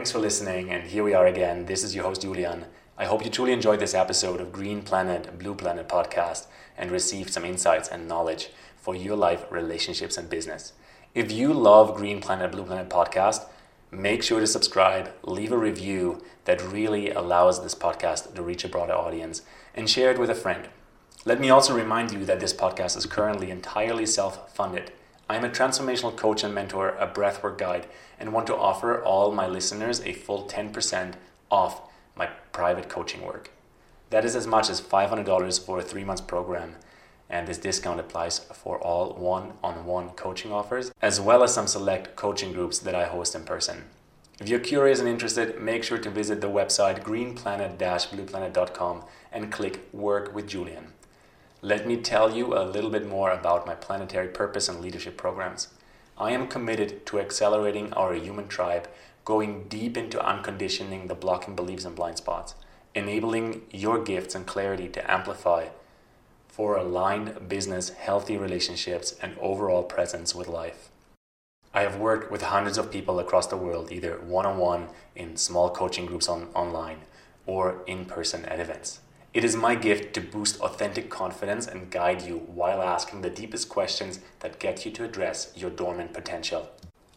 Thanks 0.08 0.16
for 0.16 0.20
listening, 0.20 0.72
and 0.72 0.89
here 0.89 1.03
we 1.03 1.14
are 1.14 1.28
again. 1.28 1.66
This 1.66 1.84
is 1.84 1.93
your 1.93 2.05
host, 2.05 2.22
Julian. 2.22 2.68
I 2.97 3.03
hope 3.03 3.26
you 3.26 3.30
truly 3.30 3.51
enjoyed 3.51 3.82
this 3.82 3.93
episode 3.93 4.39
of 4.39 4.53
Green 4.53 4.82
Planet, 4.82 5.38
Blue 5.38 5.53
Planet 5.53 5.89
podcast 5.89 6.45
and 6.78 6.89
received 6.89 7.34
some 7.34 7.43
insights 7.43 7.89
and 7.89 8.08
knowledge 8.08 8.51
for 8.78 8.95
your 8.95 9.18
life, 9.18 9.43
relationships, 9.51 10.18
and 10.18 10.30
business. 10.30 10.72
If 11.14 11.30
you 11.30 11.51
love 11.53 11.97
Green 11.97 12.22
Planet, 12.22 12.53
Blue 12.53 12.64
Planet 12.64 12.89
podcast, 12.89 13.47
make 13.91 14.24
sure 14.24 14.39
to 14.39 14.47
subscribe, 14.47 15.12
leave 15.24 15.51
a 15.51 15.58
review 15.58 16.24
that 16.45 16.66
really 16.66 17.12
allows 17.12 17.62
this 17.62 17.76
podcast 17.76 18.34
to 18.34 18.41
reach 18.41 18.64
a 18.64 18.70
broader 18.70 18.93
audience, 18.93 19.41
and 19.76 19.89
share 19.89 20.12
it 20.12 20.20
with 20.20 20.30
a 20.30 20.36
friend. 20.36 20.70
Let 21.26 21.41
me 21.41 21.49
also 21.49 21.76
remind 21.76 22.14
you 22.14 22.24
that 22.24 22.39
this 22.39 22.53
podcast 22.53 22.95
is 22.95 23.05
currently 23.05 23.51
entirely 23.51 24.05
self 24.05 24.55
funded. 24.55 24.93
I 25.30 25.36
am 25.36 25.43
a 25.43 25.49
transformational 25.49 26.15
coach 26.15 26.43
and 26.43 26.55
mentor, 26.55 26.89
a 26.89 27.07
breathwork 27.07 27.57
guide, 27.57 27.88
and 28.17 28.32
want 28.32 28.47
to 28.47 28.55
offer 28.55 29.03
all 29.03 29.34
my 29.34 29.45
listeners 29.45 30.01
a 30.01 30.13
full 30.13 30.47
10% 30.47 31.15
off 31.51 31.82
my 32.15 32.28
private 32.53 32.88
coaching 32.88 33.25
work. 33.25 33.51
That 34.09 34.23
is 34.23 34.38
as 34.38 34.47
much 34.47 34.69
as 34.69 34.80
$500 34.80 35.65
for 35.65 35.80
a 35.80 35.84
three 35.84 36.05
month 36.05 36.28
program, 36.28 36.75
and 37.30 37.45
this 37.45 37.57
discount 37.57 37.99
applies 37.99 38.39
for 38.39 38.80
all 38.80 39.15
one 39.15 39.53
on 39.61 39.86
one 39.86 40.11
coaching 40.11 40.53
offers, 40.53 40.93
as 41.01 41.19
well 41.19 41.43
as 41.43 41.53
some 41.53 41.67
select 41.67 42.15
coaching 42.15 42.53
groups 42.53 42.80
that 42.80 42.95
I 42.95 43.05
host 43.05 43.36
in 43.36 43.43
person. 43.43 43.84
If 44.39 44.47
you're 44.47 44.59
curious 44.59 44.99
and 44.99 45.09
interested, 45.09 45.59
make 45.59 45.84
sure 45.84 45.97
to 45.97 46.09
visit 46.09 46.39
the 46.39 46.47
website 46.47 47.03
greenplanet 47.03 47.78
blueplanet.com 47.78 49.03
and 49.34 49.51
click 49.51 49.89
Work 49.91 50.34
with 50.34 50.47
Julian. 50.47 50.93
Let 51.64 51.88
me 51.88 51.97
tell 51.97 52.36
you 52.36 52.53
a 52.53 52.62
little 52.62 52.91
bit 52.91 53.08
more 53.08 53.32
about 53.32 53.66
my 53.66 53.74
planetary 53.74 54.28
purpose 54.28 54.70
and 54.70 54.80
leadership 54.80 55.18
programs. 55.18 55.70
I 56.16 56.30
am 56.30 56.47
committed 56.47 57.03
to 57.08 57.20
accelerating 57.20 57.91
our 57.93 58.14
human 58.14 58.47
tribe, 58.47 58.88
going 59.26 59.64
deep 59.68 59.97
into 59.97 60.24
unconditioning 60.24 61.08
the 61.08 61.16
blocking 61.16 61.55
beliefs 61.55 61.84
and 61.84 61.95
blind 61.95 62.18
spots, 62.18 62.53
enabling 62.93 63.64
your 63.72 64.03
gifts 64.03 64.36
and 64.36 64.45
clarity 64.45 64.88
to 64.89 65.12
amplify 65.12 65.70
for 66.47 66.78
aligned 66.78 67.49
business, 67.49 67.89
healthy 67.89 68.38
relationships, 68.38 69.16
and 69.20 69.36
overall 69.39 69.82
presence 69.82 70.36
with 70.36 70.47
life. 70.47 70.89
I 71.74 71.82
have 71.82 71.97
worked 71.97 72.32
with 72.32 72.43
hundreds 72.43 72.78
of 72.78 72.91
people 72.91 73.20
across 73.20 73.47
the 73.47 73.58
world, 73.58 73.91
either 73.91 74.20
one 74.20 74.45
on 74.45 74.60
one 74.60 74.89
in 75.16 75.38
small 75.38 75.72
coaching 75.72 76.05
groups 76.05 76.30
on, 76.30 76.49
online 76.53 76.99
or 77.47 77.84
in 77.88 78.05
person 78.05 78.45
at 78.45 78.60
events. 78.60 78.99
It 79.38 79.43
is 79.43 79.55
my 79.55 79.75
gift 79.75 80.15
to 80.15 80.21
boost 80.21 80.59
authentic 80.61 81.11
confidence 81.11 81.67
and 81.67 81.91
guide 81.91 82.23
you 82.23 82.39
while 82.47 82.81
asking 82.81 83.21
the 83.21 83.29
deepest 83.29 83.69
questions 83.69 84.19
that 84.39 84.57
get 84.57 84.83
you 84.83 84.89
to 84.93 85.03
address 85.03 85.53
your 85.55 85.69
dormant 85.69 86.11
potential. 86.11 86.71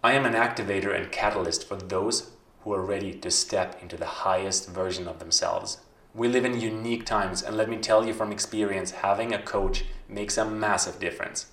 I 0.04 0.12
am 0.12 0.26
an 0.26 0.34
activator 0.34 0.94
and 0.94 1.10
catalyst 1.10 1.66
for 1.66 1.76
those 1.76 2.32
who 2.60 2.74
are 2.74 2.84
ready 2.84 3.14
to 3.14 3.30
step 3.30 3.80
into 3.80 3.96
the 3.96 4.04
highest 4.04 4.68
version 4.68 5.08
of 5.08 5.18
themselves. 5.18 5.78
We 6.14 6.28
live 6.28 6.44
in 6.44 6.60
unique 6.60 7.06
times, 7.06 7.42
and 7.42 7.56
let 7.56 7.70
me 7.70 7.78
tell 7.78 8.06
you 8.06 8.12
from 8.12 8.32
experience, 8.32 8.90
having 8.90 9.32
a 9.32 9.40
coach 9.40 9.86
makes 10.06 10.36
a 10.36 10.44
massive 10.44 11.00
difference. 11.00 11.46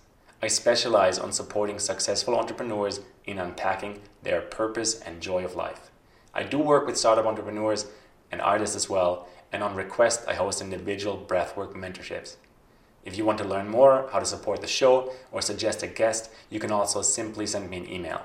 I 0.43 0.47
specialize 0.47 1.17
on 1.17 1.31
supporting 1.31 1.79
successful 1.79 2.37
entrepreneurs 2.37 2.99
in 3.23 3.39
unpacking 3.39 4.01
their 4.23 4.41
purpose 4.41 4.99
and 4.99 5.21
joy 5.21 5.45
of 5.45 5.55
life. 5.55 5.91
I 6.33 6.43
do 6.43 6.59
work 6.59 6.85
with 6.85 6.97
startup 6.97 7.25
entrepreneurs 7.25 7.85
and 8.29 8.41
artists 8.41 8.75
as 8.75 8.89
well, 8.89 9.29
and 9.51 9.63
on 9.63 9.75
request, 9.75 10.25
I 10.27 10.33
host 10.33 10.61
individual 10.61 11.25
breathwork 11.27 11.73
mentorships. 11.73 12.35
If 13.03 13.17
you 13.17 13.25
want 13.25 13.37
to 13.37 13.47
learn 13.47 13.69
more 13.69 14.09
how 14.11 14.19
to 14.19 14.25
support 14.25 14.61
the 14.61 14.67
show 14.67 15.13
or 15.31 15.41
suggest 15.41 15.83
a 15.83 15.87
guest, 15.87 16.29
you 16.49 16.59
can 16.59 16.71
also 16.71 17.01
simply 17.01 17.47
send 17.47 17.69
me 17.69 17.77
an 17.77 17.89
email. 17.89 18.21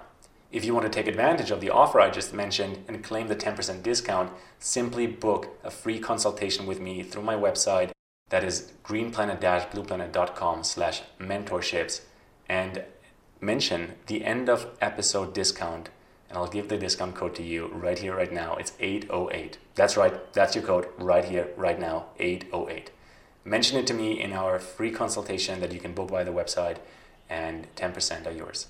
If 0.50 0.64
you 0.64 0.74
want 0.74 0.84
to 0.84 0.90
take 0.90 1.06
advantage 1.06 1.50
of 1.50 1.60
the 1.60 1.70
offer 1.70 2.00
I 2.00 2.10
just 2.10 2.34
mentioned 2.34 2.84
and 2.88 3.02
claim 3.02 3.28
the 3.28 3.36
10% 3.36 3.82
discount, 3.82 4.32
simply 4.58 5.06
book 5.06 5.48
a 5.64 5.70
free 5.70 5.98
consultation 5.98 6.66
with 6.66 6.80
me 6.80 7.02
through 7.02 7.22
my 7.22 7.36
website 7.36 7.92
that 8.28 8.44
is 8.44 8.72
greenplanet-blueplanet.com 8.84 10.64
slash 10.64 11.02
mentorships 11.20 12.02
and 12.48 12.84
mention 13.40 13.94
the 14.06 14.24
end 14.24 14.48
of 14.48 14.66
episode 14.80 15.32
discount 15.32 15.88
and 16.32 16.38
I'll 16.38 16.48
give 16.48 16.68
the 16.68 16.78
discount 16.78 17.14
code 17.14 17.34
to 17.34 17.42
you 17.42 17.66
right 17.66 17.98
here, 17.98 18.16
right 18.16 18.32
now. 18.32 18.56
It's 18.56 18.72
808. 18.80 19.58
That's 19.74 19.98
right, 19.98 20.32
that's 20.32 20.54
your 20.54 20.64
code 20.64 20.88
right 20.96 21.26
here, 21.26 21.50
right 21.58 21.78
now, 21.78 22.06
808. 22.18 22.90
Mention 23.44 23.78
it 23.78 23.86
to 23.88 23.94
me 23.94 24.18
in 24.18 24.32
our 24.32 24.58
free 24.58 24.90
consultation 24.90 25.60
that 25.60 25.72
you 25.72 25.78
can 25.78 25.92
book 25.92 26.10
by 26.10 26.24
the 26.24 26.30
website, 26.30 26.78
and 27.28 27.66
10% 27.76 28.26
are 28.26 28.32
yours. 28.32 28.68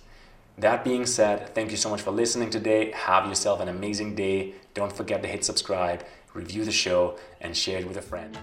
That 0.58 0.82
being 0.82 1.06
said, 1.06 1.54
thank 1.54 1.70
you 1.70 1.76
so 1.76 1.88
much 1.88 2.02
for 2.02 2.10
listening 2.10 2.50
today. 2.50 2.90
Have 2.90 3.28
yourself 3.28 3.60
an 3.60 3.68
amazing 3.68 4.16
day. 4.16 4.54
Don't 4.74 4.92
forget 4.92 5.22
to 5.22 5.28
hit 5.28 5.44
subscribe, 5.44 6.04
review 6.34 6.64
the 6.64 6.72
show, 6.72 7.16
and 7.40 7.56
share 7.56 7.78
it 7.78 7.86
with 7.86 7.96
a 7.96 8.02
friend. 8.02 8.36